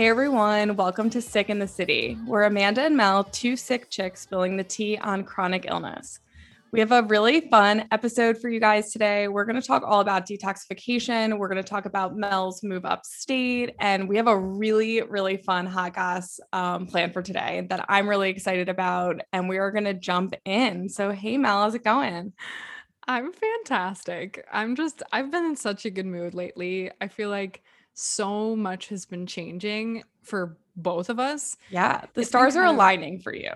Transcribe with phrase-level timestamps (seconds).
[0.00, 2.16] Hey everyone, welcome to Sick in the City.
[2.26, 6.20] We're Amanda and Mel, two sick chicks spilling the tea on chronic illness.
[6.72, 9.28] We have a really fun episode for you guys today.
[9.28, 11.36] We're going to talk all about detoxification.
[11.36, 13.74] We're going to talk about Mel's move upstate.
[13.78, 18.08] And we have a really, really fun hot goss um, plan for today that I'm
[18.08, 19.20] really excited about.
[19.34, 20.88] And we are going to jump in.
[20.88, 22.32] So, hey, Mel, how's it going?
[23.06, 24.46] I'm fantastic.
[24.50, 26.90] I'm just, I've been in such a good mood lately.
[27.02, 27.62] I feel like
[27.94, 31.56] so much has been changing for both of us.
[31.70, 33.52] Yeah, the stars are aligning for you.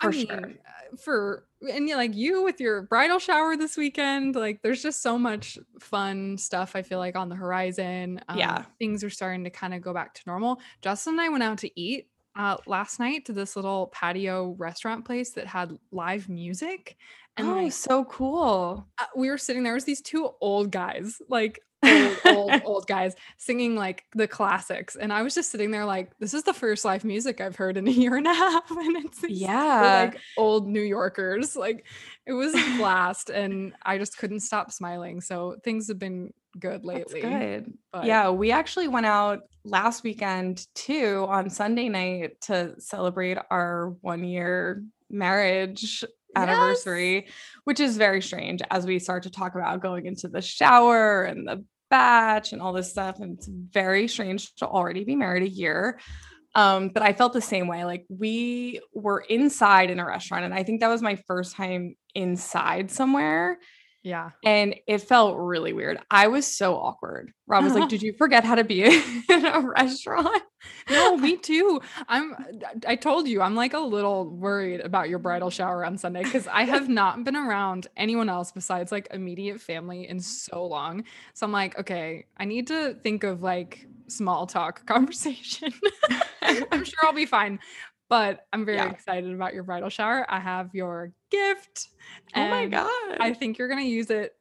[0.00, 0.38] For I mean, sure.
[0.38, 5.18] Uh, for and like you with your bridal shower this weekend, like there's just so
[5.18, 8.20] much fun stuff I feel like on the horizon.
[8.28, 8.64] Um, yeah.
[8.78, 10.60] Things are starting to kind of go back to normal.
[10.82, 15.04] Justin and I went out to eat uh, last night to this little patio restaurant
[15.04, 16.96] place that had live music.
[17.36, 18.86] And oh, like, so cool.
[18.98, 23.14] Uh, we were sitting there, was these two old guys, like old, old, old guys
[23.36, 24.96] singing like the classics.
[24.96, 27.76] And I was just sitting there like, this is the first live music I've heard
[27.76, 28.70] in a year and a half.
[28.70, 31.56] And it's yeah, like old New Yorkers.
[31.56, 31.86] Like
[32.26, 33.30] it was a blast.
[33.30, 35.20] and I just couldn't stop smiling.
[35.20, 37.20] So things have been good lately.
[37.20, 37.74] That's good.
[37.92, 38.04] But.
[38.04, 44.24] Yeah, we actually went out last weekend too on Sunday night to celebrate our one
[44.24, 46.04] year marriage
[46.38, 47.34] anniversary, yes.
[47.64, 51.46] which is very strange as we start to talk about going into the shower and
[51.46, 53.20] the batch and all this stuff.
[53.20, 55.98] And it's very strange to already be married a year.
[56.54, 57.84] Um, but I felt the same way.
[57.84, 61.94] Like we were inside in a restaurant, and I think that was my first time
[62.14, 63.58] inside somewhere.
[64.02, 64.30] Yeah.
[64.44, 65.98] And it felt really weird.
[66.10, 67.32] I was so awkward.
[67.46, 68.84] Rob was like, Did you forget how to be
[69.28, 70.42] in a restaurant?
[70.88, 71.80] No, me too.
[72.08, 72.34] I'm
[72.86, 76.46] I told you I'm like a little worried about your bridal shower on Sunday because
[76.46, 80.22] I have not been around anyone else besides like immediate family in mm-hmm.
[80.22, 81.04] so long.
[81.34, 85.72] So I'm like, okay, I need to think of like small talk conversation.
[86.40, 87.58] I'm sure I'll be fine
[88.08, 88.90] but I'm very yeah.
[88.90, 90.26] excited about your bridal shower.
[90.28, 91.88] I have your gift.
[92.34, 93.18] Oh my god.
[93.20, 94.32] I think you're going to use it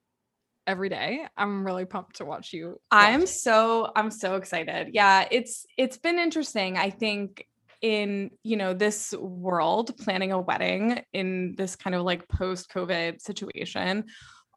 [0.65, 1.25] every day.
[1.37, 2.67] I'm really pumped to watch you.
[2.69, 4.89] Watch I'm so I'm so excited.
[4.93, 6.77] Yeah, it's it's been interesting.
[6.77, 7.45] I think
[7.81, 14.05] in, you know, this world planning a wedding in this kind of like post-COVID situation.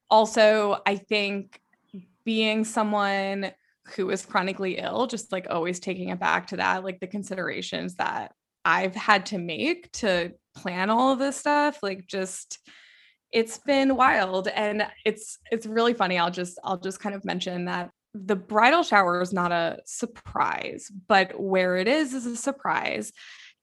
[0.09, 1.61] Also, I think
[2.25, 3.53] being someone
[3.95, 7.97] who is chronically ill, just like always taking it back to that, like the considerations
[7.97, 8.33] that
[8.65, 12.59] I've had to make to plan all of this stuff like just
[13.33, 17.67] it's been wild and it's it's really funny i'll just i'll just kind of mention
[17.67, 23.13] that the bridal shower is not a surprise but where it is is a surprise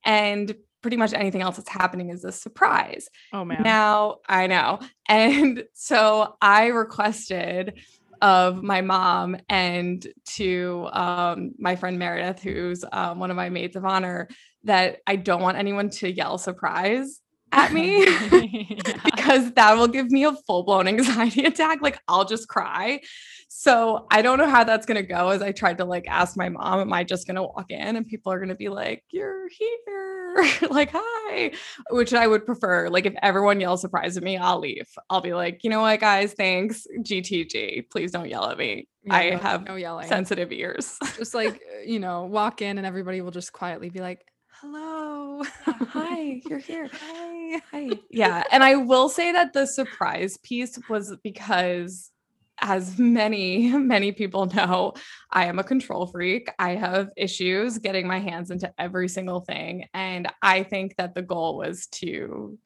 [0.06, 3.10] and pretty much anything else that's happening is a surprise.
[3.34, 3.64] Oh man.
[3.64, 4.80] Now i know
[5.10, 7.80] and so i requested
[8.22, 13.76] of my mom and to um, my friend Meredith, who's um, one of my maids
[13.76, 14.28] of honor,
[14.64, 18.94] that I don't want anyone to yell surprise at me yeah.
[19.04, 21.82] because that will give me a full blown anxiety attack.
[21.82, 23.02] Like I'll just cry.
[23.50, 26.36] So I don't know how that's going to go as I tried to like ask
[26.36, 28.68] my mom, am I just going to walk in and people are going to be
[28.68, 31.52] like, you're here, like, hi,
[31.90, 32.90] which I would prefer.
[32.90, 34.88] Like if everyone yells surprise at me, I'll leave.
[35.10, 36.86] I'll be like, you know what, guys, thanks.
[37.00, 38.90] GTG, please don't yell at me.
[39.06, 40.10] Yeah, I have no yelling.
[40.10, 40.98] sensitive ears.
[41.16, 44.26] just like, you know, walk in and everybody will just quietly be like,
[44.62, 45.44] hello.
[45.66, 46.90] Hi, you're here.
[46.92, 47.62] Hi.
[47.72, 47.90] Hi.
[48.10, 48.44] Yeah.
[48.52, 52.12] And I will say that the surprise piece was because
[52.60, 54.94] as many, many people know,
[55.32, 56.50] I am a control freak.
[56.58, 59.86] I have issues getting my hands into every single thing.
[59.94, 62.58] And I think that the goal was to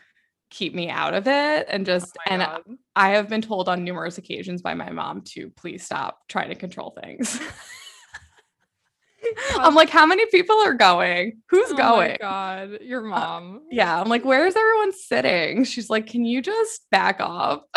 [0.50, 2.62] keep me out of it and oh just, oh and God.
[2.96, 6.56] I have been told on numerous occasions by my mom to please stop trying to
[6.56, 7.40] control things.
[9.55, 11.41] I'm like, how many people are going?
[11.49, 12.17] Who's oh going?
[12.19, 13.55] God, your uh, mom.
[13.57, 13.99] Uh, yeah.
[13.99, 15.63] I'm like, where's everyone sitting?
[15.63, 17.63] She's like, can you just back off?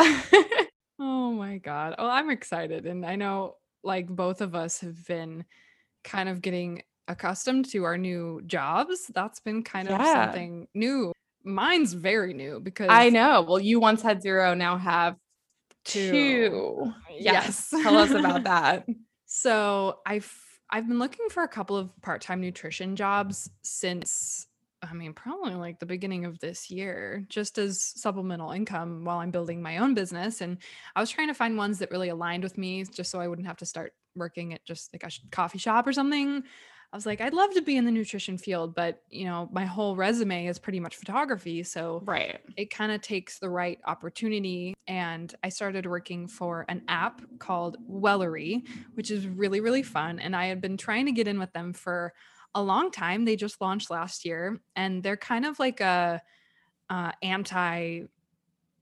[0.98, 1.95] oh my God.
[1.98, 2.86] Well, I'm excited.
[2.86, 5.45] And I know like both of us have been
[6.03, 9.10] kind of getting accustomed to our new jobs.
[9.15, 10.27] That's been kind of yeah.
[10.27, 11.13] something new.
[11.45, 13.42] Mine's very new because I know.
[13.42, 15.16] Well, you once had zero, now have
[15.84, 16.10] two.
[16.10, 16.92] two.
[17.13, 17.69] Yes.
[17.71, 17.83] yes.
[17.83, 18.86] Tell us about that.
[19.27, 20.21] So I
[20.71, 24.47] I've been looking for a couple of part-time nutrition jobs since
[24.91, 29.31] I mean, probably like the beginning of this year, just as supplemental income while I'm
[29.31, 30.41] building my own business.
[30.41, 30.59] And
[30.95, 33.49] I was trying to find ones that really aligned with me just so I wouldn't
[33.49, 36.43] have to start working at just like a coffee shop or something.
[36.95, 39.65] I was like, I'd love to be in the nutrition field, but you know, my
[39.65, 41.65] whole resume is pretty much photography.
[41.65, 42.39] So right.
[42.57, 44.75] it kind of takes the right opportunity.
[44.87, 48.63] And I started working for an app called Wellory,
[48.95, 50.21] which is really, really fun.
[50.21, 52.13] And I had been trying to get in with them for
[52.55, 53.25] a long time.
[53.25, 56.23] They just launched last year and they're kind of like a
[56.91, 58.03] uh, anti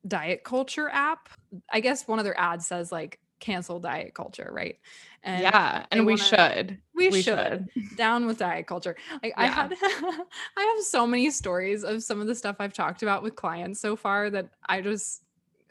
[0.06, 1.30] diet culture app.
[1.72, 4.78] I guess one of their ads says like cancel diet culture, right?
[5.24, 6.78] And yeah, and we wanna, should.
[6.94, 7.68] We, we should.
[7.74, 7.96] should.
[7.96, 8.96] Down with diet culture.
[9.22, 9.42] Like yeah.
[9.42, 13.22] I had I have so many stories of some of the stuff I've talked about
[13.22, 15.22] with clients so far that I just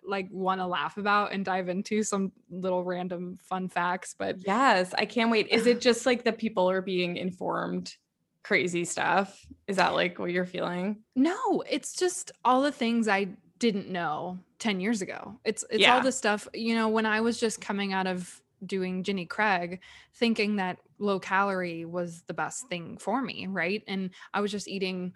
[0.04, 4.96] like want to laugh about and dive into some little random fun facts but yes
[4.98, 7.96] i can't wait is it just like the people are being informed
[8.42, 13.28] crazy stuff is that like what you're feeling no it's just all the things i
[13.60, 15.40] didn't know 10 years ago.
[15.44, 15.96] It's it's yeah.
[15.96, 19.82] all the stuff you know when i was just coming out of doing Jenny Craig
[20.14, 23.84] thinking that low calorie was the best thing for me right?
[23.88, 25.14] And i was just eating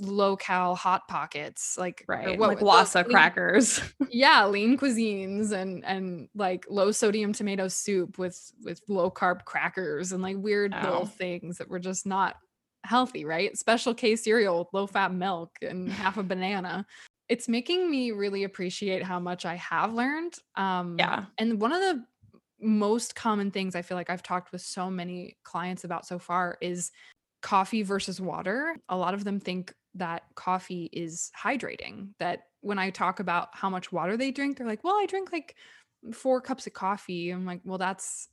[0.00, 3.80] low cal hot pockets like uh, right what, like wasa lean, crackers.
[4.10, 10.12] Yeah lean cuisines and and like low sodium tomato soup with with low carb crackers
[10.12, 10.82] and like weird oh.
[10.84, 12.36] little things that were just not
[12.84, 13.58] healthy right?
[13.58, 16.86] Special k cereal with low fat milk and half a banana
[17.28, 21.80] it's making me really appreciate how much i have learned um yeah and one of
[21.80, 22.04] the
[22.60, 26.58] most common things i feel like i've talked with so many clients about so far
[26.60, 26.90] is
[27.40, 28.76] coffee versus water.
[28.88, 32.10] A lot of them think that coffee is hydrating.
[32.18, 35.32] That when I talk about how much water they drink, they're like, well, I drink
[35.32, 35.56] like
[36.12, 37.30] four cups of coffee.
[37.30, 38.28] I'm like, well, that's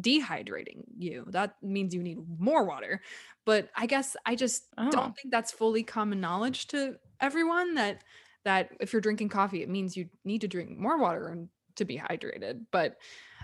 [0.00, 1.24] dehydrating you.
[1.28, 3.00] That means you need more water.
[3.44, 4.90] But I guess I just oh.
[4.90, 8.02] don't think that's fully common knowledge to everyone that
[8.46, 11.84] that if you're drinking coffee, it means you need to drink more water and to
[11.84, 12.62] be hydrated.
[12.70, 12.96] But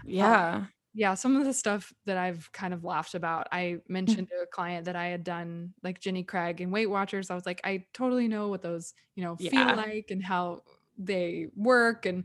[0.07, 0.55] yeah.
[0.55, 3.49] Um, yeah, some of the stuff that I've kind of laughed about.
[3.51, 3.81] I Mm.
[3.89, 7.31] mentioned to a client that I had done like Jenny Craig and Weight Watchers.
[7.31, 9.75] I was like, I totally know what those, you know, feel Yeah.
[9.75, 10.63] like and how
[10.99, 12.05] they work.
[12.07, 12.25] And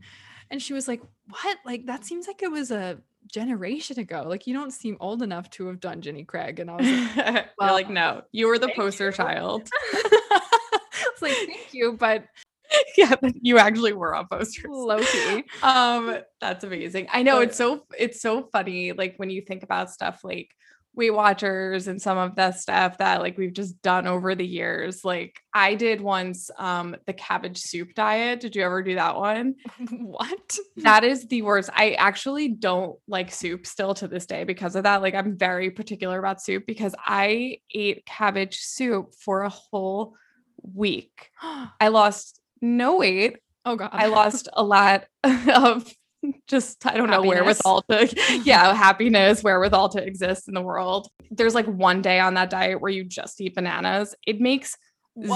[0.50, 1.00] and she was like,
[1.30, 1.58] What?
[1.64, 4.24] Like that seems like it was a generation ago.
[4.26, 6.60] Like you don't seem old enough to have done Jenny Craig.
[6.60, 6.86] And I was
[7.16, 9.12] like, Well, like, no, you were the poster you.
[9.12, 9.68] child.
[11.20, 12.24] Like, thank you, but
[12.96, 14.66] yeah, you actually were on posters.
[14.68, 15.44] low key.
[15.62, 17.08] Um, that's amazing.
[17.12, 20.50] I know it's so it's so funny, like when you think about stuff like
[20.98, 25.04] Weight Watchers and some of that stuff that like we've just done over the years.
[25.04, 28.40] Like I did once um the cabbage soup diet.
[28.40, 29.54] Did you ever do that one?
[29.90, 30.58] what?
[30.78, 31.70] That is the worst.
[31.72, 35.00] I actually don't like soup still to this day because of that.
[35.00, 40.14] Like I'm very particular about soup because I ate cabbage soup for a whole
[40.62, 41.30] week.
[41.80, 43.38] I lost no weight.
[43.64, 43.90] Oh god.
[43.92, 45.92] I lost a lot of
[46.48, 48.14] just I don't know wherewithal to
[48.44, 51.08] yeah, happiness, wherewithal to exist in the world.
[51.30, 54.14] There's like one day on that diet where you just eat bananas.
[54.26, 54.76] It makes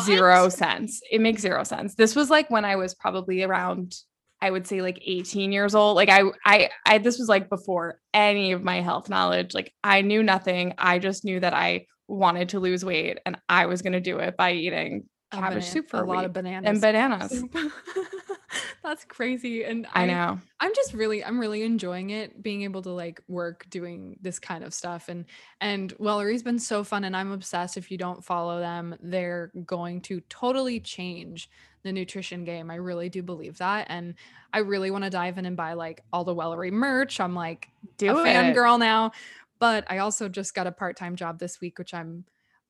[0.04, 1.00] zero sense.
[1.10, 1.94] It makes zero sense.
[1.94, 3.94] This was like when I was probably around
[4.40, 5.94] I would say like 18 years old.
[5.94, 9.54] Like I I I this was like before any of my health knowledge.
[9.54, 10.74] Like I knew nothing.
[10.78, 14.18] I just knew that I wanted to lose weight and I was going to do
[14.18, 15.04] it by eating
[15.40, 16.26] cabbage bana- soup for a lot week.
[16.26, 16.68] of bananas.
[16.70, 17.44] and bananas.
[18.82, 19.64] That's crazy.
[19.64, 20.38] And I know.
[20.60, 24.62] I'm just really I'm really enjoying it being able to like work doing this kind
[24.64, 25.24] of stuff and
[25.60, 30.00] and Wellory's been so fun and I'm obsessed if you don't follow them they're going
[30.02, 31.48] to totally change
[31.84, 32.70] the nutrition game.
[32.70, 34.14] I really do believe that and
[34.52, 37.20] I really want to dive in and buy like all the Wellery merch.
[37.20, 38.26] I'm like Do a it.
[38.26, 39.12] fangirl now.
[39.58, 42.24] But I also just got a part-time job this week which I'm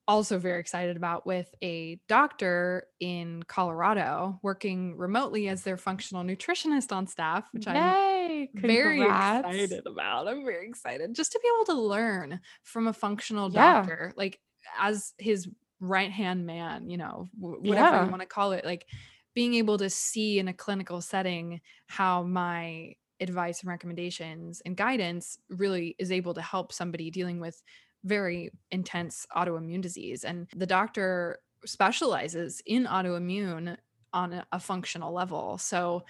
[0.08, 6.92] also very excited about with a doctor in Colorado working remotely as their functional nutritionist
[6.92, 8.50] on staff, which I'm Yay!
[8.54, 10.28] very excited about.
[10.28, 13.82] I'm very excited just to be able to learn from a functional Yeah.
[13.82, 14.40] doctor, like
[14.78, 15.48] as his
[15.80, 18.04] right hand man, you know, whatever Yeah.
[18.04, 18.86] you want to call it, like
[19.34, 25.38] being able to see in a clinical setting how my advice and recommendations and guidance
[25.48, 27.62] really is able to help somebody dealing with
[28.04, 30.24] very intense autoimmune disease.
[30.24, 33.76] And the doctor specializes in autoimmune
[34.12, 35.58] on a, functional level.
[35.58, 36.04] So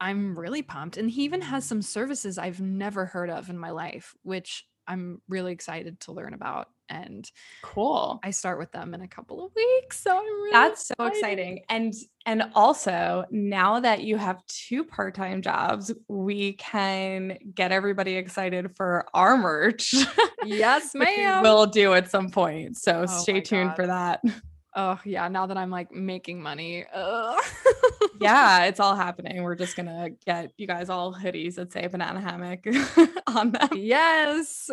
[0.00, 0.96] I'm really pumped.
[0.96, 5.20] And he even has some services I've never heard of in my life, which I'm
[5.28, 6.68] really excited to learn about.
[6.88, 7.28] And
[7.62, 8.20] Cool.
[8.22, 10.00] I start with them in a couple of weeks.
[10.00, 11.64] So I'm really That's so exciting.
[11.68, 11.92] And
[12.26, 19.06] and also now that you have two part-time jobs, we can get everybody excited for
[19.14, 19.94] our merch.
[20.44, 21.08] Yes, which
[21.42, 22.76] we'll do at some point.
[22.76, 23.76] So Oh stay tuned God.
[23.76, 24.20] for that.
[24.76, 26.84] Oh yeah, now that I'm like making money.
[28.20, 29.42] yeah, it's all happening.
[29.42, 32.66] We're just gonna get you guys all hoodies that say banana hammock
[33.26, 33.70] on them.
[33.74, 34.70] yes.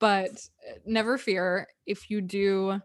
[0.00, 0.32] But
[0.68, 2.80] uh, never fear if you do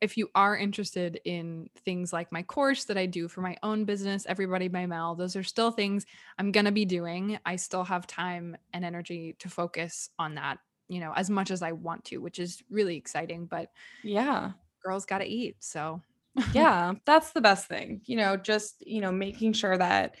[0.00, 3.84] if you are interested in things like my course that I do for my own
[3.84, 6.04] business, Everybody by Mel, those are still things
[6.38, 7.38] I'm going to be doing.
[7.46, 11.62] I still have time and energy to focus on that you know, as much as
[11.62, 13.46] I want to, which is really exciting.
[13.46, 13.70] But
[14.02, 14.52] yeah,
[14.86, 15.56] girls got to eat.
[15.60, 16.00] So,
[16.52, 20.16] yeah, that's the best thing, you know, just, you know, making sure that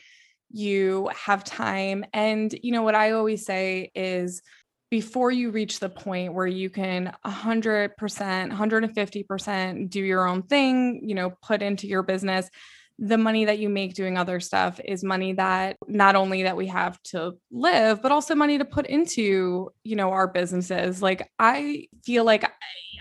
[0.50, 2.04] you have time.
[2.12, 4.42] And, you know, what I always say is,
[4.88, 11.14] before you reach the point where you can 100%, 150% do your own thing, you
[11.16, 12.48] know, put into your business,
[12.98, 16.66] the money that you make doing other stuff is money that not only that we
[16.66, 21.86] have to live but also money to put into you know our businesses like i
[22.04, 22.50] feel like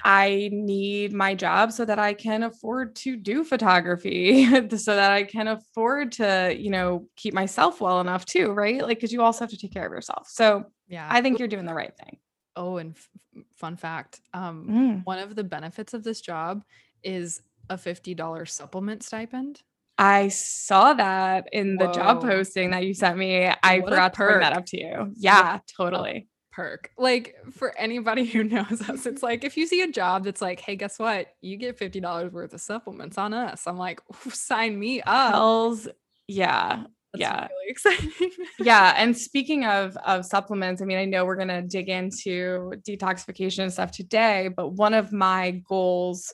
[0.06, 4.46] i need my job so that i can afford to do photography
[4.78, 9.02] so that i can afford to you know keep myself well enough too right like
[9.02, 11.66] cuz you also have to take care of yourself so yeah i think you're doing
[11.66, 12.18] the right thing
[12.56, 15.06] oh and f- fun fact um mm.
[15.06, 16.64] one of the benefits of this job
[17.04, 19.64] is a $50 supplement stipend
[19.98, 23.50] I saw that in the job posting that you sent me.
[23.64, 25.14] I what forgot to bring that up to you.
[25.16, 26.28] Yeah, totally.
[26.56, 26.90] Perk.
[26.98, 30.62] Like for anybody who knows us, it's like if you see a job that's like,
[30.62, 31.28] hey, guess what?
[31.42, 33.68] You get $50 worth of supplements on us.
[33.68, 35.34] I'm like, sign me up.
[35.34, 35.88] Hells
[36.28, 36.84] yeah.
[37.14, 37.48] That's yeah.
[37.48, 38.32] Really exciting.
[38.60, 38.94] yeah.
[38.98, 43.74] And speaking of of supplements, I mean, I know we're gonna dig into detoxification and
[43.74, 46.34] stuff today, but one of my goals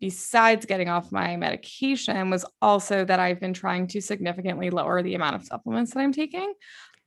[0.00, 5.14] besides getting off my medication was also that I've been trying to significantly lower the
[5.14, 6.54] amount of supplements that I'm taking.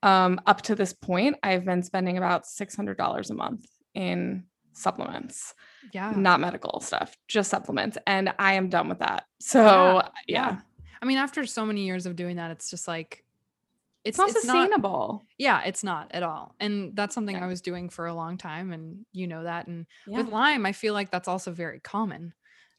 [0.04, 4.44] Um, up to this point, I've been spending about $600 a month in
[4.74, 5.54] supplements.
[5.94, 6.14] Yeah.
[6.16, 7.98] Not medical stuff, just supplements.
[8.06, 9.26] And I am done with that.
[9.40, 10.02] So, yeah.
[10.28, 10.50] yeah.
[10.52, 10.58] yeah.
[11.02, 13.24] I mean, after so many years of doing that, it's just like,
[14.04, 15.22] it's, it's not it's sustainable.
[15.22, 16.56] Not, yeah, it's not at all.
[16.60, 17.46] And that's something yeah.
[17.46, 18.74] I was doing for a long time.
[18.74, 19.68] And you know that.
[19.68, 22.34] And with Lyme, I feel like that's also very common.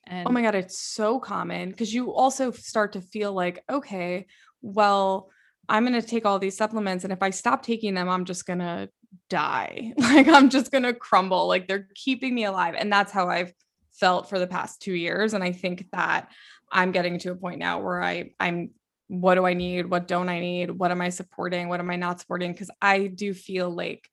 [0.06, 4.26] And oh my God, it's so common because you also start to feel like, okay,
[4.60, 5.30] well,
[5.68, 7.04] I'm going to take all these supplements.
[7.04, 8.88] And if I stop taking them, I'm just going to
[9.28, 9.92] die.
[9.98, 11.48] Like I'm just going to crumble.
[11.48, 12.74] Like they're keeping me alive.
[12.78, 13.52] And that's how I've
[13.92, 15.34] felt for the past two years.
[15.34, 16.28] And I think that
[16.70, 18.70] I'm getting to a point now where I, I'm,
[19.08, 19.86] what do I need?
[19.90, 20.70] What don't I need?
[20.70, 21.68] What am I supporting?
[21.68, 22.52] What am I not supporting?
[22.52, 24.08] Because I do feel like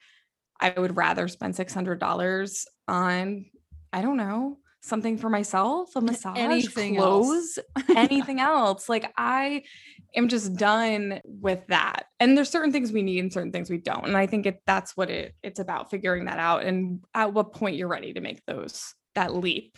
[0.60, 3.46] I would rather spend $600 on,
[3.93, 7.89] I don't know, something for myself, a massage, anything clothes, else.
[7.96, 8.89] anything else.
[8.89, 9.63] Like I
[10.15, 12.07] am just done with that.
[12.19, 14.05] And there's certain things we need and certain things we don't.
[14.05, 17.53] And I think it that's what it it's about figuring that out and at what
[17.53, 19.77] point you're ready to make those that leap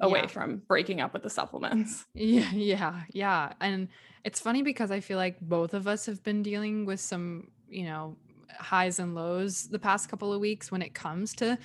[0.00, 0.26] away yeah.
[0.26, 2.04] from breaking up with the supplements.
[2.14, 3.52] Yeah, yeah, yeah.
[3.60, 3.88] And
[4.24, 7.84] it's funny because I feel like both of us have been dealing with some, you
[7.84, 8.16] know,
[8.58, 11.58] highs and lows the past couple of weeks when it comes to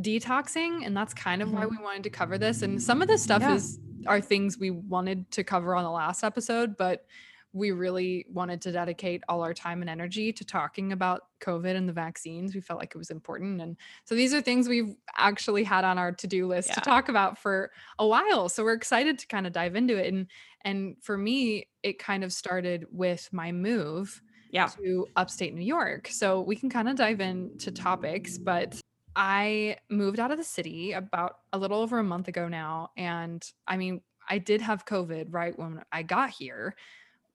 [0.00, 1.58] detoxing and that's kind of mm-hmm.
[1.58, 3.54] why we wanted to cover this and some of this stuff yeah.
[3.54, 7.04] is are things we wanted to cover on the last episode but
[7.52, 11.88] we really wanted to dedicate all our time and energy to talking about covid and
[11.88, 15.64] the vaccines we felt like it was important and so these are things we've actually
[15.64, 16.74] had on our to-do list yeah.
[16.74, 20.12] to talk about for a while so we're excited to kind of dive into it
[20.12, 20.26] and
[20.64, 24.66] and for me it kind of started with my move yeah.
[24.66, 26.08] to upstate New York.
[26.10, 28.80] So we can kind of dive into topics, but
[29.14, 32.90] I moved out of the city about a little over a month ago now.
[32.96, 36.74] And I mean, I did have COVID right when I got here,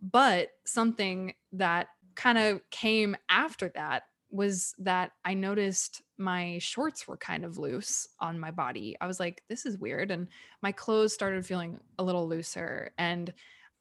[0.03, 7.17] but something that kind of came after that was that I noticed my shorts were
[7.17, 8.95] kind of loose on my body.
[8.99, 10.11] I was like, this is weird.
[10.11, 10.27] And
[10.61, 12.91] my clothes started feeling a little looser.
[12.97, 13.31] And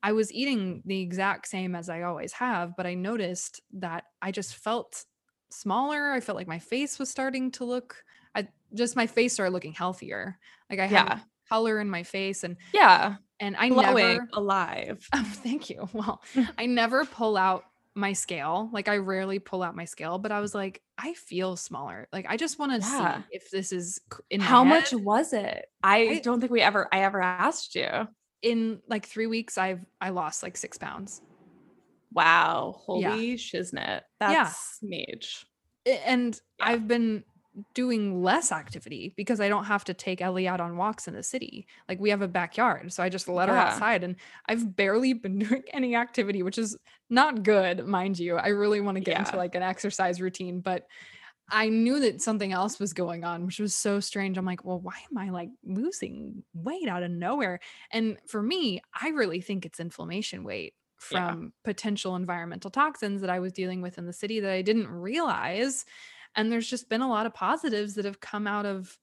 [0.02, 4.30] I was eating the exact same as I always have, but I noticed that I
[4.30, 5.04] just felt
[5.50, 6.12] smaller.
[6.12, 9.72] I felt like my face was starting to look I just my face started looking
[9.72, 10.38] healthier.
[10.70, 11.18] Like I had yeah.
[11.48, 13.16] color in my face and yeah.
[13.42, 15.08] And I Glowing, never alive.
[15.12, 15.88] Oh, thank you.
[15.92, 16.22] Well,
[16.58, 18.70] I never pull out my scale.
[18.72, 22.06] Like I rarely pull out my scale, but I was like, I feel smaller.
[22.12, 23.18] Like I just want to yeah.
[23.18, 25.66] see if this is in How much was it?
[25.82, 28.06] I, I don't think we ever I ever asked you.
[28.42, 31.20] In like 3 weeks I've I lost like 6 pounds.
[32.12, 32.76] Wow.
[32.78, 33.34] Holy yeah.
[33.34, 34.02] shiznit.
[34.20, 34.88] That's yeah.
[34.88, 35.46] mage.
[36.06, 36.66] And yeah.
[36.68, 37.24] I've been
[37.74, 41.22] doing less activity because I don't have to take Ellie out on walks in the
[41.22, 41.66] city.
[41.88, 42.92] Like we have a backyard.
[42.92, 43.54] So I just let yeah.
[43.54, 44.16] her outside and
[44.48, 46.76] I've barely been doing any activity, which is
[47.10, 48.36] not good, mind you.
[48.36, 50.86] I really want to get into like an exercise routine, but
[51.50, 54.38] I knew that something else was going on, which was so strange.
[54.38, 57.60] I'm like, well, why am I like losing weight out of nowhere?
[57.90, 61.48] And for me, I really think it's inflammation weight from yeah.
[61.64, 65.84] potential environmental toxins that I was dealing with in the city that I didn't realize.
[66.34, 68.96] And there's just been a lot of positives that have come out of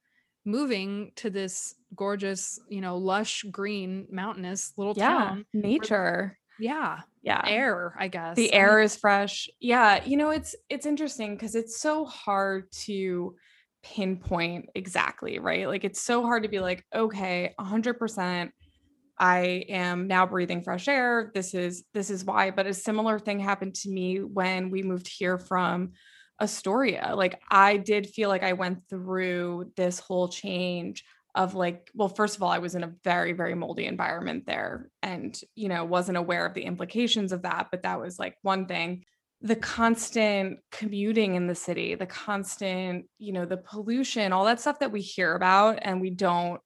[0.45, 5.45] moving to this gorgeous, you know, lush green mountainous little yeah, town.
[5.53, 6.37] Nature.
[6.59, 7.01] Yeah.
[7.21, 7.41] Yeah.
[7.45, 8.35] Air, I guess.
[8.35, 9.49] The air is fresh.
[9.59, 10.03] Yeah.
[10.03, 13.35] You know, it's it's interesting because it's so hard to
[13.83, 15.67] pinpoint exactly, right?
[15.67, 18.49] Like it's so hard to be like, okay, 100%
[19.19, 21.31] I am now breathing fresh air.
[21.33, 25.09] This is this is why, but a similar thing happened to me when we moved
[25.09, 25.91] here from
[26.41, 27.13] Astoria.
[27.15, 31.03] Like I did feel like I went through this whole change
[31.35, 34.89] of like well first of all I was in a very very moldy environment there
[35.03, 38.65] and you know wasn't aware of the implications of that but that was like one
[38.65, 39.03] thing
[39.41, 44.79] the constant commuting in the city, the constant, you know, the pollution, all that stuff
[44.79, 46.59] that we hear about and we don't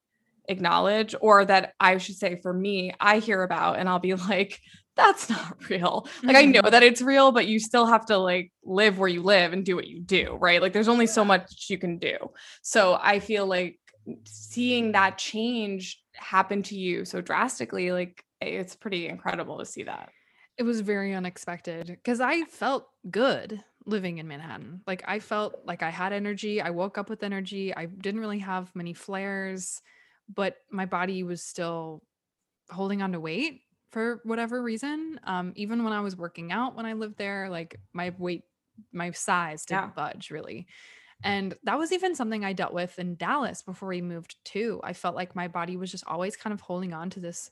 [0.47, 4.59] acknowledge, or that I should say for me, I hear about and I'll be like,
[4.95, 6.07] that's not real.
[6.27, 6.69] Like I know Mhm.
[6.69, 9.75] that it's real, but you still have to like live where you live and do
[9.75, 10.61] what you do, right?
[10.61, 12.17] Like there's only so much you can do.
[12.61, 13.79] So I feel like
[14.25, 20.09] seeing that change happen to you so drastically, like it's pretty incredible to see that.
[20.57, 24.81] It was very unexpected because I felt good living in Manhattan.
[24.85, 26.61] Like I felt like I had energy.
[26.61, 27.75] I woke up with energy.
[27.75, 29.81] I didn't really have many flares,
[30.33, 32.03] but my body was still
[32.69, 33.61] holding on to weight
[33.93, 35.19] for whatever reason.
[35.23, 38.45] Um, even when I was working out when I lived there, like my weight,
[38.91, 39.93] my size didn't Yeah.
[39.95, 40.67] budge really.
[41.23, 44.81] And that was even something I dealt with in Dallas before we moved too.
[44.83, 47.49] I felt like my body was just always kind of holding on to this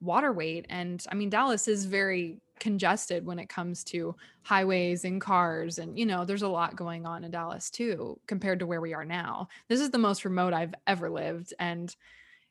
[0.00, 0.66] water weight.
[0.68, 5.78] And I mean, Dallas is very congested when it comes to highways and cars.
[5.78, 8.92] And, you know, there's a lot going on in Dallas too, compared to where we
[8.94, 9.48] are now.
[9.68, 11.54] This is the most remote I've ever lived.
[11.58, 11.94] And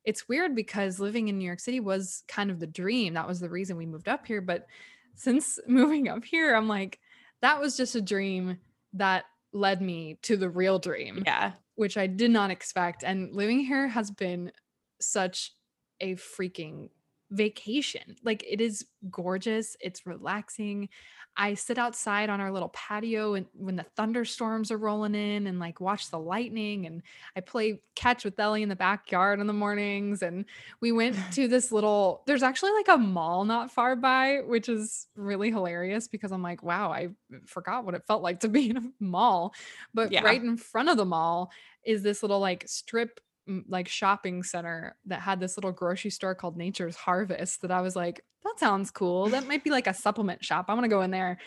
[0.04, 3.14] it's weird because living in New York City was kind of the dream.
[3.14, 4.42] That was the reason we moved up here.
[4.42, 4.68] But
[5.16, 7.00] since moving up here, I'm like,
[7.42, 8.58] that was just a dream
[8.94, 11.52] that led me to the real dream Yeah.
[11.76, 13.04] which I did not expect.
[13.04, 14.52] And living here has been
[15.00, 15.52] such
[16.00, 16.90] a freaking
[17.34, 18.16] vacation.
[18.24, 20.90] Like it is gorgeous, it's relaxing.
[21.36, 25.60] I sit outside on our little patio and when the thunderstorms are rolling in and
[25.60, 27.02] like watch the lightning and
[27.36, 30.46] I play catch with Ellie in the backyard in the mornings and
[30.80, 35.08] we went to this little there's actually like a mall not far by which is
[35.16, 37.10] really hilarious because I'm like wow I
[37.48, 39.56] forgot what it felt like to be in a mall
[39.92, 40.24] but Yeah.
[40.24, 41.52] right in front of the mall
[41.84, 43.20] is this little like strip
[43.68, 47.96] like shopping center that had this little grocery store called Nature's Harvest that I was
[47.96, 49.28] like, that sounds cool.
[49.28, 50.66] That might be like a supplement shop.
[50.70, 51.40] I want to go in there.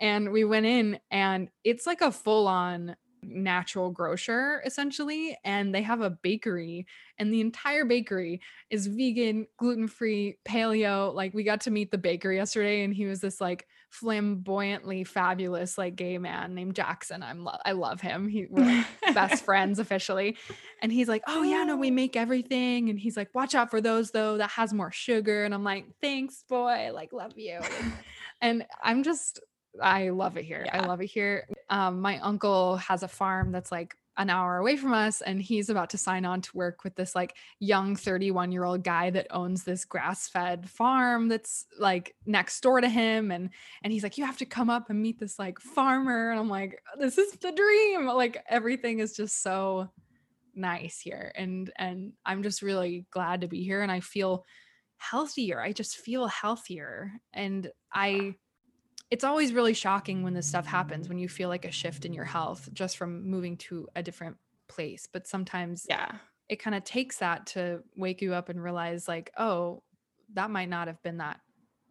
[0.00, 5.82] And we went in and it's like a full on natural grocer essentially and they
[5.82, 6.86] have a bakery
[7.18, 12.30] and the entire bakery is vegan gluten-free paleo like we got to meet the baker
[12.30, 17.58] yesterday and he was this like flamboyantly fabulous like gay man named Jackson I'm lo-
[17.64, 20.36] I love him he we're like best friends officially.
[20.82, 22.90] And he's like, Oh, yeah, no, we make everything.
[22.90, 24.38] And he's like, Watch out for those though.
[24.38, 25.44] That has more sugar.
[25.44, 26.90] And I'm like, Thanks, boy.
[26.92, 27.60] Like, love you.
[27.80, 27.92] And,
[28.40, 29.40] and I'm just,
[29.80, 30.66] I love it here.
[30.72, 31.46] I love it here.
[31.70, 35.68] Um, my uncle has a farm that's like an hour away from us, and he's
[35.68, 39.26] about to sign on to work with this like young 31 year old guy that
[39.30, 43.30] owns this grass fed farm that's like next door to him.
[43.30, 43.50] And
[43.82, 46.30] and he's like, You have to come up and meet this like farmer.
[46.30, 48.06] And I'm like, This is the dream.
[48.06, 49.90] Like everything is just so
[50.54, 51.32] nice here.
[51.34, 53.82] And and I'm just really glad to be here.
[53.82, 54.44] And I feel
[54.96, 55.60] healthier.
[55.60, 57.12] I just feel healthier.
[57.32, 58.36] And I
[59.14, 62.12] it's always really shocking when this stuff happens when you feel like a shift in
[62.12, 65.06] your health just from moving to a different place.
[65.10, 66.16] But sometimes Yeah.
[66.48, 69.84] it kind of takes that to wake you up and realize like, oh,
[70.32, 71.38] that might not have been that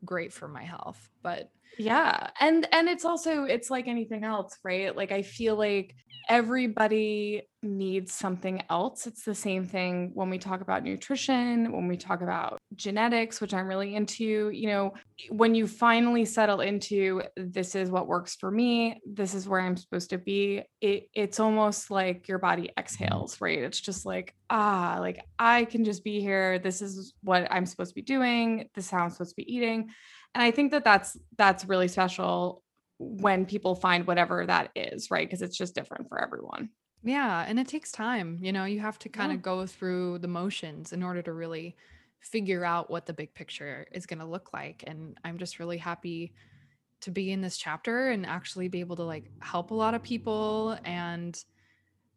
[0.03, 1.09] great for my health.
[1.21, 2.29] But Yeah.
[2.39, 4.95] And and it's also it's like anything else, right?
[4.95, 5.95] Like I feel like
[6.29, 9.07] everybody needs something else.
[9.07, 13.53] It's the same thing when we talk about nutrition, when we talk about genetics, which
[13.53, 14.93] I'm really into, you know,
[15.29, 19.77] when you finally settle into this is what works for me, this is where I'm
[19.77, 23.59] supposed to be, it it's almost like your body exhales, right?
[23.59, 26.59] It's just like, ah, like I can just be here.
[26.59, 28.69] This is what I'm supposed to be doing.
[28.75, 29.89] This is how I'm supposed to be eating
[30.33, 32.63] and i think that that's that's really special
[32.99, 36.69] when people find whatever that is right because it's just different for everyone
[37.03, 38.39] yeah, and it takes time.
[38.41, 39.35] You know, you have to kind Yeah.
[39.35, 41.75] of go through the motions in order to really
[42.19, 44.83] figure out what the big picture is going to look like.
[44.87, 46.33] And I'm just really happy
[47.01, 50.03] to be in this chapter and actually be able to like help a lot of
[50.03, 51.43] people and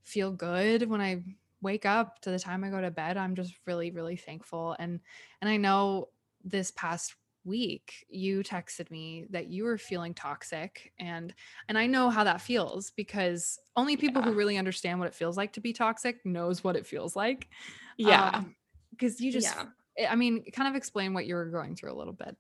[0.05, 1.25] feel good when I
[1.63, 3.17] wake up to the time I go to bed.
[3.17, 5.01] I'm just really really thankful and
[5.41, 6.11] and I know
[6.45, 7.15] this past
[7.47, 11.33] week you texted me that you were feeling toxic and
[11.69, 15.37] and I know how that feels because only people who really understand what it feels
[15.37, 17.49] like to be toxic knows what it feels like.
[17.97, 18.57] yeah um,
[18.91, 19.65] because you just yeah
[19.99, 22.37] eh, I mean kind of explain what you were going through a little bit.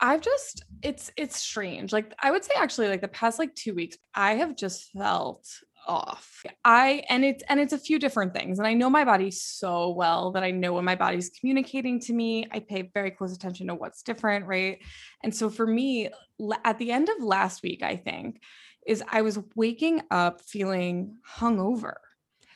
[0.00, 3.74] i've just it's it's strange like i would say actually like the past like two
[3.74, 5.48] weeks i have just felt
[5.88, 6.44] off.
[6.64, 8.58] I and it's and it's a few different things.
[8.58, 12.12] And I know my body so well that I know when my body's communicating to
[12.12, 12.46] me.
[12.52, 14.78] I pay very close attention to what's different, right?
[15.24, 16.10] And so for me,
[16.64, 18.40] at the end of last week, I think,
[18.86, 21.94] is I was waking up feeling hungover.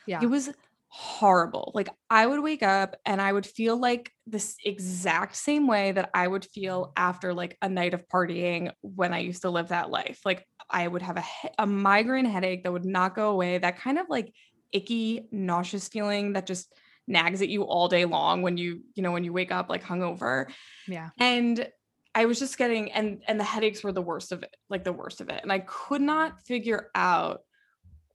[0.05, 0.21] Yeah.
[0.21, 0.49] It was
[0.95, 1.71] horrible.
[1.73, 6.11] Like I would wake up and I would feel like this exact same way that
[6.13, 9.89] I would feel after like a night of partying when I used to live that
[9.89, 10.19] life.
[10.23, 11.23] Like I would have a,
[11.57, 13.57] a migraine headache that would not go away.
[13.57, 14.35] That kind of like
[14.71, 16.71] icky, nauseous feeling that just
[17.07, 19.83] nags at you all day long when you, you know, when you wake up like
[19.83, 20.45] hungover.
[20.87, 21.09] Yeah.
[21.19, 21.67] And
[22.13, 24.93] I was just getting and and the headaches were the worst of it, like the
[24.93, 25.41] worst of it.
[25.41, 27.41] And I could not figure out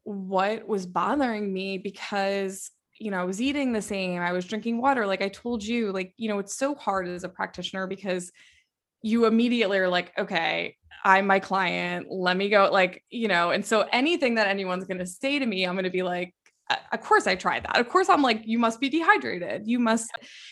[0.08, 4.80] what was bothering me because you know, I was eating the same, I was drinking
[4.80, 5.06] water.
[5.06, 8.32] Like I told you, like, you know, it's so hard as a practitioner because
[9.02, 12.08] you immediately are like, okay, I'm my client.
[12.10, 12.68] Let me go.
[12.72, 15.84] Like, you know, and so anything that anyone's going to say to me, I'm going
[15.84, 16.34] to be like,
[16.70, 17.78] Uh, of course I tried that.
[17.78, 19.66] Of course I'm like, you must be dehydrated.
[19.66, 20.10] You must,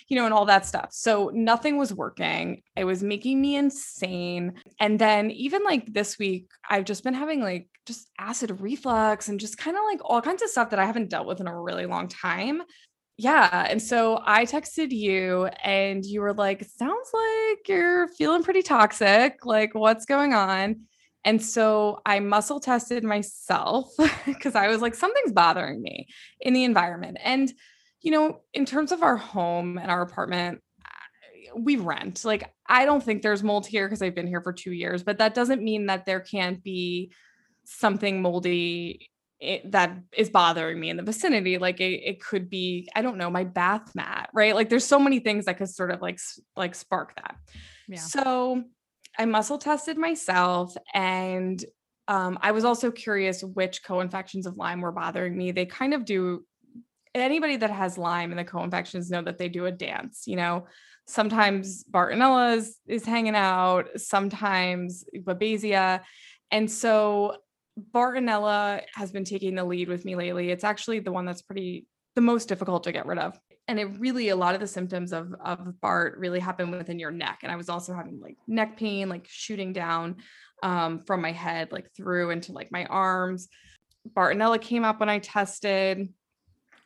[0.08, 0.88] you know, and all that stuff.
[0.92, 2.62] So nothing was working.
[2.76, 4.54] It was making me insane.
[4.80, 9.38] And then even like this week, I've just been having like just acid reflux and
[9.38, 11.60] just kind of like all kinds of stuff that I haven't dealt with in a
[11.60, 12.62] really long time.
[13.18, 13.66] Yeah.
[13.68, 19.46] And so I texted you and you were like, sounds like you're feeling pretty toxic.
[19.46, 20.82] Like, what's going on?
[21.26, 23.92] And so I muscle tested myself
[24.26, 26.06] because I was like, something's bothering me
[26.40, 27.18] in the environment.
[27.22, 27.52] And,
[28.00, 30.62] you know, in terms of our home and our apartment,
[31.56, 32.24] we rent.
[32.24, 35.18] Like, I don't think there's mold here because I've been here for two years, but
[35.18, 37.12] that doesn't mean that there can't be
[37.64, 39.10] something moldy
[39.40, 43.18] it, that is bothering me in the vicinity like it, it could be i don't
[43.18, 46.18] know my bath mat right like there's so many things that could sort of like
[46.56, 47.36] like spark that
[47.86, 47.98] yeah.
[47.98, 48.64] so
[49.18, 51.64] I muscle tested myself and
[52.08, 55.50] um, I was also curious which co-infections of Lyme were bothering me.
[55.50, 56.44] They kind of do
[57.14, 60.66] anybody that has Lyme and the co-infections know that they do a dance, you know.
[61.08, 66.00] Sometimes Bartonella is, is hanging out, sometimes Babesia.
[66.50, 67.36] And so
[67.92, 70.50] Bartonella has been taking the lead with me lately.
[70.50, 73.98] It's actually the one that's pretty the most difficult to get rid of and it
[73.98, 77.40] really a lot of the symptoms of of BART really happen within your neck.
[77.42, 80.16] And I was also having like neck pain, like shooting down
[80.62, 83.48] um, from my head, like through into like my arms.
[84.16, 86.08] Bartonella came up when I tested.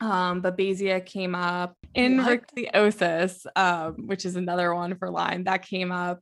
[0.00, 1.76] Um, Babesia came up.
[1.94, 6.20] Ehrlichiosis, um, which is another one for Lyme, that came up.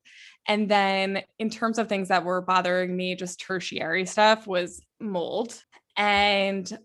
[0.49, 5.62] And then in terms of things that were bothering me, just tertiary stuff was mold
[5.97, 6.79] and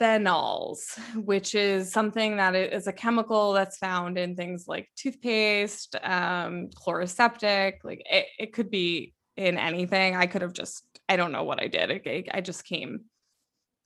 [0.00, 6.68] phenols, which is something that is a chemical that's found in things like toothpaste, um,
[6.74, 7.84] Chloraseptic.
[7.84, 10.16] Like it, it could be in anything.
[10.16, 11.90] I could have just, I don't know what I did.
[11.90, 13.04] I, I just came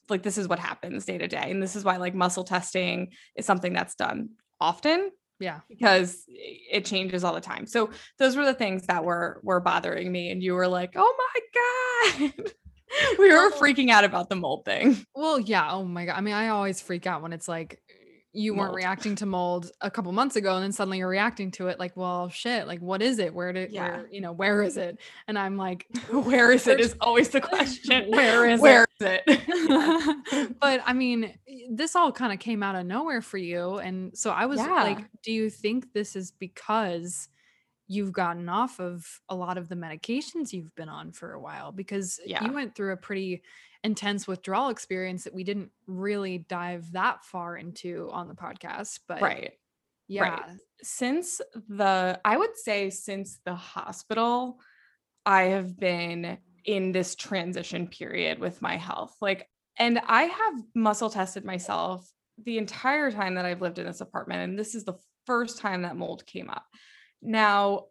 [0.09, 1.51] like this is what happens day to day.
[1.51, 5.11] And this is why like muscle testing is something that's done often.
[5.39, 5.61] Yeah.
[5.69, 7.67] Because it changes all the time.
[7.67, 10.31] So those were the things that were were bothering me.
[10.31, 12.53] And you were like, oh my God.
[13.19, 15.07] we were freaking out about the mold thing.
[15.15, 15.71] Well, yeah.
[15.71, 16.17] Oh my god.
[16.17, 17.83] I mean, I always freak out when it's like
[18.33, 21.67] you weren't reacting to mold a couple months ago and then suddenly you're reacting to
[21.67, 23.89] it like well shit like what is it where did yeah.
[23.89, 27.41] where you know where is it and i'm like where is it is always the
[27.41, 30.61] question where is where it, is it?
[30.61, 31.35] but i mean
[31.71, 34.85] this all kind of came out of nowhere for you and so i was yeah.
[34.85, 37.29] like do you think this is because
[37.91, 41.73] you've gotten off of a lot of the medications you've been on for a while
[41.73, 42.45] because yeah.
[42.45, 43.43] you went through a pretty
[43.83, 49.21] intense withdrawal experience that we didn't really dive that far into on the podcast but
[49.21, 49.55] right
[50.07, 50.43] yeah right.
[50.81, 54.61] since the i would say since the hospital
[55.27, 59.49] i have been in this transition period with my health like
[59.79, 62.09] and i have muscle tested myself
[62.45, 65.83] the entire time that i've lived in this apartment and this is the first time
[65.83, 66.67] that mold came up
[67.23, 67.87] now,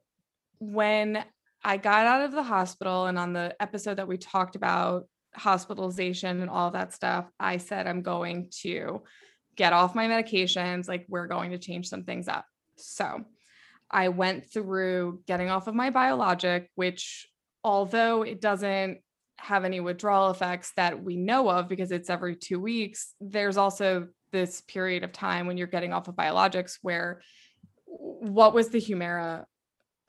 [0.60, 1.24] when
[1.64, 6.42] I got out of the hospital and on the episode that we talked about hospitalization
[6.42, 9.04] and all that stuff, I said, I'm going to
[9.56, 10.88] get off my medications.
[10.88, 12.46] Like, we're going to change some things up.
[12.78, 13.26] So
[13.92, 17.28] I went through getting off of my biologic, which,
[17.64, 19.00] although it doesn't
[19.38, 24.08] have any withdrawal effects that we know of because it's every two weeks, there's also
[24.32, 27.22] this period of time when you're getting off of biologics where
[28.00, 29.46] what was the Humira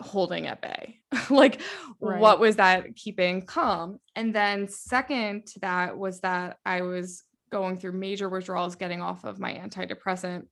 [0.01, 1.01] holding at bay?
[1.31, 1.61] like,
[2.01, 2.21] right.
[2.21, 3.99] what was that keeping calm?
[4.17, 9.25] And then, second to that, was that I was going through major withdrawals getting off
[9.25, 10.47] of my antidepressant,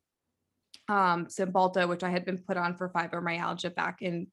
[0.89, 4.27] um, Cymbalta, which I had been put on for fibromyalgia back in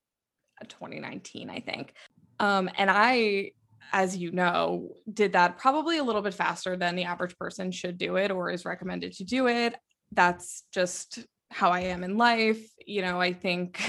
[0.67, 1.93] 2019, I think.
[2.39, 3.51] Um, and I
[3.93, 7.97] as you know, did that probably a little bit faster than the average person should
[7.97, 9.75] do it or is recommended to do it.
[10.11, 12.61] That's just how I am in life.
[12.85, 13.81] You know, I think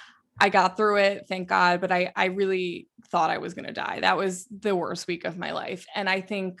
[0.40, 3.72] I got through it, thank God, but I I really thought I was going to
[3.72, 4.00] die.
[4.00, 5.86] That was the worst week of my life.
[5.94, 6.60] And I think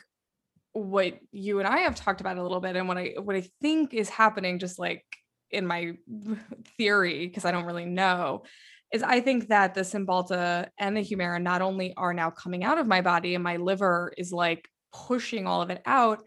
[0.72, 3.48] what you and I have talked about a little bit and what I what I
[3.60, 5.04] think is happening just like
[5.50, 5.92] in my
[6.76, 8.44] theory because I don't really know
[8.92, 12.78] is I think that the Cymbalta and the Humira not only are now coming out
[12.78, 16.24] of my body and my liver is like pushing all of it out,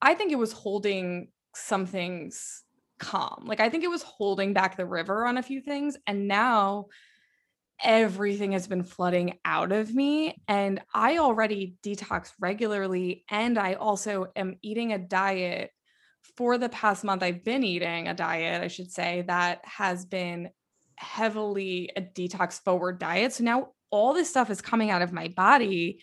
[0.00, 2.62] I think it was holding some things
[3.04, 3.44] calm.
[3.46, 5.96] Like I think it was holding back the river on a few things.
[6.06, 6.86] And now
[7.82, 10.42] everything has been flooding out of me.
[10.48, 13.24] And I already detox regularly.
[13.28, 15.70] And I also am eating a diet
[16.36, 17.22] for the past month.
[17.22, 20.48] I've been eating a diet, I should say, that has been
[20.96, 23.34] heavily a detox forward diet.
[23.34, 26.00] So now all this stuff is coming out of my body.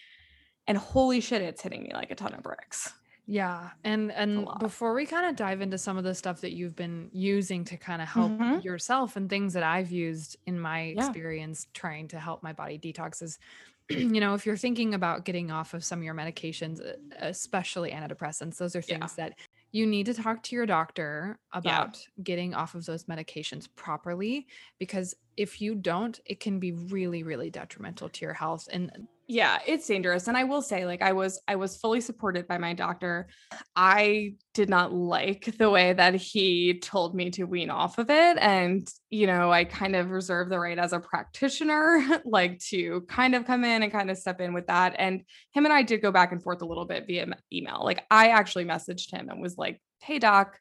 [0.68, 2.94] And holy shit, it's hitting me like a ton of bricks.
[3.32, 3.72] Yeah.
[3.86, 7.10] And and before we kind of dive into some of the stuff that you've been
[7.14, 11.16] using to kind of help hmm yourself and things that I've used in my Yeah.
[11.22, 13.40] experience trying to help my body detox is
[13.90, 16.80] you know, if you're thinking about getting off of some of your medications,
[17.20, 18.98] especially antidepressants, those are Yeah.
[18.98, 19.34] things that
[19.72, 21.86] you need to talk to your doctor Yeah.
[21.86, 24.48] about getting off of those medications properly
[24.80, 28.68] because if you don't, it can be really, really detrimental to your health.
[28.72, 32.46] And yeah it's dangerous and i will say like i was i was fully supported
[32.50, 33.30] by my doctor.
[33.74, 38.38] I did not like the way that he told me to wean off of it
[38.38, 43.34] and you know i kind of reserve the right as a practitioner like to kind
[43.34, 45.22] of come in and kind of step in with that and
[45.54, 47.82] him and i did go back and forth a little bit via email.
[47.86, 50.60] Like i actually messaged him and was like hey doc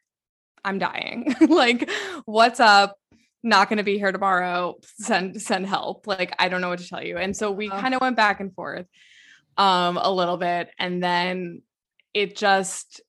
[0.63, 1.35] i'm dying.
[1.41, 1.89] Like
[2.23, 2.95] what's up
[3.43, 6.87] not going to be here tomorrow send send help like i don't know what to
[6.87, 7.17] tell you.
[7.17, 8.85] And so we kind of went back and forth
[9.57, 11.61] um a little bit and then
[12.13, 13.01] it just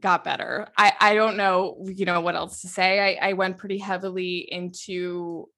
[0.00, 0.68] got better.
[0.76, 3.18] I i don't know you know what else to say.
[3.20, 5.48] I i went pretty heavily into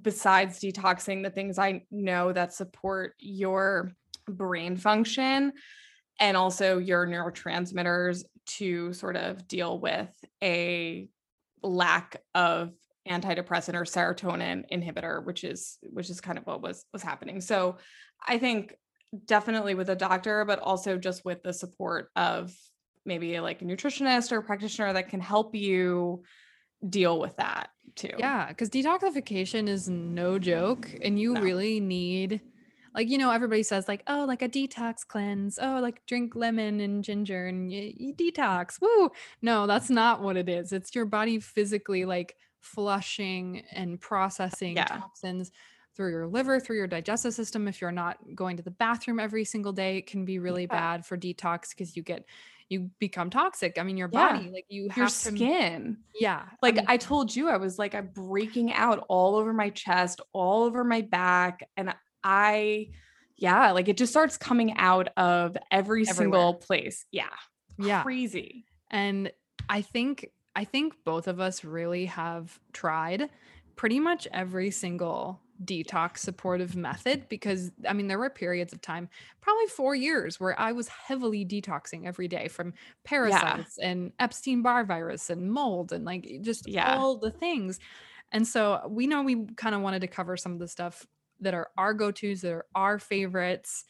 [0.00, 3.92] besides detoxing the things i know that support your
[4.26, 5.52] brain function
[6.18, 10.08] and also your neurotransmitters to sort of deal with
[10.42, 11.08] a
[11.62, 12.72] lack of
[13.08, 17.76] antidepressant or serotonin inhibitor which is which is kind of what was was happening so
[18.26, 18.74] i think
[19.26, 22.54] definitely with a doctor but also just with the support of
[23.04, 26.22] maybe like a nutritionist or a practitioner that can help you
[26.88, 31.40] deal with that too Yeah, because detoxification is no joke, and you No.
[31.42, 32.40] really need,
[32.94, 35.58] like, you know, everybody says like, oh, like a detox cleanse.
[35.60, 38.80] Oh, like drink lemon and ginger and you, you detox.
[38.80, 39.10] Woo!
[39.42, 40.72] No, that's not what it is.
[40.72, 44.84] It's your body physically like flushing and processing Yeah.
[44.86, 45.50] toxins
[45.94, 47.68] through your liver, through your digestive system.
[47.68, 50.68] If you're not going to the bathroom every single day, it can be really Yeah.
[50.68, 52.24] bad for detox because you get
[52.68, 53.76] you become toxic.
[53.78, 54.32] I mean, your Yeah.
[54.32, 56.46] body, like you your have to, skin yeah.
[56.50, 59.68] I like mean, I told you, I was like, I'm breaking out all over my
[59.68, 61.68] chest, all over my back.
[61.76, 61.94] And
[62.24, 62.88] I,
[63.36, 67.04] yeah, like it just starts coming out of every single place.
[67.10, 67.28] Yeah.
[67.76, 68.02] Yeah.
[68.04, 68.64] Crazy.
[68.90, 69.30] And
[69.68, 73.30] I think I think both of us really have tried
[73.76, 79.08] pretty much every single detox supportive method because I mean there were periods of time,
[79.40, 85.30] probably 4 years where I was heavily detoxing every day from parasites and Epstein-Barr virus
[85.30, 86.82] and mold and like just Yeah.
[86.82, 87.78] all the things.
[88.32, 91.06] And so we know we kind of wanted to cover some of the stuff
[91.40, 93.84] that are our go-tos, that are our favorites.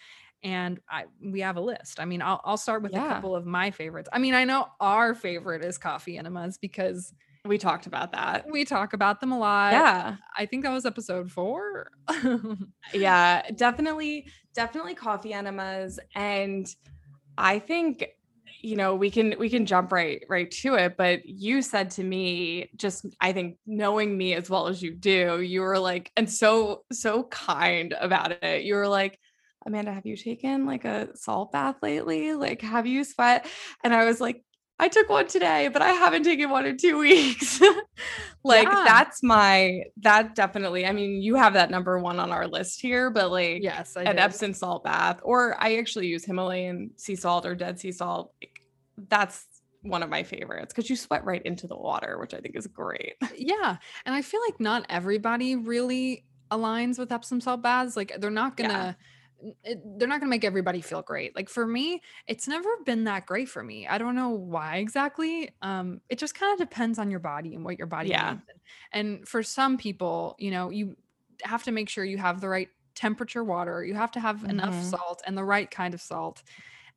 [0.45, 2.01] And I we have a list.
[2.01, 4.09] I mean, I'll I'll start with a couple of my favorites.
[4.13, 7.13] I mean, I know our favorite is coffee enemas because
[7.45, 8.47] We talked about that.
[8.51, 9.73] we talk about them a lot.
[9.73, 10.17] Yeah.
[10.37, 11.91] I think that was episode four.
[12.93, 13.43] Yeah.
[13.55, 15.99] Definitely, definitely coffee enemas.
[16.15, 16.67] And
[17.39, 18.07] I think
[18.61, 22.05] you know we can we can jump right right to it but you said to
[22.05, 26.31] me just i think knowing me as well as you do you were like and
[26.31, 29.19] so so kind about it you were like
[29.67, 33.47] amanda have you taken like a salt bath lately like have you sweat
[33.85, 34.45] and i was like
[34.79, 37.61] i took one today but i haven't taken one in two weeks
[38.45, 38.85] like Yeah.
[38.87, 43.11] that's my that definitely i mean you have that number one on our list here
[43.11, 44.19] but like yes, I an did.
[44.19, 48.33] Epsom salt bath, or I actually use Himalayan sea salt or dead sea salt.
[48.43, 48.61] Like,
[49.09, 49.47] That's
[49.83, 52.67] one of my favorites because you sweat right into the water, which I think is
[52.67, 53.15] great.
[53.37, 53.77] Yeah.
[54.07, 57.97] And I feel like not everybody really aligns with Epsom salt baths.
[57.97, 58.97] Like they're not gonna n-
[59.65, 61.35] it- they're not gonna make everybody feel great.
[61.37, 63.87] Like for me, it's never been that great for me.
[63.87, 65.51] I don't know why exactly.
[65.63, 68.35] Um, it just kind of depends on your body and what your body Yeah.
[68.35, 68.43] needs.
[68.93, 70.97] And, for some people, you know, you
[71.45, 73.85] have to make sure you have the right temperature water.
[73.85, 74.83] You have to have enough Mhm.
[74.83, 76.43] salt and the right kind of salt.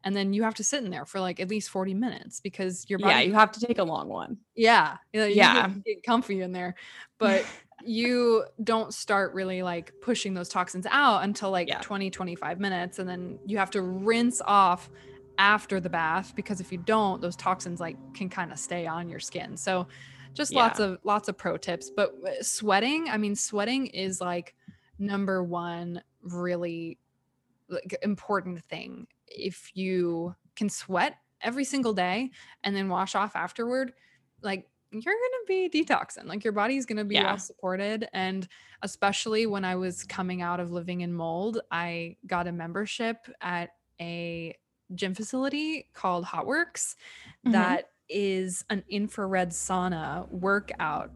[0.06, 2.86] And then you have to sit in there for like at least 40 minutes because
[2.90, 4.38] your Yeah, you have to take a long one.
[4.56, 5.70] yeah, you know, you Yeah.
[5.86, 6.76] get, comfy in there,
[7.18, 7.46] but
[7.84, 11.80] you don't start really like pushing those toxins out until like Yeah.
[11.82, 13.00] 20, 25 minutes.
[13.00, 14.90] And then you have to rinse off
[15.38, 19.10] after the bath because if you don't, those toxins like can kind of stay on
[19.10, 19.58] your skin.
[19.58, 19.88] So
[20.34, 21.90] just lots of lots of pro tips.
[21.96, 24.56] But uh, sweating, I mean, sweating is like
[25.00, 27.00] number one really
[27.70, 29.08] like important thing.
[29.28, 32.32] If you can sweat every single day
[32.64, 33.94] and then wash off afterward,
[34.42, 36.26] like you're gonna be detoxing.
[36.26, 37.26] Like your body's gonna be Yeah.
[37.26, 38.08] well supported.
[38.14, 38.48] And
[38.82, 43.72] especially when I was coming out of living in mold, I got a membership at
[44.00, 44.56] a
[44.94, 46.96] gym facility called HOTWORX
[47.46, 47.52] Mhm.
[47.54, 51.12] that is an infrared sauna workout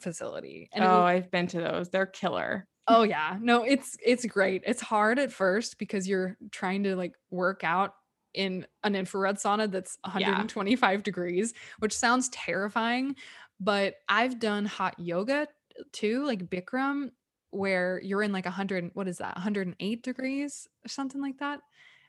[0.00, 0.68] facility.
[0.72, 1.88] And oh, was- I've been to those.
[1.90, 2.66] They're killer.
[2.88, 3.38] Oh yeah.
[3.40, 4.62] No, it's it's great.
[4.66, 7.94] It's hard at first because you're trying to like work out
[8.34, 13.14] in an infrared sauna that's 125 degrees, which sounds terrifying,
[13.60, 15.46] but I've done hot yoga
[15.92, 17.10] too, like Bikram
[17.50, 19.36] where you're in like 100 what is that?
[19.36, 21.60] 108 degrees or something like that.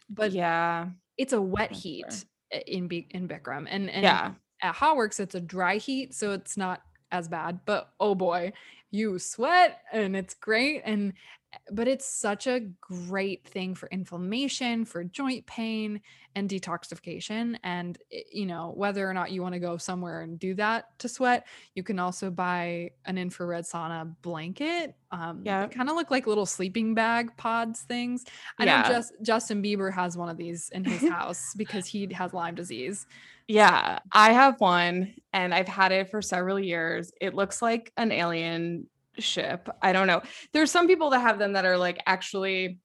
[0.09, 0.89] But yeah.
[1.17, 2.25] it's a wet heat
[2.67, 4.33] in in Bikram and and Yeah.
[4.61, 6.81] at HOTWORX, it's a dry heat, so it's not
[7.11, 7.59] as bad.
[7.65, 8.53] But oh boy,
[8.93, 10.83] you sweat and it's great.
[10.85, 11.13] And
[11.53, 16.01] eh, but it's such a great thing for inflammation, for joint pain,
[16.35, 17.57] and detoxification.
[17.63, 17.97] And
[18.31, 21.47] you know, whether or not you want to go somewhere and do that to sweat,
[21.75, 24.95] you can also buy an infrared sauna blanket.
[25.11, 25.69] Um, Yeah.
[25.71, 28.23] kind of look like little sleeping bag pods things.
[28.59, 28.81] I know Yeah.
[28.81, 33.05] just Justin Bieber has one of these in his house because he has Lyme disease.
[33.47, 37.11] Yeah, I have one and I've had it for several years.
[37.19, 38.87] It looks like an alien
[39.19, 39.69] ship.
[39.81, 40.21] I don't know.
[40.53, 42.79] There's some people that have them that are like actually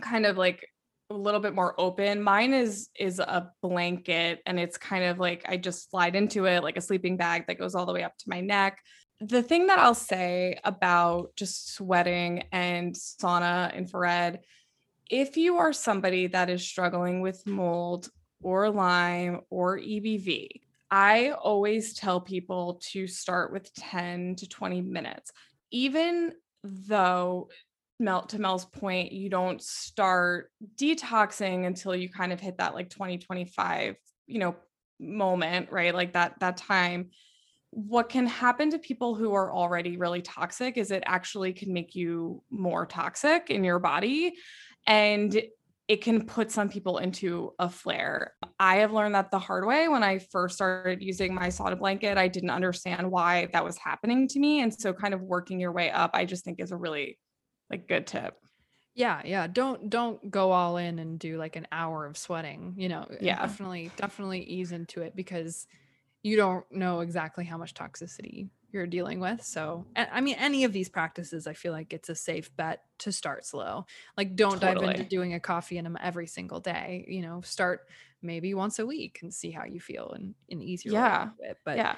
[0.00, 0.66] kind of like
[1.10, 2.22] a little bit more open.
[2.22, 6.62] Mine is is a blanket and it's kind of like I just slide into it
[6.62, 8.78] like a sleeping bag that goes all the way up to my neck.
[9.20, 14.40] The thing that I'll say about just sweating and sauna infrared
[15.10, 18.08] if you are somebody that is struggling with mold
[18.44, 20.48] or Lyme or EBV,
[20.90, 25.32] I always tell people to start with 10 to 20 minutes.
[25.72, 27.48] Even though
[27.98, 32.90] Mel to Mel's point, you don't start detoxing until you kind of hit that like
[32.90, 34.54] 20, 25, you know,
[35.00, 35.94] moment, right?
[35.94, 37.10] Like that that time.
[37.70, 41.96] What can happen to people who are already really toxic is it actually can make
[41.96, 44.34] you more toxic in your body
[44.86, 45.42] and
[45.86, 48.34] it can put some people into a flare.
[48.58, 52.16] I have learned that the hard way when I first started using my sauna blanket.
[52.16, 54.60] I didn't understand why that was happening to me.
[54.60, 57.18] And so kind of working your way up, I just think is a really
[57.70, 58.34] like good tip.
[58.94, 59.46] Yeah, yeah.
[59.46, 62.74] Don't don't go all in and do like an hour of sweating.
[62.76, 63.40] You know, eh, Yeah.
[63.42, 65.66] definitely definitely ease into it because
[66.22, 69.42] you don't know exactly how much toxicity you're dealing with.
[69.42, 73.12] So, I mean, any of these practices, I feel like it's a safe bet to
[73.12, 73.86] start slow.
[74.16, 77.04] Like, don't dive into doing a coffee enema every single day.
[77.08, 77.88] You know, start
[78.20, 81.58] maybe once a week and see how you feel and an easier way Yeah, it.
[81.64, 81.96] But yeah.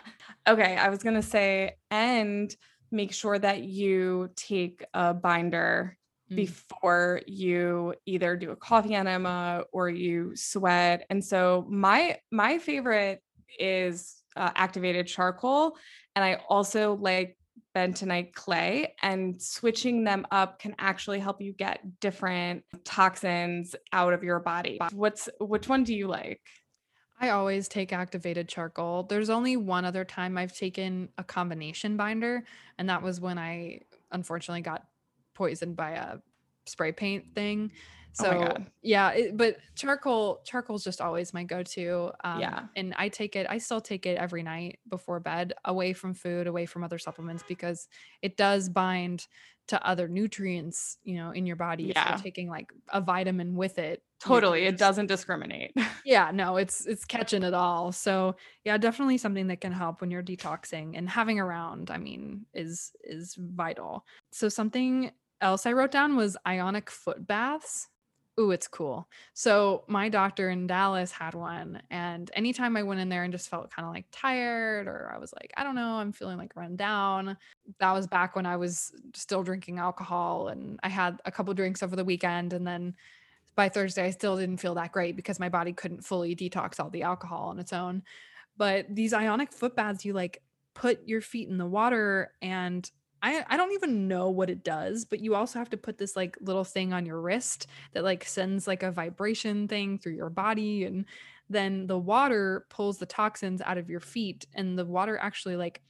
[0.49, 0.77] Okay.
[0.77, 2.55] I was going to say, and
[2.91, 6.35] make sure that you take a binder Mm.
[6.39, 11.07] before you either do a coffee enema or you sweat.
[11.09, 13.23] And so my my favorite
[13.61, 15.79] is uh, activated charcoal,
[16.17, 17.37] and I also like
[17.77, 18.95] bentonite clay.
[19.03, 24.81] And switching them up can actually help you get different toxins out of your body.
[24.93, 26.41] What's which one do you like?
[27.21, 29.05] I always take activated charcoal.
[29.05, 32.45] There's only one other time I've taken a combination binder,
[32.79, 34.87] and that was when I unfortunately got
[35.35, 36.17] poisoned by a
[36.67, 37.73] spray paint thing.
[38.19, 38.71] Oh my So God.
[38.83, 42.13] yeah, it, but charcoal charcoal's just always my go-to.
[42.25, 42.69] Um, Yeah.
[42.75, 43.47] and I take it.
[43.51, 47.43] I still take it every night before bed, away from food, away from other supplements,
[47.43, 47.89] because
[48.23, 49.27] it does bind
[49.69, 51.91] to other nutrients, you know, in your body.
[51.91, 52.07] If Yeah.
[52.07, 54.64] you're taking like a vitamin with it, Totally.
[54.64, 55.73] It doesn't discriminate.
[56.05, 60.11] yeah no it's it's catching it all so yeah definitely something that can help when
[60.11, 65.11] you're detoxing and having around i mean is is vital so something
[65.41, 67.89] else i wrote down was ionic foot baths
[68.39, 69.09] Ooh, it's cool.
[69.32, 73.49] So my doctor in Dallas had one, and anytime I went in there and just
[73.49, 76.55] felt kind of like tired, or I was like, I don't know, I'm feeling like
[76.55, 77.39] run down.
[77.80, 81.82] That was back when I was still drinking alcohol, and I had a couple drinks
[81.82, 82.95] over the weekend, and then
[83.57, 86.91] by Thursday, I still didn't feel that great because my body couldn't fully detox all
[86.91, 88.03] the alcohol on its own.
[88.57, 90.43] But these ionic foot baths, you like
[90.74, 92.91] put your feet in the water and
[93.23, 96.17] I, I don't even know what it does, but you also have to put this
[96.17, 100.31] like little thing on your wrist that like sends like a vibration thing through your
[100.31, 101.07] body and
[101.49, 105.83] then the water pulls the toxins out of your feet and the water actually like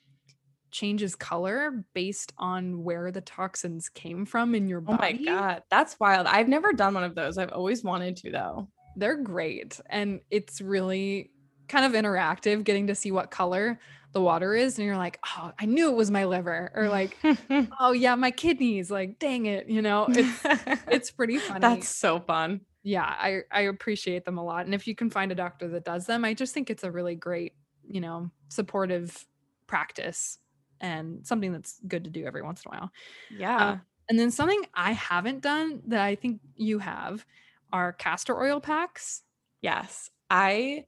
[0.71, 4.99] changes color based on where the toxins came from in your body.
[4.99, 6.27] Oh my god, that's wild.
[6.27, 7.39] I've never done one of those.
[7.39, 8.69] I've always wanted to though.
[8.97, 11.31] They're great and it's really
[11.69, 13.79] kind of interactive getting to see what color
[14.17, 17.19] the water is and you're like, "Oh, I knew it was my liver." Or like,
[17.79, 20.07] "Oh yeah, my kidneys." Like, "Dang it," you know.
[20.09, 20.41] It's
[20.89, 21.61] it's pretty funny.
[21.61, 22.63] That's so fun.
[22.83, 24.65] Yeah, I I appreciate them a lot.
[24.65, 26.91] And if you can find a doctor that does them, I just think it's a
[26.91, 27.53] really great,
[27.87, 29.27] you know, supportive
[29.67, 30.39] practice
[30.81, 32.91] and something that's good to do every once in a while.
[33.31, 33.67] Yeah.
[33.67, 33.77] Uh,
[34.09, 37.27] and then something I haven't done that I think you have
[37.71, 39.25] are castor oil packs.
[39.61, 40.09] Yes.
[40.31, 40.87] I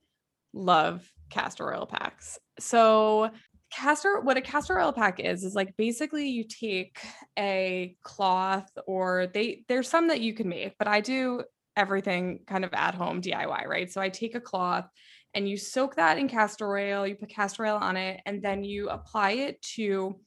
[0.55, 2.39] love castor oil packs.
[2.59, 3.31] So,
[3.71, 6.99] castor what a castor oil pack is is like basically you take
[7.39, 11.43] a cloth or they there's some that you can make, but I do
[11.77, 13.91] everything kind of at home DIY, right?
[13.91, 14.89] So I take a cloth
[15.35, 18.65] and you soak that in castor oil, you put castor oil on it, and then
[18.65, 20.19] you apply it to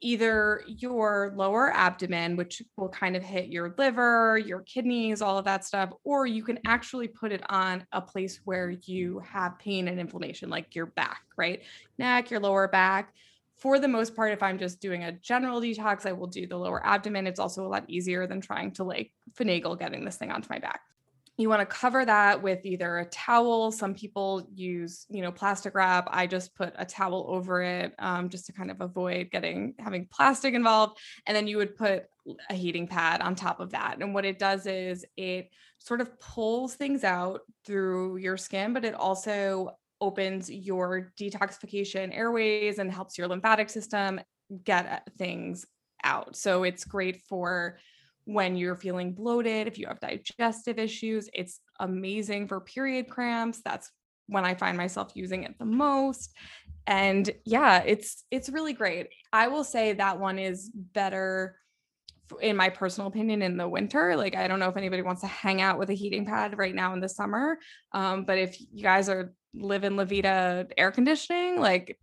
[0.00, 5.44] either your lower abdomen, which will kind of hit your liver, your kidneys, all of
[5.44, 9.88] that stuff, or you can actually put it on a place where you have pain
[9.88, 11.62] and inflammation, like your back, right?
[11.98, 13.14] Neck, your lower back.
[13.56, 16.58] For the most part, if I'm just doing a general detox, I will do the
[16.58, 17.26] lower abdomen.
[17.26, 20.58] It's also a lot easier than trying to like finagle getting this thing onto my
[20.58, 20.80] back
[21.38, 25.74] you want to cover that with either a towel some people use you know plastic
[25.74, 29.74] wrap i just put a towel over it um, just to kind of avoid getting
[29.78, 32.04] having plastic involved and then you would put
[32.50, 36.18] a heating pad on top of that and what it does is it sort of
[36.20, 39.70] pulls things out through your skin but it also
[40.00, 44.20] opens your detoxification airways and helps your lymphatic system
[44.64, 45.64] get things
[46.04, 47.78] out so it's great for
[48.26, 53.62] when you're feeling bloated, if you have digestive issues, it's amazing for period cramps.
[53.64, 53.90] That's
[54.26, 56.36] when I find myself using it the most.
[56.88, 59.08] And yeah, it's it's really great.
[59.32, 61.56] I will say that one is better
[62.40, 65.28] in my personal opinion in the winter like i don't know if anybody wants to
[65.28, 67.56] hang out with a heating pad right now in the summer
[67.92, 71.96] um, but if you guys are living la vida air conditioning like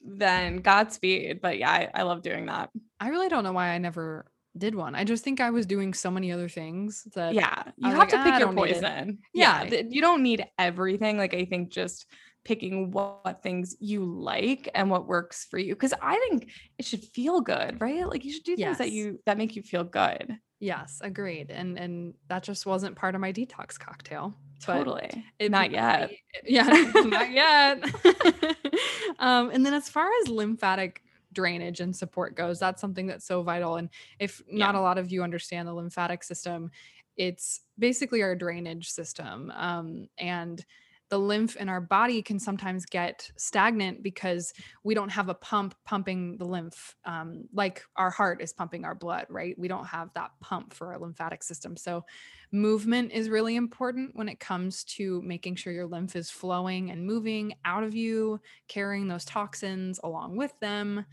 [0.00, 2.70] then godspeed but yeah I, I love doing that
[3.00, 4.94] I really don't know why I never did one.
[4.94, 8.10] I just think I was doing so many other things that yeah you have was
[8.12, 9.62] to pick "Ah, your it." poison Yeah.
[9.62, 12.06] yeah th- you don't need everything like i think just
[12.44, 16.84] picking what, what things you like and what works for you because i think it
[16.84, 19.84] should feel good right like you should do things that you that make you feel
[19.84, 21.50] good Yes, agreed.
[21.50, 24.34] And and that just wasn't part of my detox cocktail.
[24.62, 27.82] Totally it not yet be- Yeah, not yet.
[29.18, 31.02] um, and then as far as lymphatic
[31.32, 33.76] drainage and support goes, that's something that's so vital.
[33.76, 36.70] And if not a lot of you understand the lymphatic system,
[37.16, 39.52] it's basically our drainage system.
[39.54, 40.64] Um, and
[41.10, 44.54] the lymph in our body can sometimes get stagnant because
[44.84, 48.94] we don't have a pump pumping the lymph um, like our heart is pumping our
[48.94, 49.58] blood, right?
[49.58, 51.76] We don't have that pump for our lymphatic system.
[51.76, 52.04] So,
[52.52, 57.04] movement is really important when it comes to making sure your lymph is flowing and
[57.04, 61.04] moving out of you, carrying those toxins along with them.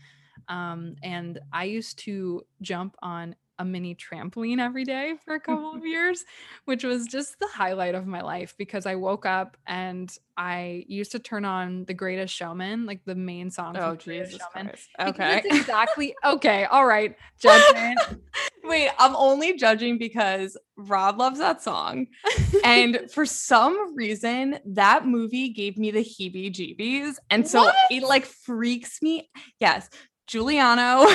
[0.48, 5.74] Um, and I used to jump on a mini trampoline every day for a couple
[5.74, 6.24] of years,
[6.64, 11.12] which was just the highlight of my life because I woke up and I used
[11.12, 13.76] to turn on The Greatest Showman, like the main song.
[13.76, 14.88] oh Greatest jesus Showman, Christ.
[15.00, 16.64] okay exactly okay.
[16.66, 17.98] All right, judgment.
[18.64, 22.06] wait i'm only judging because rob loves that song
[22.64, 27.74] and for some reason that movie gave me the heebie jeebies and so What?
[27.90, 29.88] it like freaks me yes
[30.26, 31.06] giuliano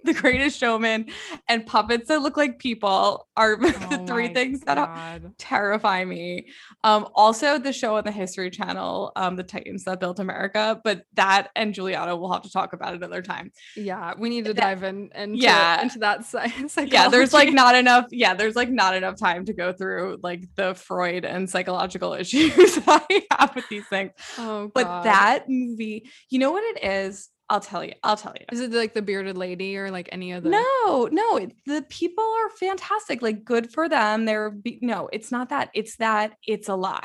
[0.04, 1.06] the greatest showman
[1.48, 6.46] and puppets that look like people are the Oh three things that terrify me.
[6.84, 11.02] Um also the show on the history channel um the titans that built america but
[11.14, 13.50] that and giuliano we'll have to talk about it another time.
[13.76, 15.82] Yeah, we need to That- dive in into, Yeah.
[15.82, 16.76] into that science.
[16.86, 20.44] yeah there's like not enough yeah there's like not enough time to go through like
[20.56, 24.12] the freud and psychological issues that i have with these things.
[24.38, 28.44] Oh, but that movie you know what it is i'll tell you i'll tell you.
[28.52, 32.24] Is it like the bearded lady or like any of the no no the people
[32.24, 36.68] are fantastic like good for them they're be- no it's not that it's that it's
[36.68, 37.02] a lie.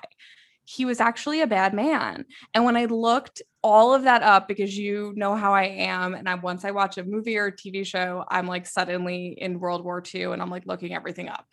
[0.66, 4.78] He was actually a bad man and when i looked all of that up because
[4.78, 7.86] you know how i am and i once i watch a movie or a tv
[7.86, 11.46] show i'm like suddenly in world war ii and i'm like looking everything up.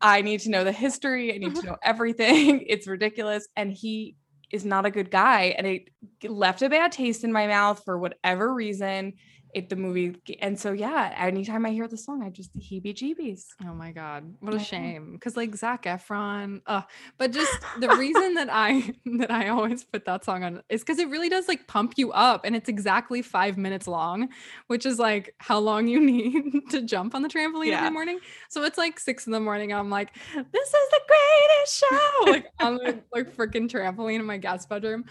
[0.00, 1.70] I need to know the history i need to uh-huh.
[1.70, 4.16] know everything it's ridiculous and he
[4.50, 5.90] is not a good guy and it
[6.28, 9.14] left a bad taste in my mouth for whatever reason
[9.56, 13.42] it the movie and so yeah anytime i hear the song i just heebie jeebies
[13.66, 15.12] Oh my god, what a shame!
[15.14, 16.82] Because like Zac Efron, uh,
[17.18, 17.50] but just
[17.80, 21.28] the reason that I that I always put that song on is because it really
[21.30, 24.28] does like pump you up, and it's exactly five minutes long,
[24.68, 26.34] which is like how long you need
[26.70, 27.78] to jump on the trampoline Yeah.
[27.78, 28.18] every morning.
[28.50, 29.72] So it's like six in the morning.
[29.72, 34.36] I'm like, this is the greatest show, like on the like freaking trampoline in my
[34.38, 35.04] guest bedroom.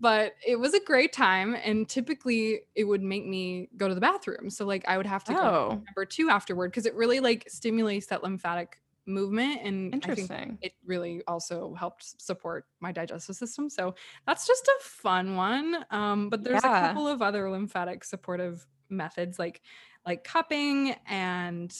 [0.00, 4.00] But it was a great time, and typically it would make me go to the
[4.00, 4.48] bathroom.
[4.48, 7.44] So like I would have to go oh number two afterward because it really like
[7.48, 13.36] stimulates that lymphatic movement and I think interesting it really also helped support my digestive
[13.36, 13.68] system.
[13.68, 13.94] So
[14.26, 15.84] that's just a fun one.
[15.90, 19.60] Um, but there's a couple of other lymphatic supportive methods like
[20.06, 21.74] like cupping and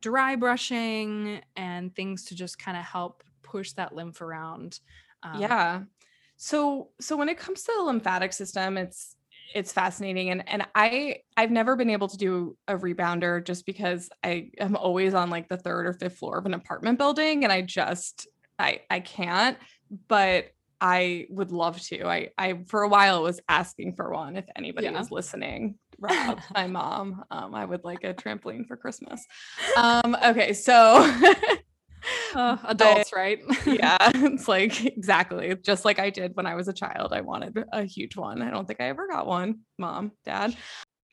[0.00, 4.80] dry brushing and things to just kind of help push that lymph around.
[5.22, 5.82] Um, yeah
[6.42, 9.14] so so when it comes to the lymphatic system it's
[9.54, 14.08] it's fascinating and and i i've never been able to do a rebounder just because
[14.24, 17.52] i am always on like the third or fifth floor of an apartment building and
[17.52, 18.26] i just
[18.58, 19.58] i i can't
[20.08, 20.46] but
[20.80, 22.06] i would love to.
[22.06, 24.98] I i for a while was asking for one if anybody Yeah.
[24.98, 25.74] was listening.
[25.98, 29.22] Rob, my mom um i would like a trampoline for christmas.
[29.76, 31.06] Um okay so
[32.34, 33.40] uh, adults, right?
[33.66, 37.64] yeah it's like exactly just like i did when i was a child i wanted
[37.72, 40.56] a huge one i don't think i ever got one mom dad.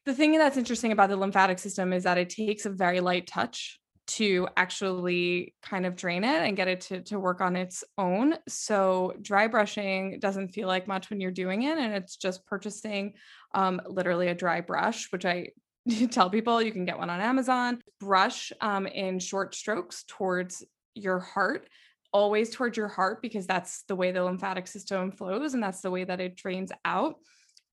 [0.06, 3.28] The thing that's interesting about the lymphatic system is that it takes a very light
[3.28, 7.84] touch to actually kind of drain it and get it to, to work on its
[7.98, 8.36] own.
[8.48, 13.16] So dry brushing doesn't feel like much when you're doing it and it's just purchasing
[13.54, 15.48] um, literally a dry brush which i
[16.12, 17.82] tell people you can get one on amazon.
[18.00, 20.64] Brush um, in short strokes towards
[20.98, 21.68] your heart
[22.14, 25.92] always towards your heart because that's the way the lymphatic system flows and that's the
[25.92, 27.16] way that it drains out.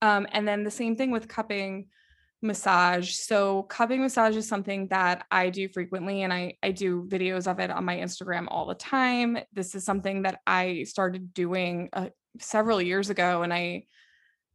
[0.03, 1.87] Um, and then the same thing with cupping
[2.43, 3.15] massage.
[3.15, 7.59] So cupping massage is something that I do frequently and I I do videos of
[7.59, 9.39] it on my Instagram all the time.
[9.53, 13.87] This is something that I started doing uh, several years ago and I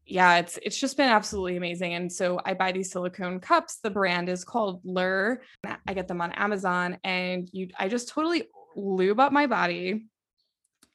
[0.06, 1.94] yeah, it's it's just been absolutely amazing.
[1.94, 3.78] And so I buy these silicone cups.
[3.78, 5.42] The brand is called Lure.
[5.88, 8.50] I get them on Amazon and you I just totally
[8.80, 10.08] lube up my body.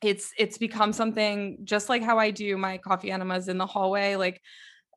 [0.03, 4.17] It's it's become something just like how I do my coffee enemas in the hallway.
[4.17, 4.41] Like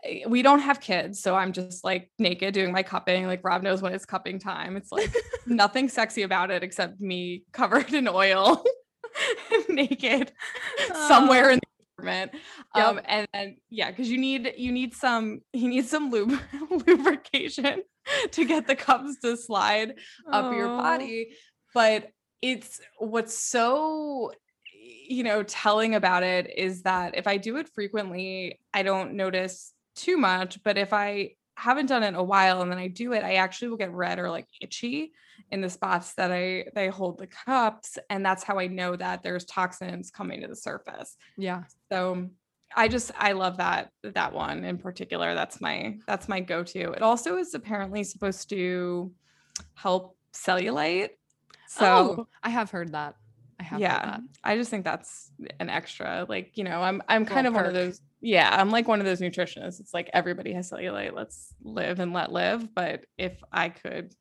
[0.03, 3.25] eh, we don't have kids, so I'm just like naked doing my cupping.
[3.25, 4.75] Like Rob knows when it's cupping time.
[4.75, 5.13] It's like
[5.45, 8.63] nothing sexy about it except me covered in oil,
[9.69, 10.33] naked,
[11.07, 12.31] somewhere in the apartment.
[12.75, 12.85] Yep.
[12.85, 16.37] Um, and then yeah, because you need you need some you need some lube
[16.87, 17.81] lubrication
[18.31, 19.93] to get the cups to slide
[20.31, 20.77] up your Oh.
[20.77, 21.29] body.
[21.73, 22.09] But
[22.41, 24.31] it's what's so
[24.73, 29.73] you know telling about it is that if I do it frequently, I don't notice
[29.95, 30.63] too much.
[30.63, 33.35] But if I haven't done it in a while and then I do it, I
[33.35, 35.11] actually will get red or like itchy
[35.51, 37.97] in the spots that I they hold the cups.
[38.09, 41.15] And that's how I know that there's toxins coming to the surface.
[41.37, 41.63] Yeah.
[41.91, 42.29] So
[42.75, 45.33] I just I love that that one in particular.
[45.33, 46.91] That's my that's my go-to.
[46.91, 49.11] It also is apparently supposed to
[49.73, 51.09] help cellulite.
[51.75, 51.79] Oh.
[51.79, 53.15] So oh, I have heard that.
[53.59, 54.21] I have heard yeah, that.
[54.43, 56.25] I just think that's an extra.
[56.29, 59.05] Like, you know, I'm I'm kind of one of those yeah, I'm like one of
[59.05, 59.79] those nutritionists.
[59.79, 61.13] It's like everybody has cellulite.
[61.13, 62.73] Let's live and let live.
[62.73, 64.15] But if I could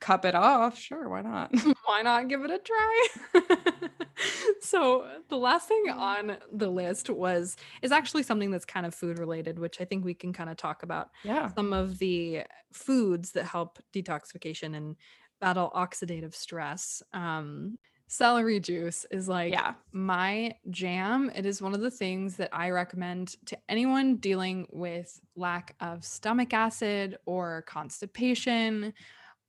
[0.00, 1.52] cup it off, sure, why not?
[1.84, 3.08] why not give it a try?
[4.60, 9.18] so the last thing on the list was is actually something that's kind of food
[9.18, 11.48] related, which I think we can kind of talk about yeah.
[11.54, 14.96] some of the foods that help detoxification and
[15.40, 17.02] battle oxidative stress.
[17.12, 17.78] Um,
[18.08, 19.76] celery juice is like Yeah.
[19.92, 21.30] my jam.
[21.34, 26.04] It is one of the things that I recommend to anyone dealing with lack of
[26.04, 28.94] stomach acid or constipation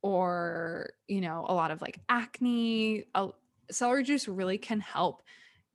[0.02, 3.06] or, you know, a lot of like acne.
[3.70, 5.24] Celery juice really can help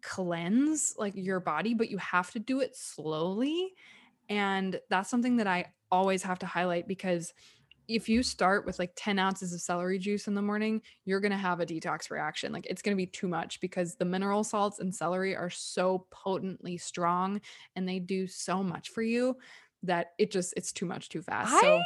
[0.02, 3.74] cleanse like your body, but you have to do it slowly.
[4.28, 7.34] And that's something that I always have to highlight because
[7.95, 11.32] if you start with like 10 ounces of celery juice in the morning, you're going
[11.32, 12.53] to have a detox reaction.
[12.53, 16.07] Like it's going to be too much because the mineral salts in celery are so
[16.11, 17.40] potently strong
[17.76, 19.36] and they do so much for you
[19.84, 21.51] that it just, it's too much too fast.
[21.61, 21.84] so, I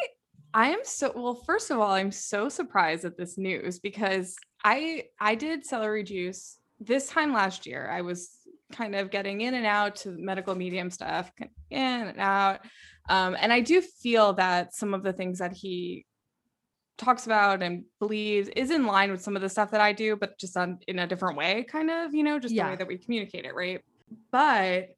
[0.54, 5.04] I am so well, first of all, I'm so surprised at this news because I
[5.20, 7.90] I did celery juice this time last year.
[7.90, 8.30] I was
[8.72, 11.30] kind of getting in and out to medical medium stuff,
[11.70, 12.60] in and out.
[13.08, 16.04] Um, and I do feel that some of the things that he
[16.98, 20.16] talks about and believes is in line with some of the stuff that I do,
[20.16, 22.88] but just on in a different way, kind of, you know, just the way that
[22.88, 23.82] we communicate it, right?
[24.32, 24.88] But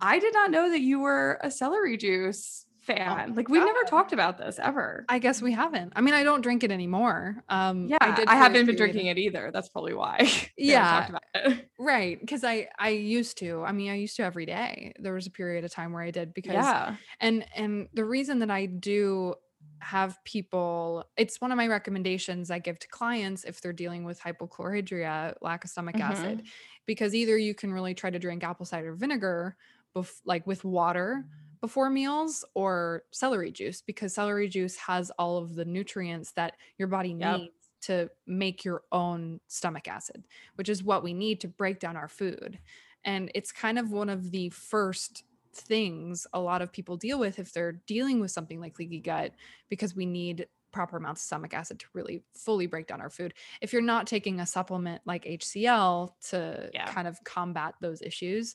[0.00, 3.34] I did not know that you were a celery juice fan.
[3.34, 5.04] like we've never talked about this ever.
[5.08, 5.92] I guess we haven't.
[5.94, 7.36] I mean, I don't drink it anymore.
[7.48, 9.50] Um yeah, I, I haven't been drinking it either.
[9.52, 10.30] That's probably why.
[10.56, 11.08] yeah.
[11.78, 12.18] right.
[12.28, 13.62] Cause I I used to.
[13.64, 14.92] I mean, I used to every day.
[14.98, 16.96] There was a period of time where I did because yeah.
[17.20, 19.34] and and the reason that I do
[19.80, 24.20] have people it's one of my recommendations I give to clients if they're dealing with
[24.20, 26.12] hypochlorhydria, lack of stomach mm-hmm.
[26.12, 26.42] acid,
[26.86, 29.56] because either you can really try to drink apple cider vinegar
[29.96, 31.24] bef- like with water
[31.60, 36.88] before meals or celery juice because celery juice has all of the nutrients that your
[36.88, 37.38] body yep.
[37.40, 40.24] needs to make your own stomach acid,
[40.56, 42.58] which is what we need to break down our food.
[43.04, 47.38] And it's kind of one of the first things a lot of people deal with
[47.38, 49.32] if they're dealing with something like leaky gut
[49.68, 53.34] because we need proper amounts of stomach acid to really fully break down our food.
[53.60, 56.86] If you're not taking a supplement like HCl to yeah.
[56.86, 58.54] kind of combat those issues,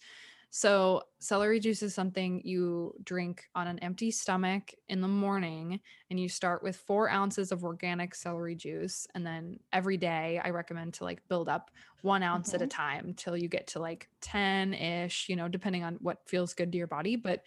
[0.55, 5.79] so, celery juice is something you drink on an empty stomach in the morning,
[6.11, 9.07] and you start with four ounces of organic celery juice.
[9.15, 11.71] And then every day, I recommend to like build up
[12.03, 12.57] one ounce mm-hmm.
[12.57, 12.81] at a mm-hmm.
[12.81, 16.71] time till you get to like 10 ish, you know, depending on what feels good
[16.71, 17.15] to your body.
[17.15, 17.41] But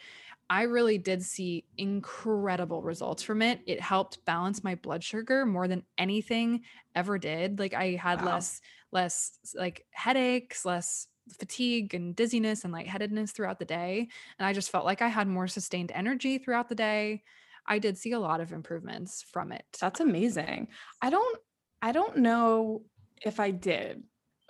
[0.51, 3.61] I really did see incredible results from it.
[3.67, 6.63] It helped balance my blood sugar more than anything
[6.97, 7.61] ever did.
[7.61, 8.33] Like I had wow.
[8.33, 11.07] less less like headaches, less
[11.39, 14.09] fatigue and dizziness and lightheadedness throughout the day.
[14.39, 17.23] And I just felt like I had more sustained energy throughout the day.
[17.67, 19.65] I did see a lot of improvements from it.
[19.81, 20.69] That's amazing.
[21.03, 21.39] I don't
[21.83, 22.83] I don't know
[23.23, 24.03] if I did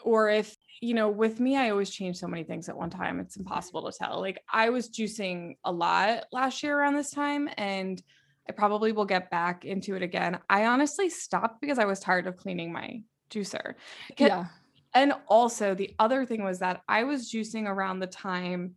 [0.05, 3.19] or if you know with me I always change so many things at one time
[3.19, 3.43] it's mm-hmm.
[3.43, 4.21] impossible to tell.
[4.21, 8.03] Like I was juicing a lot last year around this time and
[8.49, 10.39] I probably will get back into it again.
[10.49, 13.75] I honestly stopped because I was tired of cleaning my juicer.
[14.19, 14.47] Yeah
[14.97, 18.77] and also the other thing was that I was juicing around the time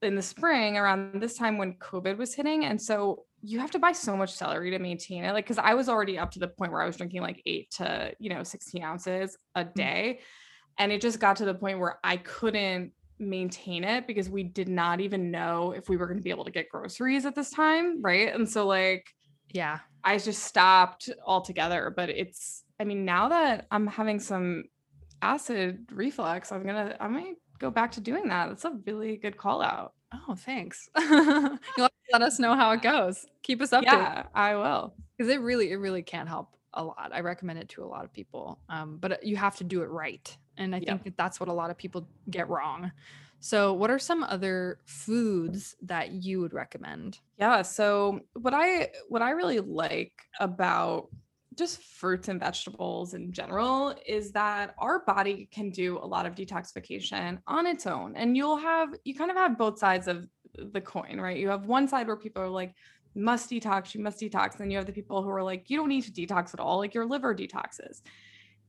[0.00, 2.64] in the spring around this time when COVID was hitting.
[2.64, 5.32] And so you have to buy so much celery to maintain it.
[5.32, 7.70] Like, cause I was already up to the point where I was drinking like eight
[7.72, 9.74] to, you know, 16 ounces a mm.
[9.74, 10.20] day.
[10.78, 14.68] And it just got to the point where I couldn't maintain it because we did
[14.68, 17.50] not even know if we were going to be able to get groceries at this
[17.50, 18.00] time.
[18.00, 18.34] Right.
[18.34, 19.06] And so, like,
[19.52, 21.92] yeah, I just stopped altogether.
[21.94, 24.64] But it's, I mean, now that I'm having some
[25.24, 28.48] acid reflux, I'm gonna I might go back to doing that.
[28.48, 29.94] That's a really good call out.
[30.28, 30.88] Oh, thanks.
[30.98, 33.26] You'll let us know how it goes.
[33.42, 33.84] Keep us updated.
[33.84, 34.94] Yeah, I will.
[35.16, 37.10] Because it really, it really can help a lot.
[37.12, 38.58] I recommend it to a lot of people.
[38.68, 40.36] Um, but you have to do it right.
[40.56, 40.86] And I yep.
[40.86, 42.92] think that that's what a lot of people get wrong.
[43.40, 47.18] So, what are some other foods that you would recommend?
[47.38, 51.08] Yeah, so what I what I really like about
[51.56, 56.34] just fruits and vegetables in general is that our body can do a lot of
[56.34, 58.16] detoxification on its own.
[58.16, 60.26] And you'll have, you kind of have both sides of
[60.56, 61.36] the coin, right?
[61.36, 62.74] You have one side where people are like,
[63.14, 64.58] must detox, you must detox.
[64.60, 66.78] And you have the people who are like, you don't need to detox at all,
[66.78, 68.02] like your liver detoxes.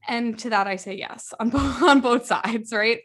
[0.07, 2.99] And to that, I say yes on both, on both sides, right?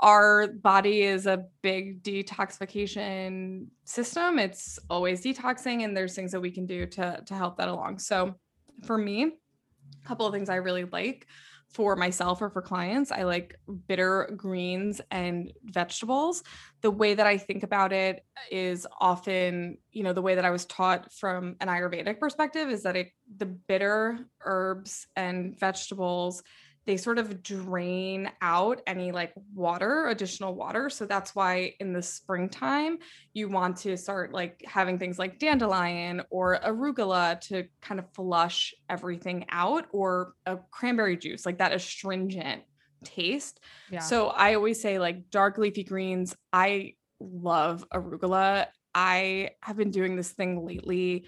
[0.00, 4.38] Our body is a big detoxification system.
[4.38, 7.98] It's always detoxing, and there's things that we can do to, to help that along.
[7.98, 8.36] So,
[8.84, 11.26] for me, a couple of things I really like
[11.68, 13.12] for myself or for clients.
[13.12, 13.56] I like
[13.86, 16.42] bitter greens and vegetables.
[16.80, 20.50] The way that I think about it is often, you know, the way that I
[20.50, 26.42] was taught from an Ayurvedic perspective is that it, the bitter herbs and vegetables
[26.88, 30.88] they sort of drain out any like water, additional water.
[30.88, 32.96] So that's why in the springtime,
[33.34, 38.74] you want to start like having things like dandelion or arugula to kind of flush
[38.88, 42.62] everything out, or a cranberry juice, like that astringent
[43.04, 43.60] taste.
[43.90, 44.00] Yeah.
[44.00, 46.34] So I always say like dark leafy greens.
[46.54, 48.68] I love arugula.
[48.94, 51.26] I have been doing this thing lately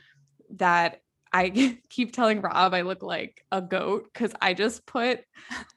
[0.56, 1.02] that
[1.32, 5.20] I keep telling Rob I look like a goat because I just put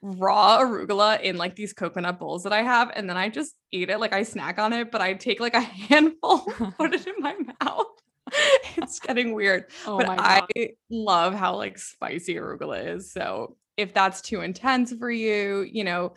[0.01, 3.89] raw arugula in like these coconut bowls that I have, and then I just eat
[3.89, 6.39] it like I snack on it, but I take like a handful,
[6.77, 7.87] put it in my mouth.
[8.77, 9.65] it's getting weird.
[9.85, 10.47] Oh but I
[10.89, 13.11] love how like spicy arugula is.
[13.11, 16.13] So if that's too intense for you, you know,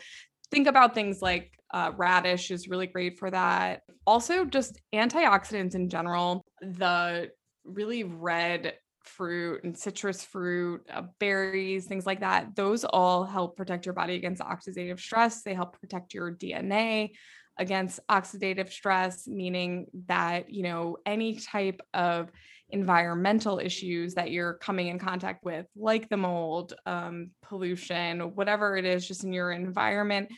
[0.51, 3.83] think about things like uh, radish is really great for that.
[4.07, 6.45] Also, just antioxidants in general.
[6.63, 7.31] The
[7.65, 8.75] really red
[9.09, 12.55] fruit and citrus fruit, uh, berries, things like that.
[12.55, 15.43] Those all help protect your body against oxidative stress.
[15.43, 17.13] They help protect your DNA
[17.59, 22.31] against oxidative stress, meaning that, you know, any type of
[22.71, 28.85] environmental issues that you're coming in contact with, like the mold, um, pollution, whatever it
[28.85, 30.29] is, just in your environment,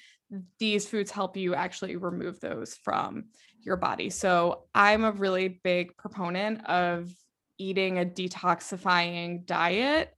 [0.58, 3.24] these foods help you actually remove those from
[3.62, 4.10] your body.
[4.10, 7.10] So I'm a really big proponent of
[7.58, 10.14] eating a detoxifying diet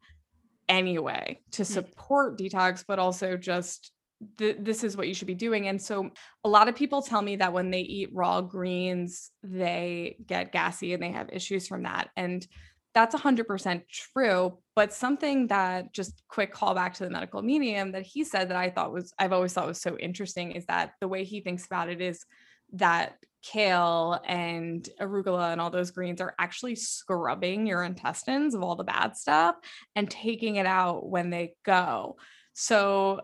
[0.68, 1.66] anyway to Mm.
[1.66, 3.92] support detox, but also just
[4.36, 5.66] th- this is what you should be doing.
[5.68, 6.10] And so
[6.44, 10.92] a lot of people tell me that when they eat raw greens, they get gassy
[10.92, 12.10] and they have issues from that.
[12.16, 12.46] And
[12.92, 14.58] that's 100% true.
[14.76, 18.56] But something that just quick call back to the medical medium that he said that
[18.56, 21.64] I thought was, I've always thought was so interesting is that the way he thinks
[21.66, 22.24] about it is
[22.72, 28.76] that kale and arugula and all those greens are actually scrubbing your intestines of all
[28.76, 29.56] the bad stuff
[29.96, 32.16] and taking it out when they go.
[32.52, 33.22] So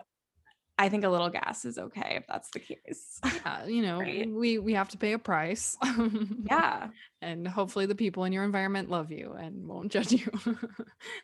[0.78, 3.18] I think a little gas is okay if that's the case.
[3.24, 4.28] Yeah, you know, Right.
[4.30, 5.74] we we have to pay a price.
[6.44, 6.88] yeah.
[7.22, 10.30] and hopefully the people in your environment love you and won't judge you.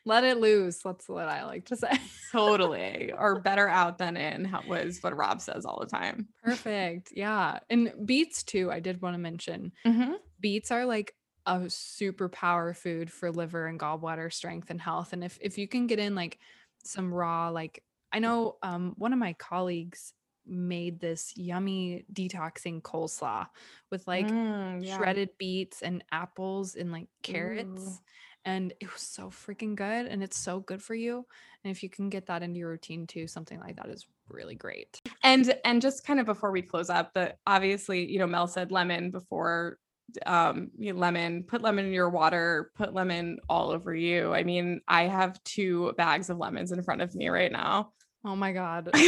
[0.07, 0.79] Let it loose.
[0.83, 1.91] That's what I like to say.
[2.33, 3.13] Totally.
[3.17, 6.29] or better out than in was what Rob says all the time.
[6.43, 7.13] Perfect.
[7.15, 7.59] Yeah.
[7.69, 9.73] And beets too, I did want to mention.
[9.87, 10.15] Mm-hmm.
[10.41, 15.13] Beets are like a superpower food for liver and gallbladder strength and health.
[15.13, 16.39] And if if you can get in like
[16.85, 17.83] some raw, like
[18.13, 20.13] I know um one of my colleagues
[20.47, 23.47] made this yummy detoxing coleslaw
[23.91, 24.97] with like Mm, yeah.
[24.97, 27.83] shredded beets and apples and like carrots.
[27.85, 27.99] Ooh.
[28.45, 30.07] And it was so freaking good.
[30.07, 31.25] And it's so good for you.
[31.63, 34.57] And if you can get that into your routine too, something like that is really
[34.57, 35.01] great.
[35.23, 38.73] And and just kind of before we close up, the obviously, you know, Mel said
[38.73, 39.79] lemon before
[40.27, 44.33] um you know, lemon, put lemon in your water, put lemon all over you.
[44.33, 47.93] I mean, I have two bags of lemons in front of me right now.
[48.25, 48.91] Oh my God.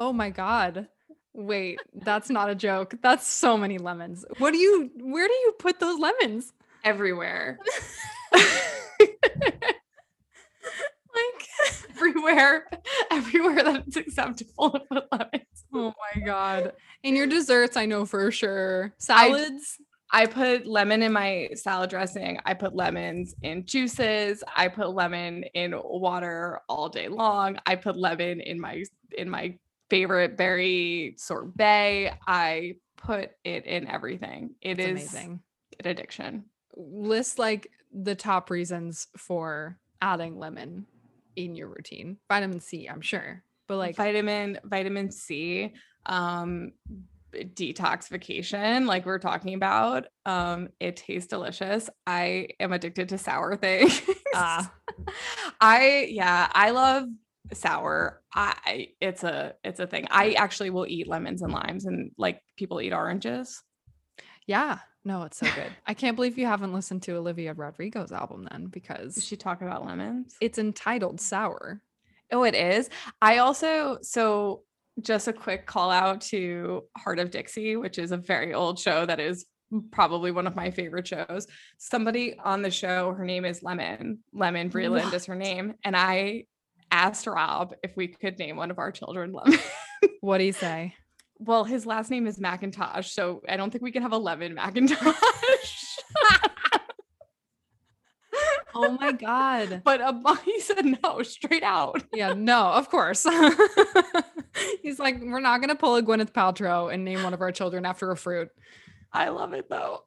[0.00, 0.88] Oh my God.
[1.34, 2.94] Wait, that's not a joke.
[3.02, 4.24] That's so many lemons.
[4.38, 6.52] What do you, where do you put those lemons?
[6.84, 7.58] everywhere.
[11.14, 12.66] Like, everywhere,
[13.08, 15.64] everywhere that it's acceptable to put lemons.
[15.72, 16.72] oh my God.
[17.04, 18.92] In your desserts, I know for sure.
[18.98, 19.78] Salads.
[19.78, 19.83] I
[20.26, 22.38] put lemon in my salad dressing.
[22.44, 24.44] I put lemons in juices.
[24.56, 27.58] I put lemon in water all day long.
[27.66, 28.84] I put lemon in my
[29.18, 29.58] in my
[29.90, 32.12] favorite berry sorbet.
[32.26, 34.54] I put it in everything.
[34.60, 35.40] It It's is amazing.
[35.80, 36.44] an addiction.
[36.76, 40.86] List like the top reasons for adding lemon
[41.36, 42.18] in your routine.
[42.28, 43.42] Vitamin C, I'm sure.
[43.66, 45.72] But like, vitamin vitamin C,
[46.06, 46.72] um,
[47.34, 50.06] detoxification, like we're talking about.
[50.26, 51.90] Um, it tastes delicious.
[52.06, 54.02] I am addicted to sour things.
[54.34, 54.72] Ah.
[55.60, 57.08] I yeah, I love
[57.52, 58.22] sour.
[58.34, 60.06] I it's a it's a thing.
[60.10, 63.62] I actually will eat lemons and limes and like people eat oranges.
[64.46, 65.70] yeah, no, it's so good.
[65.86, 69.84] I can't believe you haven't listened to Olivia Rodrigo's album then because she talk about
[69.84, 70.36] lemons?
[70.40, 71.82] it's entitled Sour.
[72.32, 72.88] Oh, it is.
[73.20, 74.62] I also so
[75.00, 79.04] just a quick call out to Hart of Dixie, which is a very old show
[79.06, 79.46] that is
[79.90, 81.46] probably one of my favorite shows.
[81.78, 84.20] Somebody on the show, her name is Lemon.
[84.32, 86.44] Lemon Breeland is her name, and I
[86.90, 89.58] asked Rob if we could name one of our children Lemon.
[90.20, 90.94] What do you say?
[91.38, 94.54] well, his last name is Macintosh, so I don't think we can have a Lemon
[94.54, 95.98] Macintosh.
[98.74, 99.82] Oh my God.
[99.84, 102.02] but um, he said no, straight out.
[102.12, 103.26] Yeah, no, of course.
[104.82, 107.84] He's like, we're not gonna pull a Gwyneth Paltrow and name one of our children
[107.86, 108.50] after a fruit.
[109.12, 110.04] I love it though.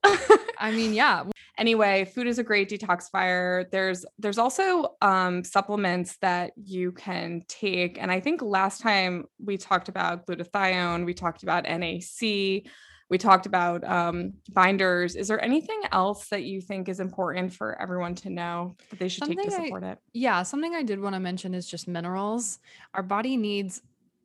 [0.59, 1.23] I mean, yeah,
[1.57, 7.97] anyway food is a great detoxifier there's there's also um, supplements that you can take
[8.01, 12.01] and i think last time we talked about glutathione we talked about nac
[13.09, 17.81] we talked about um, binders is there anything else that you think is important for
[17.81, 20.41] everyone to know that they should take to Something I- support it yeah.
[20.41, 22.57] Something I did want to mention is just minerals.
[22.95, 23.83] Our body needs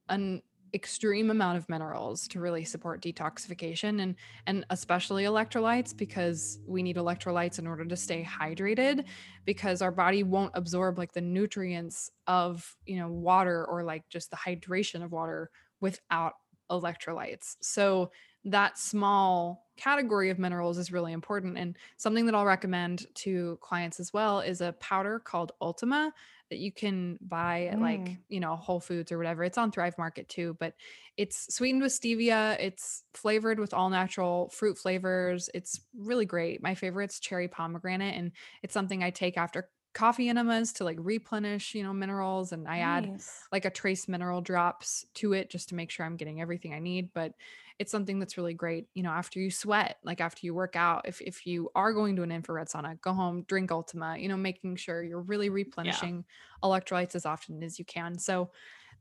[0.09, 0.41] an
[0.75, 4.15] extreme amount of minerals to really support detoxification and
[4.47, 9.05] and especially electrolytes because we need electrolytes in order to stay hydrated
[9.45, 14.31] because our body won't absorb like the nutrients of you know water or like just
[14.31, 15.51] the hydration of water
[15.83, 16.33] without
[16.71, 18.11] electrolytes so
[18.45, 21.57] that small category of minerals is really important.
[21.57, 26.13] And something that i'll recommend to clients as well is a powder called ultima
[26.51, 28.23] that you can buy at like Mm.
[28.29, 29.43] you know whole foods or whatever.
[29.45, 30.75] It's on thrive market too but
[31.17, 32.57] it's sweetened with stevia.
[32.61, 35.49] It's flavored with all natural fruit flavors.
[35.55, 36.63] It's really great.
[36.63, 38.33] My favorite's cherry pomegranate and
[38.63, 42.79] it's something i take after coffee enemas to like replenish you know minerals and i
[42.79, 43.11] add
[43.53, 46.79] like a trace mineral drops to it just to make sure I'm getting everything I
[46.79, 47.13] need.
[47.13, 47.35] But
[47.79, 51.07] it's something that's really great, you know, after you sweat, like after you work out,
[51.07, 54.37] if if you are going to an infrared sauna, go home, drink Ultima, you know,
[54.37, 56.25] making sure you're really replenishing
[56.63, 58.19] electrolytes as often as you can.
[58.19, 58.53] So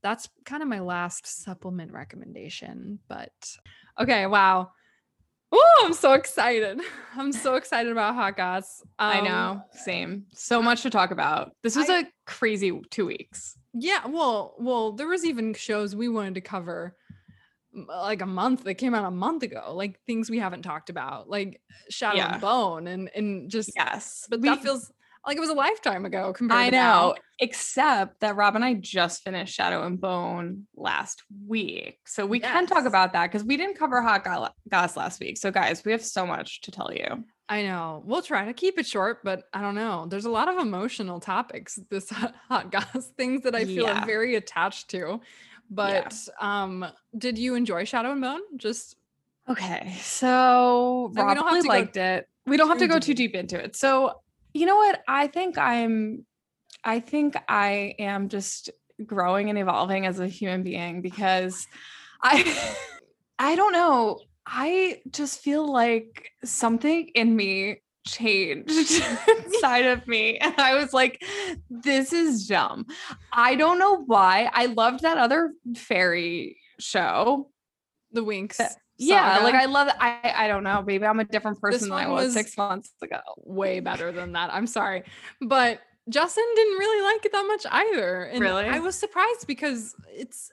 [0.02, 3.00] that's kind of my last supplement recommendation.
[3.08, 3.56] But
[4.00, 4.72] okay, wow.
[5.52, 6.80] Oh, I'm so excited.
[7.16, 8.82] I'm so excited about Hot Goss.
[8.98, 9.62] I Um, know.
[9.74, 10.26] Same.
[10.34, 11.52] So much to talk about.
[11.64, 13.58] This was I- a crazy two weeks.
[13.74, 16.96] Yeah, well, well, there was even shows we wanted to cover
[17.74, 21.30] like a month that came out a month ago, like things we haven't talked about,
[21.30, 22.34] like Shadow Yeah.
[22.34, 23.72] and Bone, and and just.
[23.76, 24.26] Yes.
[24.30, 24.92] But We- that feels
[25.26, 26.60] like it was a lifetime ago compared.
[26.60, 32.00] I know, except that Rob and I just finished Shadow and Bone last week.
[32.06, 35.38] So we can talk about that because we didn't cover Hot Go- Goss last week.
[35.38, 37.24] So, guys, we have so much to tell you.
[37.48, 38.02] I know.
[38.06, 40.08] We'll try to keep it short, but I don't know.
[40.10, 44.06] There's a lot of emotional topics, this hot, hot goss, things that I feel Yeah.
[44.06, 45.20] Very attached to.
[45.70, 46.86] But um,
[47.18, 48.42] did you enjoy Shadow and Bone?
[48.58, 48.96] Just
[49.50, 49.96] Okay.
[50.02, 52.28] So, Rob really to go liked it.
[52.46, 53.76] We don't have to go too deep into it.
[53.76, 54.22] So,
[54.54, 55.02] you know what?
[55.08, 56.26] I think I'm,
[56.84, 58.70] I think I am just
[59.06, 61.68] growing and evolving as a human being because
[62.22, 62.76] I,
[63.40, 64.20] I don't know.
[64.46, 68.70] I just feel like something in me changed
[69.46, 70.38] inside of me.
[70.38, 71.24] And I was like,
[71.70, 72.86] this is dumb.
[73.32, 74.50] I don't know why.
[74.52, 77.50] I loved that other fairy show.
[78.12, 78.60] the Winx.
[79.02, 79.56] Yeah, like.
[79.56, 81.06] I love I I don't know, baby.
[81.06, 83.20] I'm a different person than I was, was- six months ago.
[83.38, 84.54] way better than that.
[84.54, 85.04] I'm sorry.
[85.42, 85.80] But
[86.10, 88.24] Justin didn't really like it that much either.
[88.24, 88.66] And Really?
[88.66, 90.50] I was surprised because it's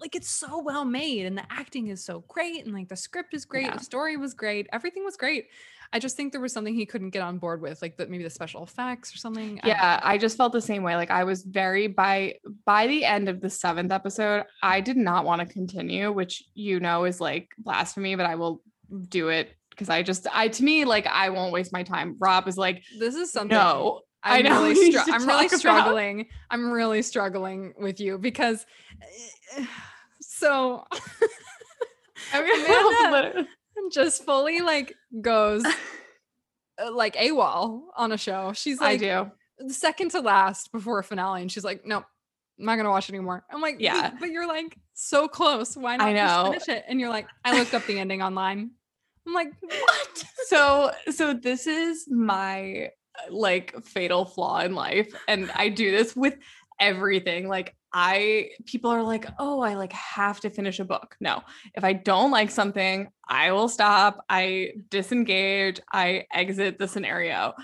[0.00, 3.32] like it's so well made and the acting is so great and like the script
[3.32, 3.76] is great, Yeah.
[3.76, 5.46] the story was great, everything was great.
[5.92, 8.22] I just think there was something he couldn't get on board with, like the, maybe
[8.22, 9.58] the special effects or something.
[9.64, 10.08] Yeah, know.
[10.08, 10.94] I just felt the same way.
[10.94, 15.24] Like I was very by by the end of the seventh episode, I did not
[15.24, 18.62] want to continue, which you know is like blasphemy, but I will
[19.08, 22.16] do it because I just I to me like I won't waste my time.
[22.20, 23.56] Rob is like, this is something.
[23.56, 26.26] no, I I'm know, really, str- I'm really about- struggling.
[26.50, 28.64] I'm really struggling with you because.
[30.22, 30.84] So
[32.32, 33.48] I'm Amanda- literally-
[33.92, 38.52] just fully like goes uh, like AWOL on a show.
[38.54, 39.30] She's like, I do.
[39.58, 42.04] the second to last before a finale, and she's like, "Nope,
[42.58, 44.12] I'm not gonna watch anymore." I'm like, Yeah.
[44.18, 45.76] But you're like so close.
[45.76, 46.52] Why not I just know.
[46.52, 48.70] finish it?" And you're like, "I looked up the ending online."
[49.26, 55.50] I'm like, "What?" so so this is my uh, like fatal flaw in life and
[55.56, 56.38] i do this with
[56.78, 61.16] everything like i people are like oh i like have to finish a book.
[61.20, 61.42] No
[61.74, 67.54] if i don't like something i will stop i disengage i exit the scenario.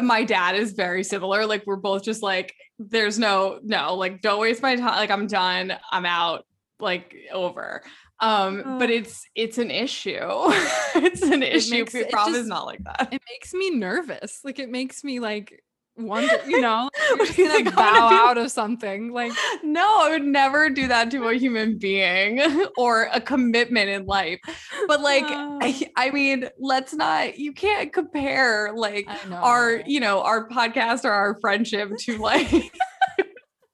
[0.00, 4.40] My dad is very similar like we're both just like there's no no like don't
[4.40, 6.44] waste my time like i'm done i'm out
[6.78, 7.82] like over.
[8.20, 8.92] Um but Oh.
[8.92, 10.18] it's it's an issue.
[10.98, 13.08] It's an issue makes- it Rob is just- not like that.
[13.12, 14.40] It makes me nervous.
[14.44, 15.62] Like it makes me like
[15.96, 19.12] wonder, you know, like, you're just You gonna bow out of something.
[19.12, 19.32] Like
[19.62, 22.40] no i would never do that to a human being
[22.76, 24.38] or a commitment in life
[24.86, 25.58] but like Oh.
[25.62, 31.10] I, I mean let's not you can't compare like our you know our podcast or
[31.10, 32.72] our friendship to like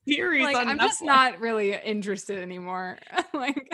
[0.09, 2.99] series like I'm just not really interested anymore.
[3.33, 3.71] like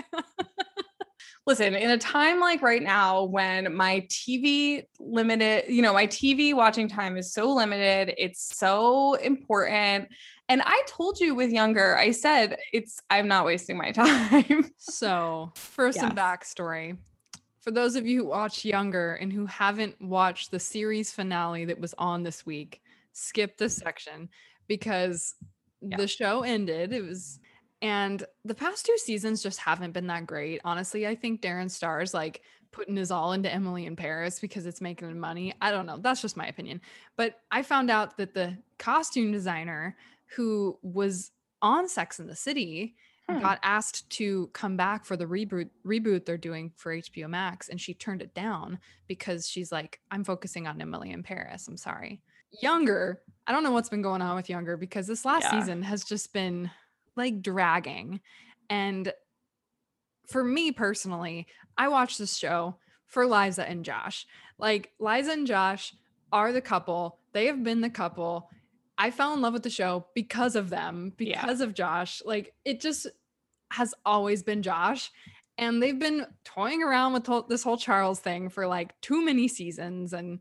[1.48, 6.54] listen in a time like right now when my tv limited you know my tv
[6.54, 10.06] watching time is so limited it's so important
[10.50, 15.52] and i told you with younger i said it's i'm not wasting my time So,
[15.54, 16.96] for some backstory,
[17.60, 21.80] for those of you who watch Younger and who haven't watched the series finale that
[21.80, 22.80] was on this week,
[23.12, 24.28] skip this section
[24.66, 25.34] because
[25.80, 25.96] Yeah.
[25.98, 26.92] the show ended.
[26.92, 27.38] It was,
[27.82, 30.60] and the past two seasons just haven't been that great.
[30.64, 34.80] Honestly, I think Darren Star's like putting his all into Emily in Paris because it's
[34.80, 35.54] making him money.
[35.62, 35.96] I don't know.
[35.98, 36.80] That's just my opinion.
[37.16, 39.96] But I found out that the costume designer
[40.36, 41.30] who was
[41.62, 42.94] on Sex in the City
[43.30, 43.40] Hmm.
[43.40, 47.78] got asked to come back for the reboot reboot they're doing for HBO Max and
[47.78, 51.68] she turned it down because she's like I'm focusing on Emily in Paris.
[51.68, 52.22] I'm sorry.
[52.62, 55.60] Younger, I don't know what's been going on with Younger because this last Yeah.
[55.60, 56.70] season has just been
[57.18, 58.20] like dragging
[58.70, 59.12] and
[60.26, 61.46] for me personally,
[61.76, 64.26] I watch this show for Liza and Josh.
[64.58, 65.94] Like Liza and Josh
[66.32, 67.18] are the couple.
[67.32, 68.50] They have been the couple.
[68.98, 71.40] I fell in love with the show because of them, Yeah.
[71.40, 72.20] because of Josh.
[72.26, 73.06] Like it just
[73.70, 75.10] has always been Josh.
[75.56, 80.12] And they've been toying around with this whole Charles thing for like too many seasons.
[80.12, 80.40] And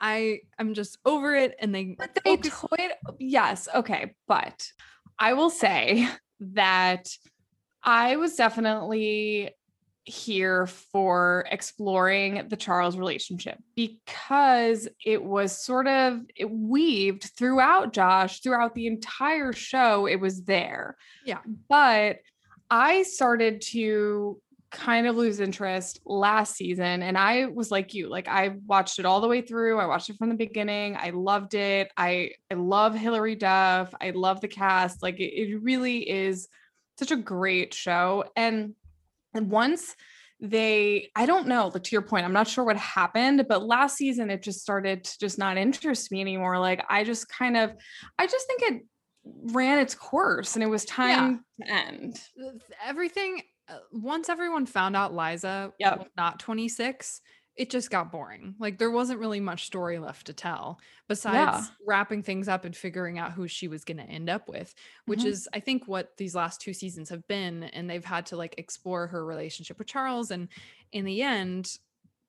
[0.00, 1.54] I I'm just over it.
[1.60, 2.90] And they But they focus- toyed.
[3.20, 3.68] Yes.
[3.74, 4.14] Okay.
[4.26, 4.72] But
[5.20, 6.08] I will say
[6.40, 7.08] that
[7.82, 9.50] I was definitely
[10.04, 18.40] here for exploring the Charles relationship because it was sort of it weaved throughout Josh,
[18.40, 20.96] throughout the entire show, it was there.
[21.24, 21.40] Yeah.
[21.68, 22.18] But
[22.70, 24.40] I started to
[24.70, 29.04] kind of lose interest last season and I was like you like I watched it
[29.04, 32.54] all the way through I watched it from the beginning I loved it I I
[32.54, 36.48] love Hilary Duff I love the cast like it, it really is
[36.98, 38.74] such a great show and
[39.34, 39.96] and once
[40.38, 43.96] they I don't know like to your point I'm not sure what happened but last
[43.96, 47.72] season it just started to just not interest me anymore like I just kind of
[48.18, 48.82] I just think it
[49.52, 51.66] ran its course and it was time yeah.
[51.66, 52.20] to end
[52.86, 53.42] everything
[53.92, 55.98] once everyone found out Liza yep.
[55.98, 57.20] was not 26
[57.60, 58.54] it just got boring.
[58.58, 61.74] Like there wasn't really much story left to tell besides yeah.
[61.86, 65.20] wrapping things up and figuring out who she was going to end up with, which
[65.20, 65.28] mm-hmm.
[65.28, 68.54] is I think what these last two seasons have been and they've had to like
[68.56, 70.48] explore her relationship with Charles and
[70.92, 71.76] in the end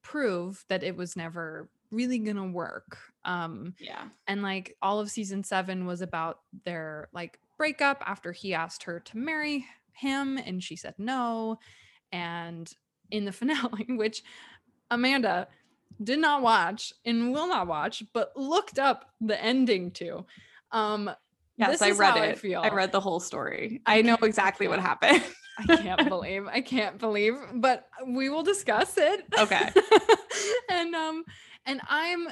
[0.01, 2.97] prove that it was never really going to work.
[3.23, 4.09] Um yeah.
[4.27, 8.99] And like all of season 7 was about their like breakup after he asked her
[8.99, 11.57] to marry him and she said no
[12.11, 12.73] and
[13.09, 14.23] in the finale which
[14.89, 15.47] Amanda
[16.03, 20.25] did not watch and will not watch, but looked up the ending to.
[20.71, 21.11] Um,
[21.57, 22.21] yes, I read it.
[22.21, 22.61] I, feel.
[22.61, 23.81] I read the whole story.
[23.85, 25.23] I, I know exactly what happened.
[25.57, 26.47] I can't believe.
[26.47, 29.25] I can't believe, but we will discuss it.
[29.37, 29.69] Okay.
[30.69, 31.23] and um,
[31.65, 32.27] and I'm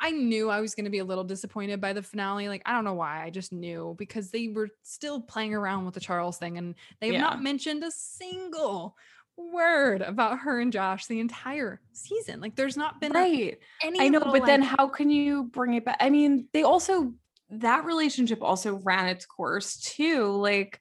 [0.00, 2.48] I knew I was going to be a little disappointed by the finale.
[2.48, 3.22] Like, I don't know why.
[3.22, 7.12] I just knew because they were still playing around with the Charles thing and they've
[7.12, 7.20] yeah.
[7.20, 8.96] not mentioned a single
[9.36, 12.40] word about her and Josh the entire season.
[12.40, 13.58] Like there's not been right.
[13.82, 15.96] any I know, but like, then how can you bring it back?
[16.00, 17.14] I mean, they also
[17.50, 20.26] that relationship also ran its course too.
[20.26, 20.80] Like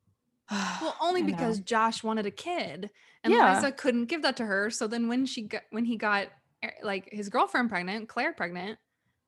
[0.50, 2.90] well, only because Josh wanted a kid
[3.24, 3.54] and yeah.
[3.54, 4.70] Liza couldn't give that to her.
[4.70, 6.28] So then when she got when he got
[6.64, 8.78] Er, like his girlfriend pregnant, Claire pregnant,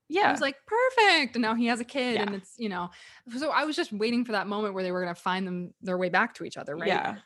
[0.09, 0.28] yeah.
[0.28, 1.37] I was like, perfect.
[1.37, 2.14] And now he has a kid.
[2.14, 2.22] Yeah.
[2.22, 2.91] And it's, you know,
[3.39, 5.97] so I was just waiting for that moment where they were gonna find them their
[5.97, 6.89] way back to each other, right?
[6.89, 7.16] Yeah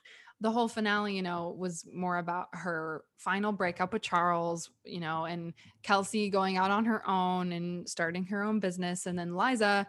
[0.41, 5.25] the whole finale, you know, was more about her final breakup with Charles, you know,
[5.25, 9.07] and Kelsey going out on her own and starting her own business.
[9.07, 9.87] And then Liza,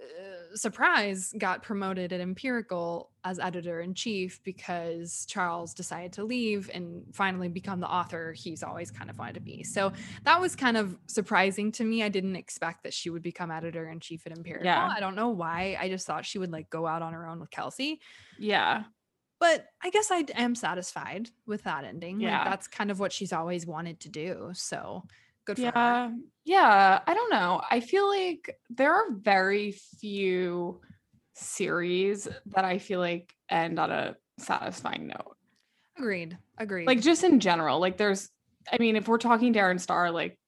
[0.00, 6.70] Uh, surprise, got promoted at Empirical as editor in chief because Charles decided to leave
[6.72, 9.62] and finally become the author he's always kind of wanted to be.
[9.62, 9.92] So
[10.24, 12.02] that was kind of surprising to me.
[12.02, 14.64] I didn't expect that she would become editor in chief at Empirical.
[14.64, 14.92] Yeah.
[14.94, 15.76] I don't know why.
[15.78, 18.00] I just thought she would like go out on her own with Kelsey.
[18.38, 18.84] Yeah
[19.40, 22.20] but I guess I am satisfied with that ending.
[22.20, 22.40] Yeah.
[22.40, 24.50] Like that's kind of what she's always wanted to do.
[24.52, 25.04] So
[25.54, 26.08] good for yeah.
[26.08, 26.14] her.
[26.44, 27.00] Yeah.
[27.06, 27.60] I don't know.
[27.70, 30.80] I feel like there are very few
[31.34, 35.36] series that I feel like end on a satisfying note.
[35.98, 36.38] Agreed.
[36.58, 36.86] Agreed.
[36.86, 38.28] Like just in general, like there's,
[38.70, 40.38] I mean, if we're talking Darren Star, like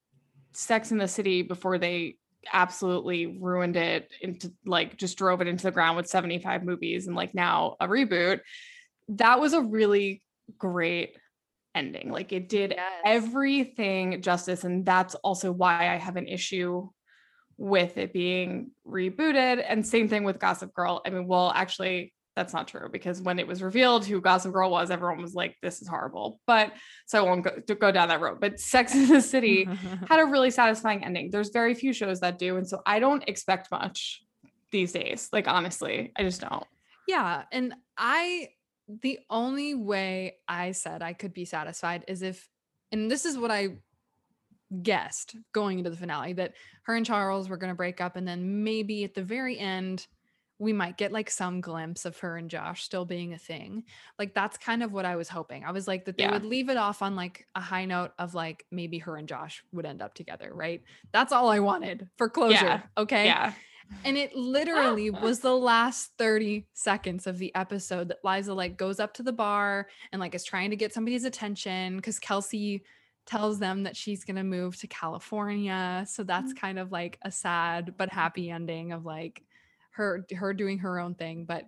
[0.53, 2.17] Sex in the City before they
[2.53, 7.15] absolutely ruined it into like just drove it into the ground with 75 movies and
[7.15, 8.41] like now a reboot
[9.09, 10.23] that was a really
[10.59, 11.17] great
[11.75, 12.11] ending.
[12.11, 12.93] Like it did yes.
[13.05, 14.65] everything justice.
[14.65, 16.89] And that's also why I have an issue
[17.57, 19.65] with it being rebooted.
[19.67, 21.01] And same thing with Gossip Girl.
[21.07, 24.71] I mean, well, actually, that's not true because when it was revealed who Gossip Girl
[24.71, 26.41] was, everyone was like, this is horrible.
[26.47, 26.73] But
[27.07, 28.41] so I won't go, go down that road.
[28.41, 29.65] But Sex in the City
[30.09, 31.31] had a really satisfying ending.
[31.31, 32.57] There's very few shows that do.
[32.57, 34.23] And so I don't expect much
[34.71, 35.29] these days.
[35.33, 36.65] Like, honestly, I just don't.
[37.07, 37.43] Yeah.
[37.53, 38.49] And I
[38.89, 42.49] the only way I said I could be satisfied is if,
[42.91, 43.77] and this is what I
[44.83, 46.55] guessed going into the finale that
[46.85, 48.17] her and Charles were going to break up.
[48.17, 50.07] And then maybe at the very end,
[50.59, 53.83] we might get like some glimpse of her and Josh still being a thing.
[54.19, 55.65] Like that's kind of what I was hoping.
[55.65, 56.33] I was like that they yeah.
[56.33, 59.65] would leave it off on like a high note of like maybe her and Josh
[59.73, 60.83] would end up together, right?
[61.13, 62.55] That's all I wanted for closure.
[62.65, 62.83] Yeah.
[62.97, 63.25] Okay.
[63.27, 63.55] Yeah.
[64.05, 69.01] And it literally was the last 30 seconds of the episode that Liza like goes
[69.01, 72.83] up to the bar and like is trying to get somebody's attention because Kelsey
[73.27, 76.05] tells them that she's going to move to California.
[76.09, 76.57] So that's mm.
[76.57, 79.43] kind of like a sad but happy ending of like
[79.93, 81.65] her her doing her own thing, but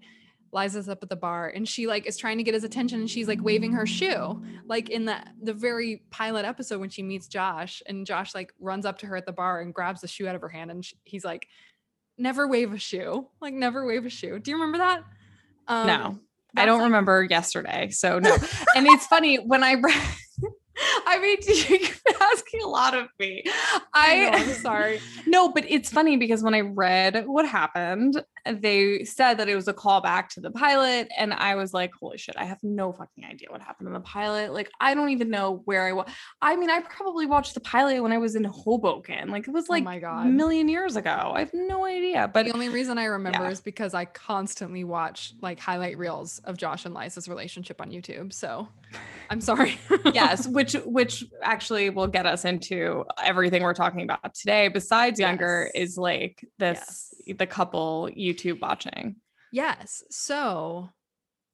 [0.55, 3.11] Liza's up at the bar and she like is trying to get his attention and
[3.11, 7.27] she's like waving her shoe like in the the very pilot episode when she meets
[7.27, 10.29] Josh and Josh like runs up to her at the bar and grabs the shoe
[10.29, 11.49] out of her hand and she, he's like
[12.19, 13.29] never wave a shoe.
[13.41, 14.39] Like never wave a shoe.
[14.39, 15.05] Do you remember that?
[15.69, 16.19] Um, no.
[16.57, 17.91] I don't like- remember yesterday.
[17.91, 18.35] So no.
[18.77, 20.03] and it's funny when I read
[21.07, 23.43] I mean, you're asking a lot of me.
[23.93, 25.01] I I, I'm sorry.
[25.27, 29.69] no, but it's funny because when I read what happened, they said that it was
[29.69, 32.35] a callback to the pilot, and I was like, "Holy shit!
[32.37, 34.53] I have no fucking idea what happened in the pilot.
[34.53, 36.09] Like, I don't even know where I was.
[36.43, 39.31] I mean, I probably watched the pilot when I was in Hoboken.
[39.31, 40.27] Like, it was Oh like my a God.
[40.27, 41.33] million years ago.
[41.35, 42.29] I have no idea.
[42.33, 43.51] But the only reason I remember yeah.
[43.51, 48.33] is because I constantly watch like highlight reels of Josh and Liza's relationship on YouTube.
[48.33, 48.69] So
[49.31, 49.79] I'm sorry.
[50.13, 55.71] yes which which actually will get us into everything we're talking about today besides younger
[55.75, 55.83] Yes.
[55.91, 59.17] is like this the couple youtube watching
[59.55, 60.03] Yes.
[60.11, 60.91] So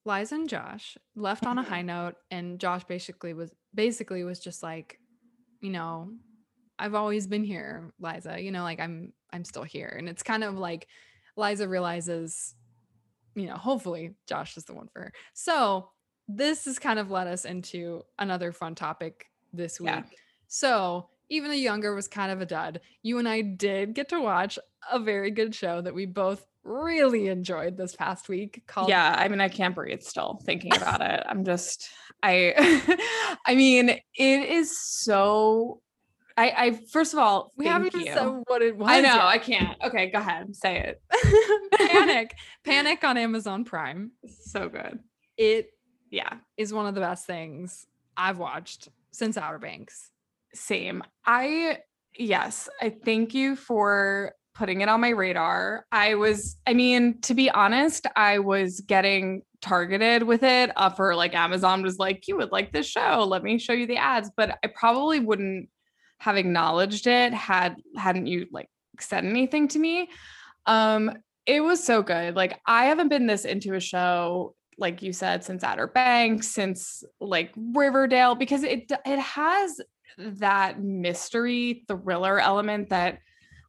[0.06, 4.62] Liza and Josh left on a high note, and Josh basically was basically was just
[4.62, 4.98] like,
[5.60, 6.10] you know,
[6.78, 8.40] I've always been here, Liza.
[8.40, 9.94] You know, like I'm I'm still here.
[9.98, 10.86] And it's kind of like
[11.36, 12.54] Liza realizes,
[13.34, 15.12] you know, hopefully Josh is the one for her.
[15.34, 15.90] So
[16.36, 19.90] this has kind of led us into another fun topic this week.
[19.90, 20.02] Yeah.
[20.48, 24.20] So even the Younger was kind of a dud, you and I did get to
[24.20, 24.58] watch
[24.90, 29.28] a very good show that we both really enjoyed this past week called yeah i
[29.28, 31.88] mean i can't breathe still thinking about it i'm just
[32.22, 32.52] i
[33.46, 35.80] i mean it is so
[36.36, 38.90] i i first of all we haven't even said what it was.
[38.90, 39.24] i know yet.
[39.24, 41.02] i can't okay go ahead say it
[41.78, 42.34] Panic.
[42.62, 44.10] Panic on Amazon Prime.
[44.42, 44.98] so good
[45.38, 45.70] It
[46.10, 47.86] yeah is one of the best things
[48.16, 50.10] I've watched since Outer Banks.
[50.54, 51.02] Same.
[51.24, 51.78] I,
[52.18, 55.86] yes, I thank you for putting it on my radar.
[55.90, 61.14] I was, I mean, to be honest, I was getting targeted with it uh, for
[61.14, 63.24] like Amazon was like, you would like this show.
[63.24, 64.30] Let me show you the ads.
[64.36, 65.68] But I probably wouldn't
[66.18, 70.10] have acknowledged it had hadn't you like said anything to me.
[70.66, 71.12] Um,
[71.46, 72.36] it was so good.
[72.36, 77.04] Like I haven't been this into a show like you said since Outer Banks, since
[77.20, 79.80] like Riverdale because it it has
[80.18, 83.20] that mystery thriller element that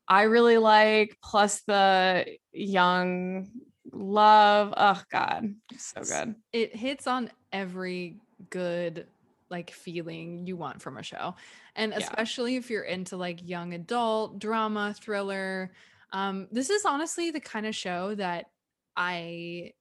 [0.08, 3.50] I really like plus the young
[3.92, 4.74] love.
[4.76, 6.36] Oh god, so good.
[6.54, 9.08] It hits on every good
[9.50, 11.36] like feeling you want from a show.
[11.76, 12.00] And Yeah.
[12.00, 15.72] especially if you're into like young adult drama, thriller.
[16.12, 18.48] Um this is honestly the kind of show that
[18.96, 19.74] I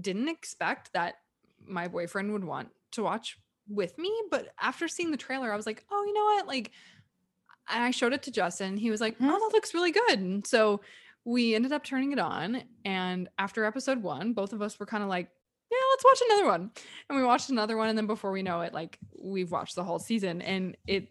[0.00, 1.16] didn't expect that
[1.66, 3.38] my boyfriend would want to watch
[3.68, 6.46] with me, but after seeing the trailer I was like, "Oh, you know what?
[6.46, 6.72] Like
[7.68, 8.76] and I showed it to Justin.
[8.76, 9.28] He was like, Mhm.
[9.30, 10.80] "Oh, that looks really good." And so
[11.24, 15.02] we ended up turning it on and after episode 1, both of us were kind
[15.04, 15.30] of like,
[15.70, 16.70] "Yeah, let's watch another one."
[17.08, 19.84] And we watched another one and then before we know it like we've watched the
[19.84, 21.08] whole season and it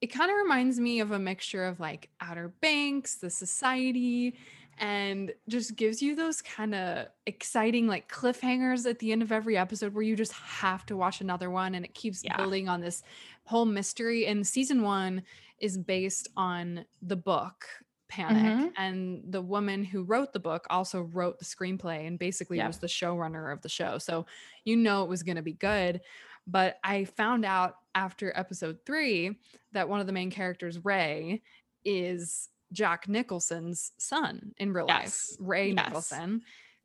[0.00, 4.36] it kind of reminds me of a mixture of like Outer Banks, The Society,
[4.82, 9.56] and just gives you those kind of exciting like cliffhangers at the end of every
[9.56, 12.36] episode where you just have to watch another one and it keeps Yeah.
[12.36, 13.04] building on this
[13.44, 14.26] whole mystery.
[14.26, 15.22] And season one
[15.60, 17.64] is based on the book
[18.08, 18.72] Panic, Mhm.
[18.76, 22.66] and the woman who wrote the book also wrote the screenplay and basically Yeah.
[22.66, 23.96] was the showrunner of the show.
[23.96, 24.26] So
[24.64, 26.02] you know it was going to be good.
[26.46, 29.38] But I found out after episode three
[29.70, 31.40] that one of the main characters, Ray,
[31.86, 35.36] is Jack Nicholson's son in real Yes.
[35.38, 35.86] life, Ray Yes.
[35.86, 36.42] Nicholson,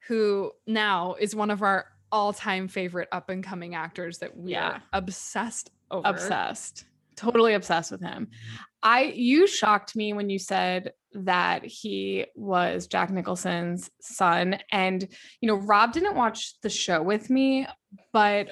[0.07, 4.69] who now is one of our all-time favorite up and coming actors that we Yeah.
[4.69, 6.07] are obsessed over.
[6.07, 6.85] obsessed
[7.15, 8.55] totally obsessed with him mm-hmm.
[8.83, 15.07] i you shocked me when you said that he was jack nicholson's son and
[15.41, 17.65] you know rob didn't watch the show with me
[18.13, 18.49] but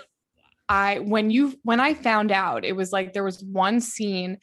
[0.67, 4.38] i when you when i found out it was like there was one scene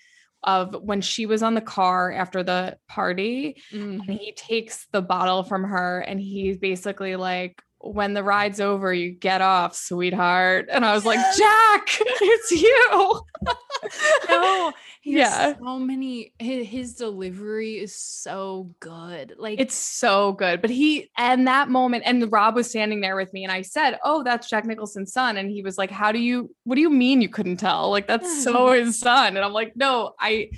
[0.44, 4.00] of when she was on the car after the party Mm.
[4.08, 8.94] and he takes the bottle from her and he's basically like when the ride's over
[8.94, 13.20] you get off sweetheart and i was like jack it's you
[14.28, 15.28] no, he Yeah.
[15.30, 16.32] has so many.
[16.38, 19.34] His, his delivery is so good.
[19.36, 23.32] Like it's so good but he and that moment and rob was standing there with
[23.32, 26.20] me and i said oh that's jack nicholson's son and he was like how do
[26.20, 29.52] you what do you mean you couldn't tell like that's so his son and i'm
[29.52, 30.48] like no i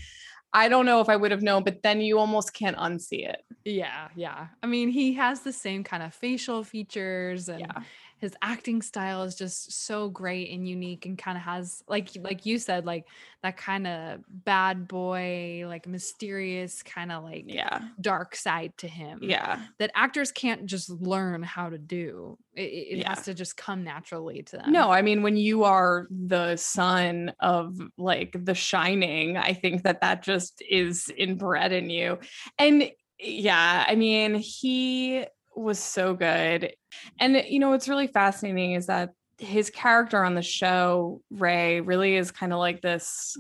[0.55, 3.45] i don't know if i would have known but then you almost can't unsee it
[3.65, 4.49] Yeah, yeah.
[4.63, 7.83] I mean, he has the same kind of facial features and yeah
[8.19, 12.47] his acting style is just so great and unique and kind of has like like
[12.47, 13.05] you said like
[13.43, 19.19] that kind of bad boy like mysterious kind of like yeah dark side to him
[19.23, 23.11] yeah that actors can't just learn how to do it, it Yeah.
[23.11, 27.33] has to just come naturally to them No, I mean when you are the son
[27.41, 32.19] of like The Shining, I think that that just is inbred in you.
[32.59, 35.25] And yeah, I mean he
[35.57, 36.73] was so good.
[37.19, 42.15] And you know what's really fascinating is that his character on the show, Ray, really
[42.15, 43.37] is kind of like this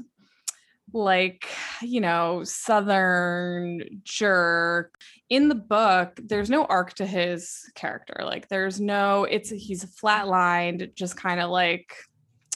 [0.93, 1.47] like
[1.83, 5.01] you know southern jerk.
[5.29, 8.23] In the book there's no arc to his character.
[8.25, 11.95] Like there's no it's he's flatlined just kind of like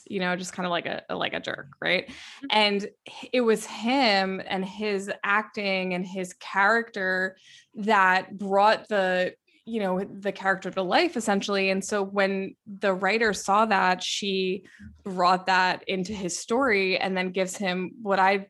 [0.07, 2.09] you know just kind of like a like a jerk right?
[2.09, 2.47] Mm-hmm.
[2.51, 2.89] and
[3.33, 7.37] it was him and his acting and his character
[7.75, 9.35] that brought the
[9.69, 11.71] you know the character to life essentially.
[11.71, 14.65] And so when the writer saw that she
[15.05, 18.47] brought that into his story and then gives him what i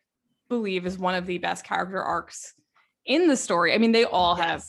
[0.48, 2.54] believe is one of the best character arcs
[3.04, 3.74] in the story.
[3.74, 4.46] I mean they all yes.
[4.46, 4.64] have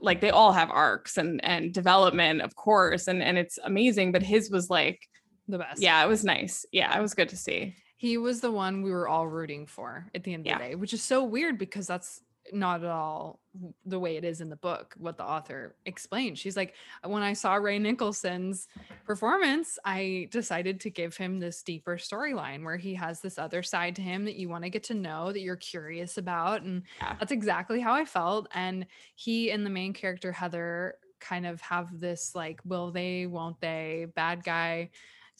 [0.00, 4.22] like they all have arcs and and development of course and and it's amazing but
[4.22, 5.00] his was like
[5.46, 5.80] the best.
[5.80, 6.66] yeah it was nice.
[6.72, 7.76] Yeah it was good to see.
[7.96, 10.58] He was the one we were all rooting for at the end of yeah.
[10.58, 12.20] the day which is so weird because that's
[12.52, 13.40] not at all
[13.86, 17.32] the way it is in the book what the author explained she's like when i
[17.32, 18.68] saw ray nicholson's
[19.04, 23.96] performance i decided to give him this deeper storyline where he has this other side
[23.96, 27.16] to him that you want to get to know that you're curious about and yeah.
[27.18, 31.98] that's exactly how i felt and he and the main character heather kind of have
[31.98, 34.88] this like will they won't they bad guy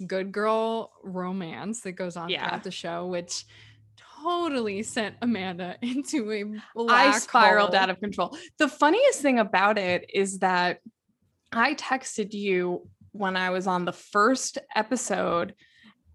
[0.07, 2.47] good girl romance that goes on yeah.
[2.47, 3.45] throughout the show which
[4.23, 7.79] totally sent Amanda into a black I spiraled hole.
[7.79, 8.37] out of control.
[8.59, 10.79] The funniest thing about it is that
[11.53, 15.55] I texted you when I was on the first episode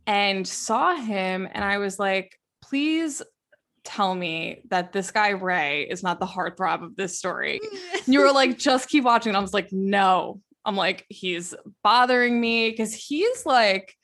[0.06, 3.22] and saw him and I was like, please
[3.84, 7.60] tell me that this guy Ray is not the heartthrob of this story.
[8.06, 9.32] and you were like, just keep watching.
[9.32, 10.40] And I was like, no.
[10.66, 11.54] I'm like, he's
[11.84, 13.96] bothering me because he's like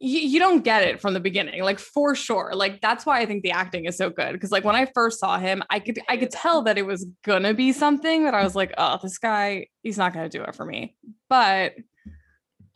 [0.00, 2.52] you, you don't get it from the beginning like for sure.
[2.54, 5.18] Like that's why i think the acting is so good because like when i first
[5.18, 8.42] saw him i could i could tell that it was gonna be something that i
[8.42, 10.94] was like oh this guy he's not gonna do it for me.
[11.28, 11.74] But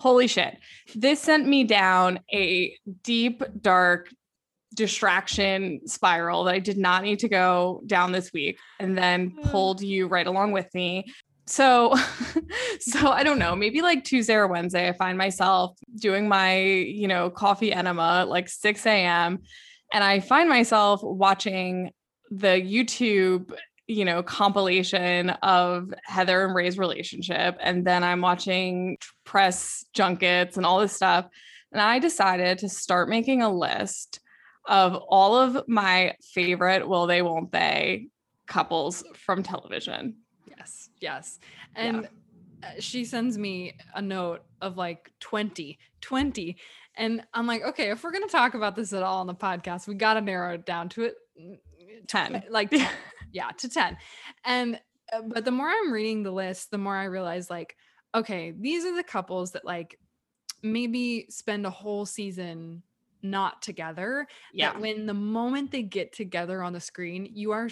[0.00, 0.58] holy shit
[0.96, 4.08] this sent me down a deep dark
[4.74, 9.50] distraction spiral that i did not need to go down this week and then mm.
[9.50, 11.04] pulled you right along with me
[11.52, 11.94] so
[12.80, 17.06] so i don't know maybe like tuesday or wednesday i find myself doing my you
[17.06, 19.38] know coffee enema like 6 a.m
[19.92, 21.90] and i find myself watching
[22.30, 23.52] the youtube
[23.86, 30.64] you know compilation of heather and ray's relationship and then i'm watching press junkets and
[30.64, 31.26] all this stuff
[31.70, 34.20] and i decided to start making a list
[34.66, 38.06] of all of my favorite will they won't they
[38.46, 40.21] couples from television
[41.02, 41.38] Yes.
[41.74, 42.08] And
[42.62, 42.70] yeah.
[42.78, 46.56] she sends me a note of like 20, 20.
[46.96, 49.34] And I'm like, okay, if we're going to talk about this at all on the
[49.34, 51.14] podcast, we got to narrow it down to it
[52.06, 52.44] 10.
[52.50, 52.88] Like 10.
[53.32, 53.96] yeah, to 10.
[54.44, 54.80] And
[55.12, 57.76] uh, but the more I'm reading the list, the more I realize like,
[58.14, 59.98] okay, these are the couples that like
[60.62, 62.82] maybe spend a whole season
[63.22, 64.26] not together.
[64.52, 64.72] Yeah.
[64.72, 67.68] That when the moment they get together on the screen, you are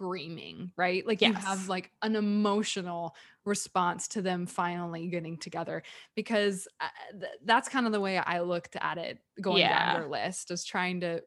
[0.00, 1.06] screaming, right?
[1.06, 1.28] Like yes.
[1.28, 3.14] you have like an emotional
[3.44, 5.82] response to them finally getting together
[6.16, 9.92] because uh, th- that's kind of the way I looked at it going yeah.
[9.92, 11.22] down your list is trying to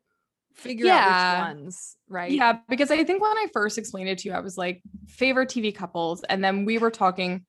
[0.55, 1.05] figure yeah.
[1.07, 2.31] out which ones, right?
[2.31, 5.49] Yeah, because I think when I first explained it to you, I was like favorite
[5.49, 7.45] TV couples and then we were talking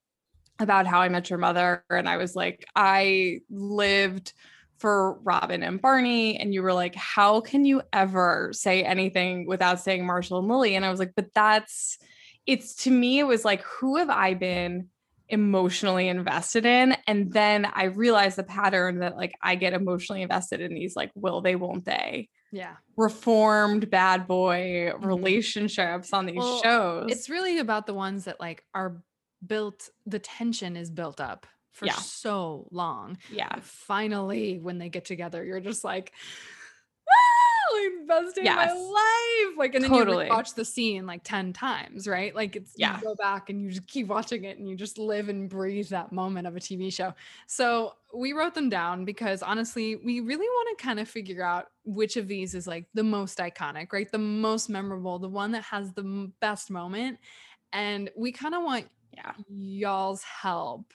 [0.59, 4.34] about how I met your mother and I was like I lived
[4.78, 6.38] for Robin and Barney.
[6.38, 10.74] And you were like, how can you ever say anything without saying Marshall and Lily?
[10.74, 11.98] And I was like, but that's
[12.46, 14.88] it's to me, it was like, who have I been
[15.28, 16.96] emotionally invested in?
[17.06, 21.10] And then I realized the pattern that like I get emotionally invested in these like
[21.14, 22.28] will they, won't they?
[22.52, 22.74] Yeah.
[22.96, 25.06] Reformed bad boy mm-hmm.
[25.06, 27.10] relationships on these well, shows.
[27.10, 29.02] It's really about the ones that like are
[29.44, 31.94] built, the tension is built up for yeah.
[31.94, 33.18] so long.
[33.30, 33.56] Yeah.
[33.62, 36.12] finally, when they get together, you're just like,
[37.09, 38.70] ah, like best day yes.
[38.70, 39.59] of my life.
[39.59, 40.26] Like, and then totally.
[40.26, 42.34] you watch the scene like 10 times, right?
[42.34, 42.96] Like it's yeah.
[42.96, 45.88] you go back and you just keep watching it and you just live and breathe
[45.88, 47.12] that moment of a TV show.
[47.48, 51.66] So we wrote them down because honestly, we really want to kind of figure out
[51.84, 54.10] which of these is like the most iconic, right?
[54.10, 57.18] The most memorable, the one that has the best moment.
[57.72, 59.32] And we kind of want yeah.
[59.48, 60.92] y'all's help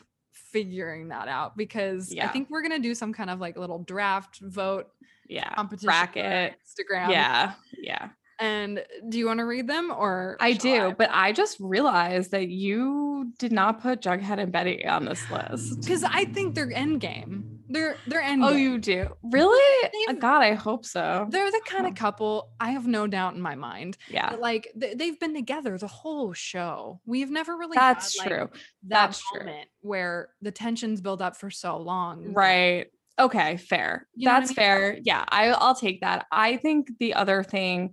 [0.51, 2.25] figuring that out because yeah.
[2.25, 4.87] I think we're gonna do some kind of like little draft vote
[5.27, 7.09] yeah competition bracket Instagram.
[7.09, 7.53] Yeah.
[7.77, 8.09] Yeah.
[8.39, 10.93] And do you want to read them or I do, I?
[10.93, 15.81] but I just realized that you did not put Jughead and Betty on this list.
[15.81, 17.55] Because I think they're end game.
[17.71, 18.49] They're they're ending.
[18.49, 19.09] Oh, you do?
[19.21, 19.85] Really?
[19.85, 21.27] Uh, They've- God, I hope so.
[21.29, 21.89] They're the kind Oh.
[21.89, 23.97] of couple I have no doubt in my mind.
[24.09, 24.35] Yeah.
[24.39, 26.99] Like th- they've been together the whole show.
[27.05, 28.37] We've never really had, That's like, true.
[28.47, 28.51] that
[28.87, 29.51] That's true.
[29.81, 32.33] where the tensions build up for so long.
[32.33, 32.87] Right.
[33.19, 34.07] Okay, fair.
[34.15, 34.55] You know what I That's mean?
[34.55, 34.97] fair.
[35.03, 36.25] Yeah, I, I'll take that.
[36.31, 37.91] I think the other thing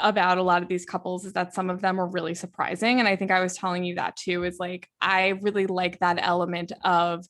[0.00, 3.00] about a lot of these couples is that some of them are really surprising.
[3.00, 6.18] And I think I was telling you that too, is like, I really like that
[6.20, 7.26] element of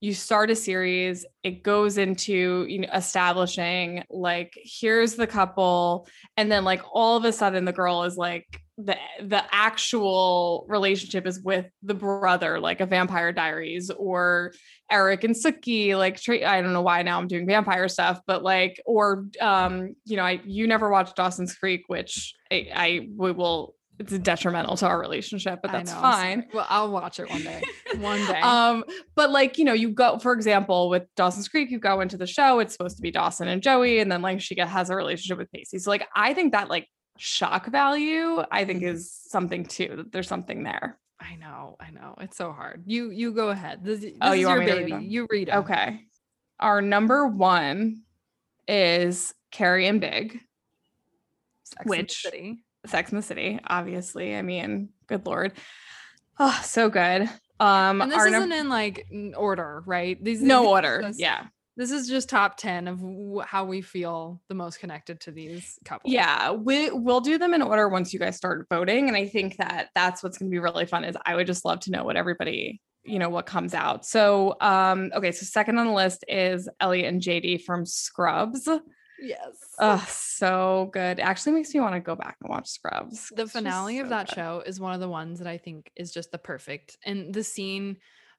[0.00, 6.06] you start a series, it goes into, you know, establishing like, here's the couple.
[6.36, 8.46] And then like all of a sudden the girl is like,
[8.78, 14.52] the the actual relationship is with the brother, like a Vampire Diaries or
[14.90, 18.80] Eric and Sookie, like I don't know why now I'm doing vampire stuff, but like,
[18.84, 23.75] or um, you know, I you never watched Dawson's Creek, which I, I we will.
[23.98, 26.46] It's detrimental to our relationship, but that's know, fine.
[26.52, 27.62] Well, I'll watch it one day.
[27.98, 28.40] One day.
[28.40, 32.18] Um, but like, you know, you go, for example, with Dawson's Creek, you go into
[32.18, 34.90] the show, it's supposed to be Dawson and Joey, and then like she get, has
[34.90, 35.78] a relationship with Pacey.
[35.78, 38.96] So like I think that like shock value, I think Mm-hmm.
[38.96, 40.98] is something too, that there's something there.
[41.18, 42.14] I know, I know.
[42.20, 42.82] It's so hard.
[42.84, 43.82] You you go ahead.
[43.82, 44.90] This, this Oh, is you your to read baby.
[44.90, 45.02] them?
[45.04, 45.60] You read 'em.
[45.60, 46.00] Okay.
[46.60, 48.02] Our number one
[48.68, 50.32] is Carrie and Big,
[51.64, 52.58] Sex and Which- City.
[52.88, 54.36] Sex in the City, obviously.
[54.36, 55.52] I mean, good lord.
[56.38, 57.22] Oh, so good.
[57.58, 59.06] Um And this isn't in like
[59.36, 60.22] order, right?
[60.22, 61.00] These no order.
[61.02, 61.46] just- Yeah.
[61.78, 65.78] This is just top 10 of wh- how we feel the most connected to these
[65.84, 66.10] couples.
[66.10, 69.58] Yeah, we we'll do them in order once you guys start voting, and I think
[69.58, 71.04] that that's what's going to be really fun.
[71.04, 74.06] Is I would just love to know what everybody, you know, what comes out.
[74.06, 78.66] So, um, okay, so second on the list is Elliot and JD from Scrubs.
[79.20, 79.56] Yes.
[79.78, 81.20] Oh, so good.
[81.20, 83.32] Actually, makes me want to go back and watch Scrubs.
[83.34, 84.34] the finale of so that good.
[84.34, 86.96] show is one of the ones that I think is just the perfect.
[87.04, 87.98] And the scene,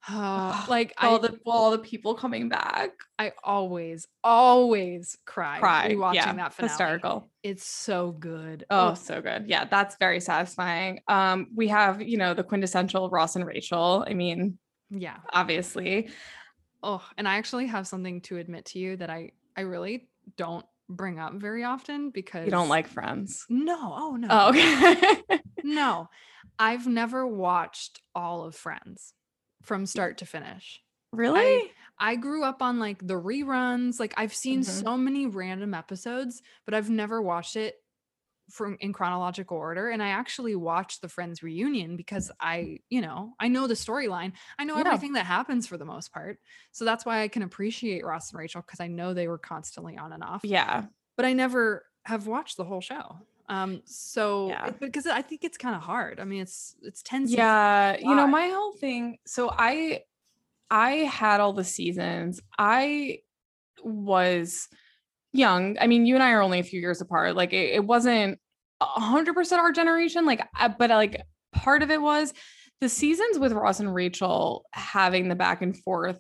[0.10, 5.94] uh, like all I, the all the people coming back, I always, always cry, cry,
[5.94, 6.70] rewatching yeah, that finale.
[6.70, 7.30] hysterical.
[7.44, 8.66] It's so good.
[8.70, 9.46] Oh, so good.
[9.48, 11.00] Yeah, that's very satisfying.
[11.08, 14.06] Um, we have, you know, the quintessential Ross and Rachel.
[14.08, 14.58] I mean,
[14.90, 15.18] yeah.
[15.32, 16.10] obviously.
[16.84, 20.66] Oh, and I actually have something to admit to you that I I really don't
[20.90, 23.46] bring up very often because You don't like friends.
[23.50, 24.28] No, oh no.
[24.30, 25.40] Oh, okay.
[25.64, 26.08] No.
[26.60, 29.14] I've never watched all of Friends
[29.64, 30.82] from start to finish.
[31.12, 31.72] really?
[32.00, 34.00] I grew up on like the reruns.
[34.00, 34.66] Like I've seen Mhm.
[34.84, 37.76] so many random episodes, but I've never watched it
[38.50, 39.90] from in chronological order.
[39.90, 44.34] And I actually watched the Friends reunion because I, you know, I know the storyline.
[44.58, 44.84] I know Yeah.
[44.86, 46.40] everything that happens for the most part.
[46.72, 49.98] So that's why I can appreciate Ross and Rachel because I know they were constantly
[49.98, 50.42] on and off.
[50.44, 50.86] Yeah.
[51.16, 53.18] But I never have watched the whole show.
[53.50, 54.70] Um, so Yeah.
[54.72, 56.20] because I think it's kind of hard.
[56.20, 57.38] I mean, it's it's 10 seasons.
[57.38, 57.98] Yeah.
[58.00, 59.18] You know, my whole thing.
[59.26, 60.04] So I
[60.70, 62.42] I had all the seasons.
[62.58, 63.20] I
[63.84, 64.68] was
[65.38, 65.78] young.
[65.80, 67.36] I mean, you and I are only a few years apart.
[67.36, 68.40] Like it, it wasn't
[68.82, 70.26] hundred percent our generation.
[70.26, 70.42] Like,
[70.78, 72.34] but like part of it was
[72.82, 76.20] the seasons with Ross and Rachel having the back and forth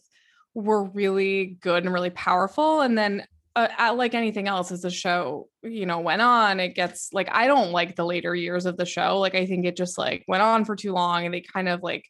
[0.53, 2.81] were really good and really powerful.
[2.81, 3.25] And then
[3.57, 7.27] uh, uh, like anything else as the show you know went on it gets like
[7.31, 10.23] i don't like the later years of the show like i think it just like
[10.27, 12.05] went on for too long and they kind of like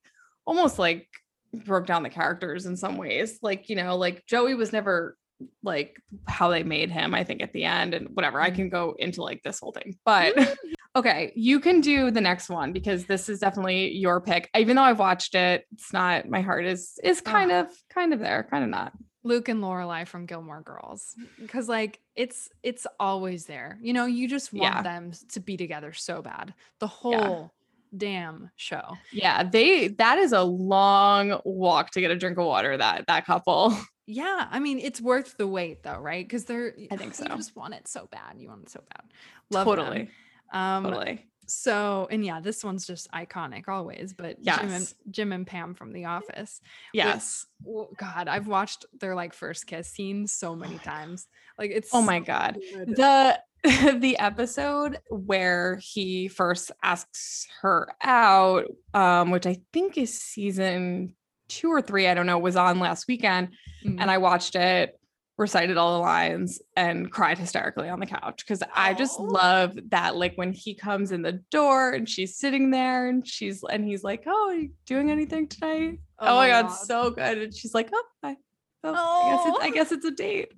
[0.46, 1.08] almost like
[1.54, 5.16] broke down the characters in some ways like you know like joey was never
[5.64, 5.98] like
[6.28, 8.56] how they made him i think at the end and whatever i Mhm.
[8.56, 10.34] can go into like this whole thing but
[10.96, 14.84] okay you can do the next one because this is definitely your pick even though
[14.84, 18.64] i've watched it it's not my heart is is kind of kind of there kind
[18.64, 18.94] of not
[19.24, 23.78] Luke and Lorelai from Gilmore Girls because like it's it's always there.
[23.82, 24.82] You know, you just want Yeah.
[24.84, 26.54] them to be together so bad.
[26.80, 27.52] The whole
[27.98, 28.96] damn show.
[29.12, 33.26] Yeah, they that is a long walk to get a drink of water that that
[33.26, 33.78] couple.
[34.08, 36.26] Yeah, I mean it's worth the wait though, right?
[36.26, 37.36] Because they're I think You so.
[37.36, 38.36] just want it so bad.
[38.38, 39.06] You want it so bad.
[39.52, 39.76] Love them.
[39.78, 40.10] totally.
[40.54, 41.26] Um, Totally.
[41.50, 44.14] So and yeah, this one's just iconic always.
[44.14, 46.62] But Jim and Jim and Pam from The Office.
[46.94, 47.46] Yes.
[47.64, 51.28] Well, God, I've watched their like first kiss scene so many times.
[51.58, 52.60] Like it's Oh my god.
[52.74, 52.96] good.
[52.96, 53.40] The
[54.00, 61.16] the episode where he first asks her out, um, which I think is season
[61.48, 63.50] two or three, I don't know, was on last weekend.
[63.86, 63.98] Mm.
[64.02, 65.00] And I watched it,
[65.38, 70.16] recited all the lines, and cried hysterically on the couch because I just love that.
[70.16, 74.04] Like when he comes in the door and she's sitting there and she's and he's
[74.04, 76.00] like, Oh, are you doing anything tonight?
[76.20, 77.38] Oh, my god, so good.
[77.38, 78.36] And she's like, Oh, I,
[78.84, 80.52] oh, I guess it's I guess it's a date.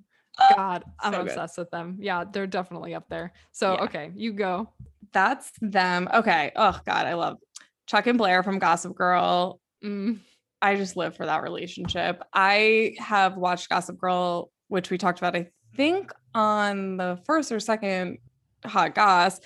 [0.56, 1.28] God, I'm So good.
[1.28, 1.98] obsessed with them.
[2.00, 3.32] Yeah, they're definitely up there.
[3.52, 3.82] So Yeah.
[3.84, 4.70] okay, you go.
[5.12, 6.08] That's them.
[6.14, 6.52] Okay.
[6.56, 7.36] Oh god, I love
[7.86, 9.60] Chuck and Blair from Gossip Girl.
[9.84, 10.20] Mm,
[10.62, 12.22] I just live for that relationship.
[12.32, 17.60] I have watched Gossip Girl, which we talked about, I think, on the first or
[17.60, 18.18] second
[18.64, 19.40] Hot Goss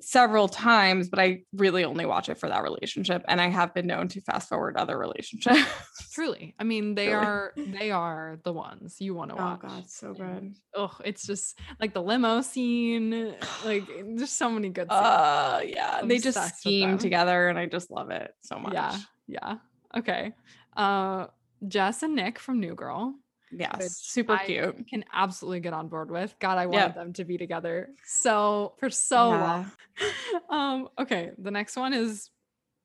[0.00, 3.22] several times, but I really only watch it for that relationship.
[3.28, 5.60] And I have been known to fast forward other relationships.
[6.12, 6.54] Truly.
[6.58, 7.24] I mean, they Truly.
[7.24, 9.60] are they are the ones you want to watch.
[9.62, 10.54] Oh god, so good.
[10.74, 13.34] Oh, it's just like the limo scene.
[13.64, 13.84] Like
[14.16, 15.02] there's so many good scenes.
[15.02, 16.00] Uh yeah.
[16.04, 18.72] They just scheme together and I just love it so much.
[18.72, 18.96] yeah.
[19.26, 19.56] Yeah.
[19.96, 20.32] Okay.
[20.80, 21.26] Uh
[21.68, 23.14] Jess and Nick from New Girl.
[23.52, 23.96] Yes.
[23.98, 24.88] Super I cute.
[24.88, 26.34] Can absolutely get on board with.
[26.38, 26.88] God, I wanted Yeah.
[26.92, 29.40] them to be together so for so Yeah.
[29.42, 29.72] long.
[30.48, 32.30] Um, okay, the next one is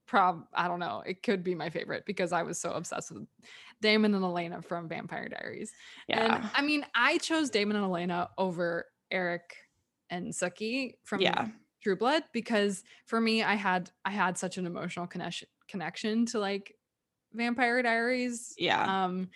[0.07, 1.03] prob I don't know.
[1.05, 3.27] It could be my favorite because I was so obsessed with
[3.81, 5.71] Damon and Elena from Vampire Diaries.
[6.07, 6.35] Yeah.
[6.35, 9.55] And I mean, I chose Damon and Elena over Eric
[10.09, 11.47] and Sookie from Yeah.
[11.81, 16.39] True Blood because for me, I had I had such an emotional connection connection to
[16.39, 16.74] like
[17.35, 18.53] Vampire Diaries.
[18.57, 19.05] Yeah.
[19.05, 19.29] Um,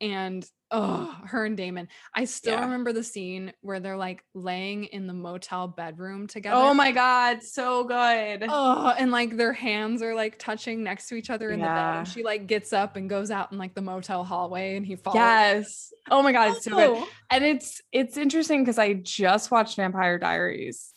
[0.00, 1.86] and oh, her and Damon.
[2.12, 2.64] I still Yeah.
[2.64, 6.56] remember the scene where they're like laying in the motel bedroom together.
[6.56, 8.44] Oh my god, so good.
[8.48, 11.96] Oh, and like their hands are like touching next to each other in the bed.
[11.98, 14.96] And she like gets up and goes out in like the motel hallway and he
[14.96, 15.16] follows.
[15.16, 15.92] Yes.
[16.10, 16.90] Oh my god, it's so good.
[16.96, 20.92] Oh, And it's it's interesting because I just watched Vampire Diaries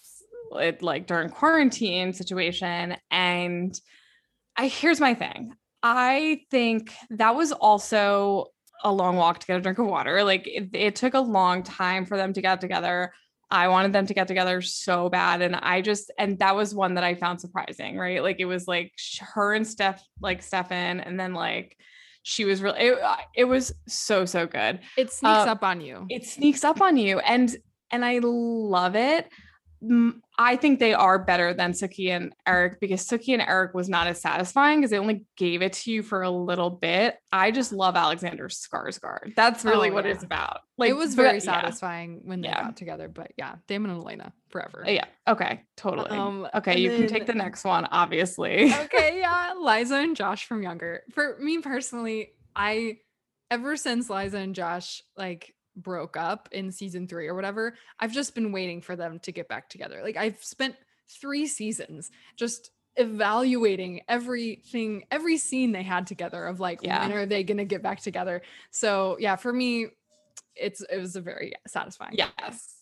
[0.53, 3.79] it like during quarantine situation and
[4.55, 5.53] I here's my thing.
[5.87, 8.47] I think that was also
[8.83, 10.23] a long walk to get a drink of water.
[10.23, 13.13] Like it, it took a long time for them to get together.
[13.51, 16.95] I wanted them to get together so bad and I just and that was one
[16.95, 18.23] that I found surprising, right?
[18.23, 18.93] Like it was like
[19.35, 21.77] her and Steph like Stefan and then like
[22.23, 22.97] she was really it,
[23.35, 26.07] it was so so good It sneaks Uh, up on you.
[26.09, 27.55] it sneaks up on you and
[27.91, 29.29] and i love it
[30.37, 34.07] i think they are better than sookie and eric because sookie and eric was not
[34.07, 37.71] as satisfying because they only gave it to you for a little bit i just
[37.71, 40.11] love alexander skarsgård that's really Oh, what yeah.
[40.11, 41.39] it's about Like it was but- very yeah.
[41.43, 42.63] satisfying when they Yeah.
[42.63, 43.07] got together.
[43.07, 44.83] But yeah, Damon and Elena forever.
[44.87, 49.95] yeah okay totally Um, okay you can take the next one obviously okay, yeah, Liza
[49.95, 51.03] and Josh from Younger.
[51.13, 52.97] For me personally, I
[53.49, 58.35] ever since Liza and Josh like broke up in season 3 or whatever, I've just
[58.35, 60.01] been waiting for them to get back together.
[60.03, 60.75] Like I've spent
[61.19, 67.01] 3 seasons just evaluating everything every scene they had together of like Yeah.
[67.07, 68.41] when are they going to get back together.
[68.71, 69.87] So, yeah, for me
[70.55, 72.15] it's it was a very satisfying.
[72.17, 72.75] yes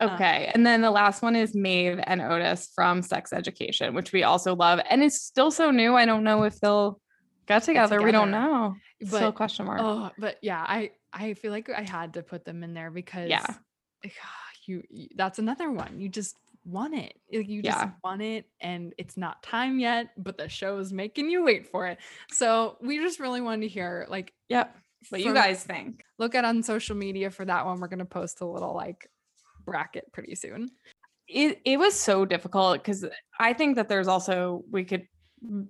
[0.00, 4.12] Uh, okay and then the last one is maeve and otis from sex education which
[4.12, 7.00] we also love and it's still so new i don't know if they'll
[7.50, 8.74] get together, we don't know
[9.04, 12.44] still But question mark Oh, but yeah, I I feel like I had to put
[12.44, 13.46] them in there because Yeah.
[14.66, 16.00] you, you that's another one.
[16.00, 17.14] You just want it.
[17.32, 17.90] Like, You just Yeah.
[18.04, 21.86] want it and it's not time yet, but the show is making you wait for
[21.86, 21.98] it.
[22.30, 24.76] So we just really wanted to hear like yep
[25.08, 27.80] what you guys think look at on social media for that one.
[27.80, 29.08] We're gonna post a little like
[29.64, 30.70] bracket pretty soon.
[31.26, 33.04] it it was so difficult because
[33.38, 35.06] I think that there's also we could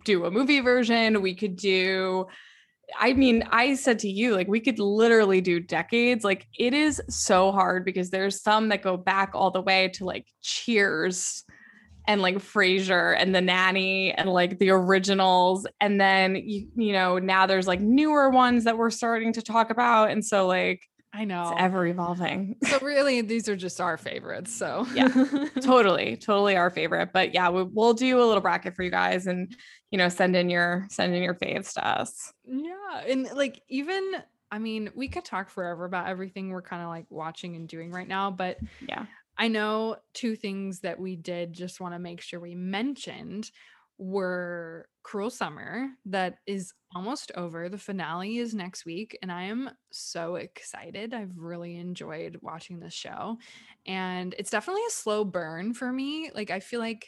[0.05, 1.23] do a movie version.
[1.23, 2.27] We could do.
[2.99, 6.25] I mean, I said to you, like, we could literally do decades.
[6.25, 10.05] Like, it is so hard because there's some that go back all the way to
[10.05, 11.45] like Cheers
[12.09, 15.67] and like Frasier and The Nanny and like the originals.
[15.81, 19.71] And then, you, you know, now there's like newer ones that we're starting to talk
[19.71, 20.11] about.
[20.11, 21.43] And so, like, I know.
[21.53, 22.57] it's ever evolving.
[22.65, 24.55] so really, these are just our favorites.
[24.57, 25.09] So Yeah.
[25.61, 29.27] totally totally our favorite but yeah we, we'll do a little bracket for you guys
[29.27, 29.55] and
[29.91, 34.05] you know send in your send in your faves to us Yeah, and like even
[34.53, 37.93] I mean, we could talk forever about everything we're kind of like watching and doing
[37.93, 38.59] right now, but
[38.89, 39.07] yeah
[39.39, 43.51] I know two things that we did just want to make sure we mentioned
[44.01, 47.68] were Cruel Summer that is almost over.
[47.68, 51.12] The finale is next week and I am so excited.
[51.14, 53.36] I've really enjoyed watching this show
[53.86, 56.31] and it's definitely a slow burn for me.
[56.35, 57.06] Like I feel like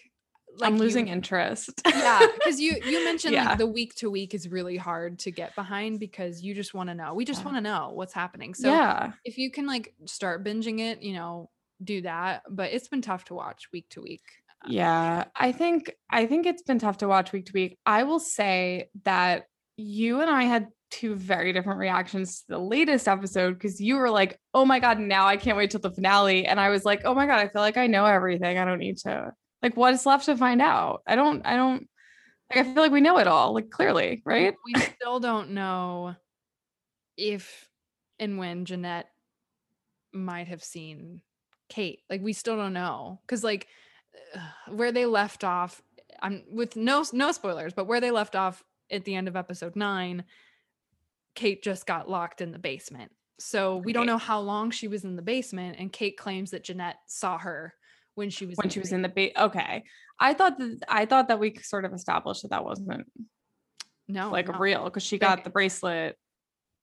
[0.59, 3.47] like i'm you- losing interest yeah because you you mentioned Yeah.
[3.47, 6.91] like the week to week is really hard to get behind because you just want
[6.91, 7.45] to know we just Yeah.
[7.47, 11.15] want to know what's happening so yeah if you can like start binging it you
[11.15, 11.49] know
[11.83, 14.25] do that but it's been tough to watch week to week
[14.67, 17.79] yeah i think i think it's been tough to watch week to week.
[17.85, 19.45] I will say that
[19.77, 24.11] you and i had two very different reactions to the latest episode because you were
[24.11, 27.03] like oh my god now i can't wait till the finale and i was like
[27.05, 29.33] oh my god i feel like i know everything i don't need to
[29.63, 31.03] like what is left to find out?
[31.07, 31.89] I don't i don't
[32.51, 34.55] like i feel like we know it all like clearly right?
[34.67, 36.15] we still don't know
[37.17, 37.69] if
[38.19, 39.09] and when jeanette
[40.13, 41.23] might have seen
[41.71, 43.67] kate like we still don't know because like
[44.69, 45.83] where they left off
[46.23, 49.75] i'm with no no spoilers but where they left off at the end of episode
[49.77, 50.25] nine
[51.35, 53.11] Kate just got locked in the basement.
[53.39, 55.77] So we don't know how long she was in the basement.
[55.79, 57.75] And Kate claims that Jeanette saw her
[58.15, 59.33] when she was when in she the was in the bait.
[59.39, 59.85] Okay.
[60.21, 63.07] I thought that I thought that we sort of established that that wasn't
[64.09, 64.59] no like no.
[64.59, 66.19] real because she They- got the bracelet.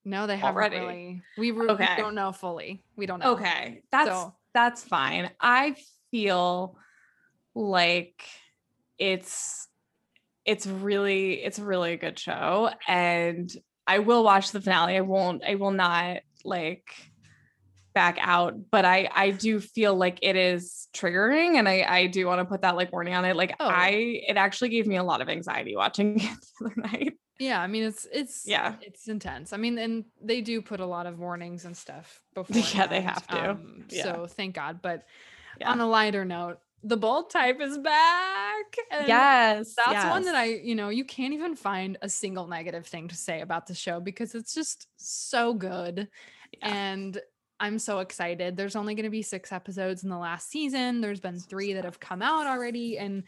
[0.03, 0.79] No, they haven't already.
[0.79, 1.21] really.
[1.37, 2.83] We, re- we don't know fully.
[2.95, 3.33] We don't know.
[3.33, 3.83] Okay.
[3.91, 5.29] That's So- that's fine.
[5.39, 5.75] I
[6.09, 6.75] feel
[7.59, 8.23] like
[8.97, 9.67] it's
[10.45, 13.51] it's really it's a really a good show and
[13.85, 14.95] I will watch the finale.
[14.97, 16.87] I won't I will not like
[17.93, 22.25] back out, but I I do feel like it is triggering and I I do
[22.27, 23.35] want to put that like warning on it.
[23.35, 23.67] Like Oh.
[23.67, 27.13] I it actually gave me a lot of anxiety watching it the other night.
[27.39, 28.75] Yeah, I mean it's it's Yeah.
[28.81, 29.53] it's intense.
[29.53, 32.55] I mean, and they do put a lot of warnings and stuff before.
[32.75, 33.51] Yeah, they have to.
[33.51, 34.03] Um, yeah.
[34.03, 34.81] So thank God.
[34.81, 35.05] But
[35.59, 35.71] Yeah.
[35.71, 38.75] on a lighter note, the bold type is back.
[38.91, 39.75] and Yes.
[39.75, 40.35] That's one that.
[40.35, 43.73] I, you know, you can't even find a single negative thing to say about the
[43.73, 46.07] show because it's just so good.
[46.53, 46.69] Yeah.
[46.69, 47.21] And
[47.59, 48.55] I'm so excited.
[48.55, 51.01] There's only going to be six episodes in the last season.
[51.01, 52.97] There's been three that have come out already.
[52.97, 53.23] And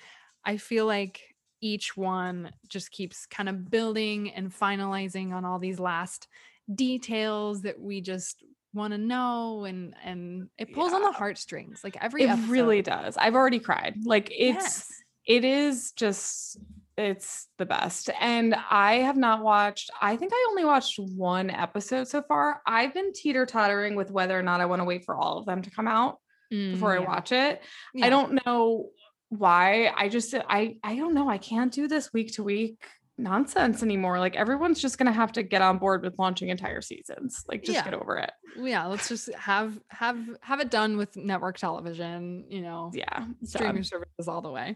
[0.45, 1.21] I feel like
[1.59, 6.27] each one just keeps kind of building and finalizing on all these last
[6.73, 11.97] details that we just want to know and and it pulls on the heartstrings like
[12.01, 12.49] every it episode.
[12.49, 13.17] really does.
[13.17, 13.95] I've already cried.
[14.03, 14.87] Like it's Yes.
[15.25, 16.57] it is just
[16.97, 18.09] it's the best.
[18.19, 22.61] And I have not watched, I think I only watched one episode so far.
[22.67, 25.45] I've been teeter tottering with whether or not I want to wait for all of
[25.45, 26.19] them to come out
[26.49, 27.61] before Mm, I watch it.
[27.93, 28.05] Yeah.
[28.05, 28.89] I don't know
[29.29, 29.91] why.
[29.95, 31.29] I just I I don't know.
[31.29, 32.83] I can't do this week to week
[33.17, 34.19] nonsense anymore.
[34.19, 37.43] Like everyone's just gonna have to get on board with launching entire seasons.
[37.47, 37.83] Like just Yeah.
[37.83, 38.31] get over it.
[38.57, 43.25] yeah let's just have have have it done with network television you know Yeah.
[43.43, 43.83] streaming done.
[43.85, 44.75] services all the way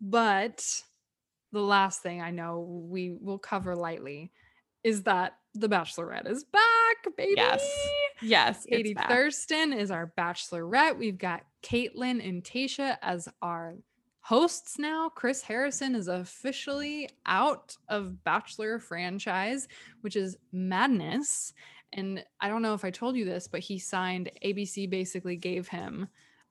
[0.00, 0.64] but
[1.52, 4.32] the last thing i know we will cover lightly
[4.82, 7.88] is that the bachelorette is back baby Yes.
[8.22, 8.64] Yes.
[8.66, 13.74] katie thurston is our bachelorette we've got kaitlyn and tayshia as our
[14.22, 19.66] hosts now chris harrison is officially out of bachelor franchise
[20.02, 21.52] which is madness
[21.94, 25.68] and I don't know if I told you this, but he signed ABC basically gave
[25.68, 26.08] him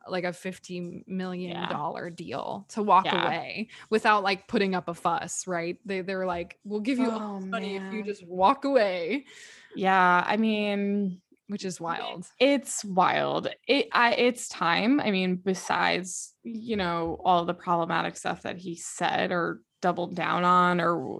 [0.08, 1.80] like a 50 million Yeah.
[2.16, 3.14] deal to walk Yeah.
[3.14, 5.78] away without like putting up a fuss, right?
[5.86, 9.26] They they're like, "We'll give you all Oh, money if you just walk away,"
[9.74, 10.24] Yeah.
[10.26, 11.22] I mean,
[11.52, 12.26] which is wild.
[12.40, 13.50] it's wild.
[13.68, 15.00] It i it's time.
[15.00, 20.44] I mean besides you know all the problematic stuff that he said or doubled down
[20.44, 21.20] on or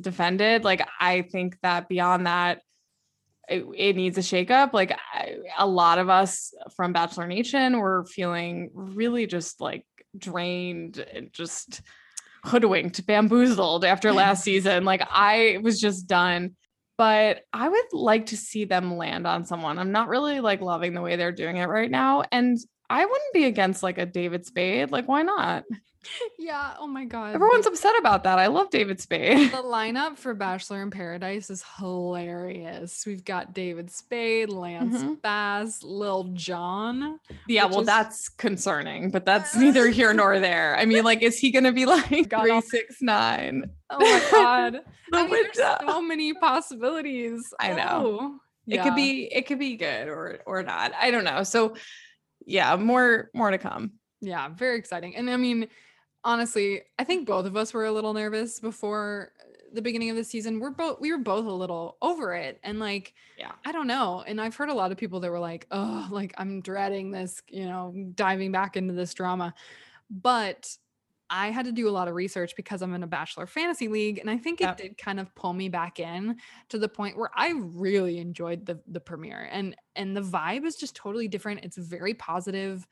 [0.00, 2.60] defended like i think that beyond that
[3.48, 4.72] it, it needs a shakeup.
[4.72, 9.84] Like I, a lot of us from bachelor nation were feeling really just like
[10.16, 11.82] drained and just
[12.44, 14.84] hoodwinked bamboozled after last season.
[14.84, 16.56] Like i was just done
[16.96, 19.78] but I would like to see them land on someone.
[19.78, 22.24] I'm not really like loving the way they're doing it right now.
[22.30, 22.58] And
[22.92, 24.90] I wouldn't be against like a David Spade.
[24.90, 25.64] Like, why not?
[26.36, 27.36] Yeah, oh my god.
[27.36, 28.36] Everyone's upset about that.
[28.40, 29.52] I love David Spade.
[29.52, 33.04] the lineup for Bachelor in Paradise is hilarious.
[33.06, 35.22] We've got David Spade, Lance Mhm.
[35.22, 37.20] Bass, Lil Jon.
[37.46, 40.76] yeah, well, is- that's concerning, but that's neither here nor there.
[40.76, 43.70] I mean, like, is he gonna be like God, three six nine?
[43.88, 44.80] Oh my god.
[45.10, 47.52] The I mean, there's so many possibilities.
[47.60, 48.18] I know.
[48.20, 48.82] Oh, It yeah.
[48.84, 50.92] could be it could be good or or not.
[51.00, 51.44] I don't know.
[51.44, 51.76] So
[52.46, 53.92] yeah, more more to come.
[54.20, 55.16] Yeah, very exciting.
[55.16, 55.68] And I mean,
[56.24, 60.16] honestly, I think both of us were a little nervous before uh, the beginning of
[60.16, 60.60] the season.
[60.60, 62.60] We're both we were both a little over it.
[62.62, 63.52] And like, Yeah.
[63.64, 64.22] I don't know.
[64.26, 67.42] And I've heard a lot of people that were like, oh, like I'm dreading this,
[67.48, 69.54] you know, diving back into this drama.
[70.10, 70.76] But
[71.34, 74.18] I had to do a lot of research because I'm in a bachelor fantasy league.
[74.18, 74.76] And I think it Yep.
[74.76, 76.36] did kind of pull me back in
[76.68, 79.48] to the point where I really enjoyed the the premiere.
[79.50, 81.64] And and the vibe is just totally different.
[81.64, 82.86] It's very positive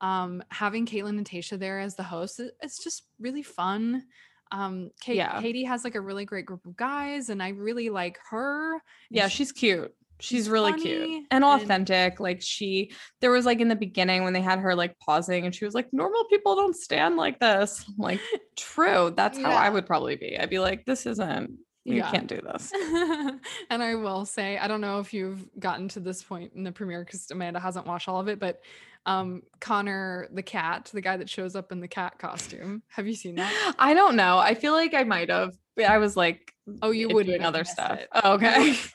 [0.00, 4.06] um having Kaitlyn and Tayshia there as the hosts it's just really fun
[4.50, 5.40] um Kate, Yeah.
[5.42, 9.28] Katie has like a really great group of guys and I really like her Yeah,
[9.28, 9.94] she- she's cute.
[10.20, 12.20] She's really cute and and- authentic.
[12.20, 15.54] Like she, there was like in the beginning when they had her like pausing and
[15.54, 17.84] she was like, normal people don't stand like this.
[17.88, 18.20] I'm like,
[18.56, 19.12] true.
[19.16, 20.38] That's how I would probably be.
[20.38, 22.10] I'd be like, this isn't, you Yeah.
[22.10, 22.72] can't do this.
[23.70, 26.72] and I will say, I don't know if you've gotten to this point in the
[26.72, 28.60] premiere because Amanda hasn't watched all of it, but
[29.06, 32.82] um Connor the cat, the guy that shows up in the cat costume.
[32.88, 33.74] Have you seen that?
[33.78, 34.36] I don't know.
[34.36, 35.54] I feel like I might have,
[35.88, 36.52] I was like,
[36.82, 37.98] Oh, you it- wouldn't doing other stuff.
[38.12, 38.78] Oh, okay.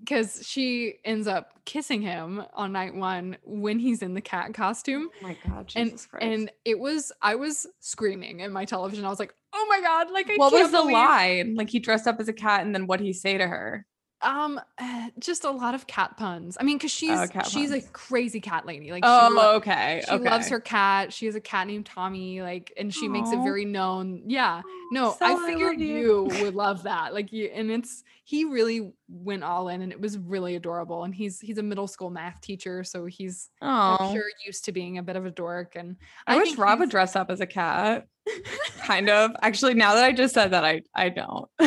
[0.00, 5.08] Because she ends up kissing him on night one when he's in the cat costume.
[5.14, 6.08] oh my God, And Christ.
[6.20, 9.04] and it was I was screaming in my television.
[9.04, 11.54] I was like, oh my god, like I what was the line?
[11.54, 13.86] Like he dressed up as a cat and then what he say to her?
[14.22, 16.56] Um, eh, just a lot of cat puns.
[16.58, 18.90] I mean, because she's Oh, she's a crazy cat lady.
[18.90, 20.02] Like she, Oh, lo- okay.
[20.08, 21.12] she loves her cat.
[21.12, 22.40] She has a cat named Tommy.
[22.40, 24.22] Like, and she makes it very known.
[24.26, 24.62] Yeah.
[24.90, 25.96] No, So I I figured love you.
[26.32, 26.44] you.
[26.44, 27.12] would love that.
[27.12, 31.04] Like you, and it's he really went all in, and it was really adorable.
[31.04, 34.96] And he's he's a middle school math teacher, so he's I'm sure used to being
[34.98, 35.76] a bit of a dork.
[35.76, 38.06] And I, wish Rob would dress up as a cat.
[38.84, 39.32] kind of.
[39.42, 41.48] Actually, now that I just said that, I I don't.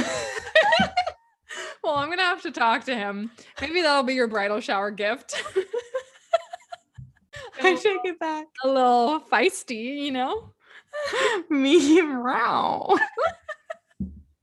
[1.89, 3.31] well, I'm gonna have to talk to him.
[3.59, 5.41] Maybe that'll be your bridal shower gift.
[7.61, 8.45] I take it back.
[8.63, 10.53] a little feisty, you know.
[11.49, 12.95] Me row.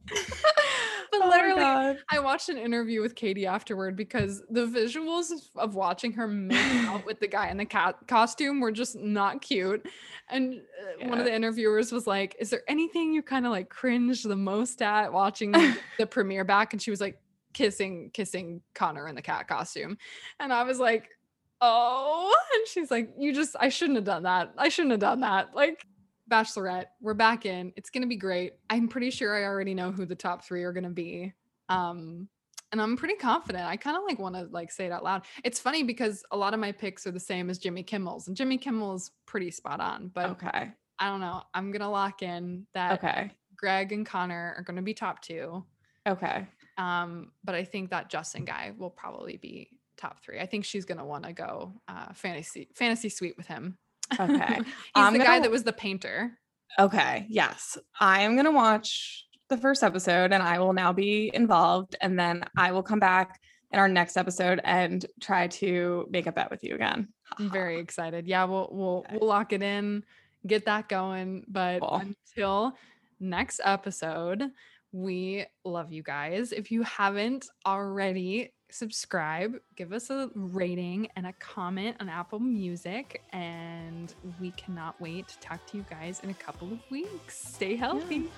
[0.09, 1.99] But Oh literally.
[2.11, 7.07] I watched an interview with Katie afterward because the visuals of watching her make out
[7.07, 9.87] with the guy in the cat costume were just not cute.
[10.29, 10.55] And
[11.03, 14.25] uh, one of the interviewers was like, "Is there anything you kind of like cringe
[14.25, 15.53] the most at watching
[15.99, 17.19] the premiere back?" And she was like,
[17.57, 19.97] "Kissing, kissing Connor in the cat costume,"
[20.39, 21.09] and I was like,
[21.63, 24.53] "Oh," and she's like, "You just, I shouldn't have done that.
[24.59, 25.87] I shouldn't have done that." Like.
[26.29, 27.73] Bachelorette, we're back in.
[27.77, 28.55] It's gonna be great.
[28.69, 31.33] I'm pretty sure I already know who the top three are gonna be.
[31.69, 32.29] Um,
[32.73, 33.65] and I'm pretty confident.
[33.65, 35.23] I kind of like want to like say it out loud.
[35.45, 38.37] It's funny because a lot of my picks are the same as Jimmy Kimmel's, and
[38.37, 40.09] Jimmy Kimmel's pretty spot on.
[40.09, 40.73] But Okay.
[40.99, 41.45] I don't know.
[41.55, 43.31] I'm gonna lock in that Okay.
[43.57, 45.65] Greg and Connor are gonna be top two.
[46.09, 46.45] Okay.
[46.79, 50.39] Um, but I think that Justin guy will probably be top three.
[50.41, 53.79] I think she's gonna want to go uh, fantasy fantasy suite with him.
[54.21, 54.55] Okay.
[54.57, 56.33] He's I'm the guy gonna- that was the painter.
[56.79, 57.27] Okay.
[57.29, 57.79] Yes.
[57.99, 61.97] I am going to watch the first episode and I will now be involved.
[62.03, 63.41] And then I will come back
[63.73, 67.09] in our next episode and try to make a bet with you again.
[67.39, 68.27] I'm very excited.
[68.27, 69.17] Yeah, we'll we'll Okay.
[69.19, 70.05] we'll lock it in,
[70.47, 71.45] get that going.
[71.49, 72.03] But Cool.
[72.35, 72.77] until
[73.21, 74.51] next episode,
[74.97, 76.53] we love you guys.
[76.53, 83.21] If you haven't already, subscribe, give us a rating and a comment on Apple Music,
[83.33, 87.39] and we cannot wait to talk to you guys in a couple of weeks.
[87.39, 88.31] Stay healthy.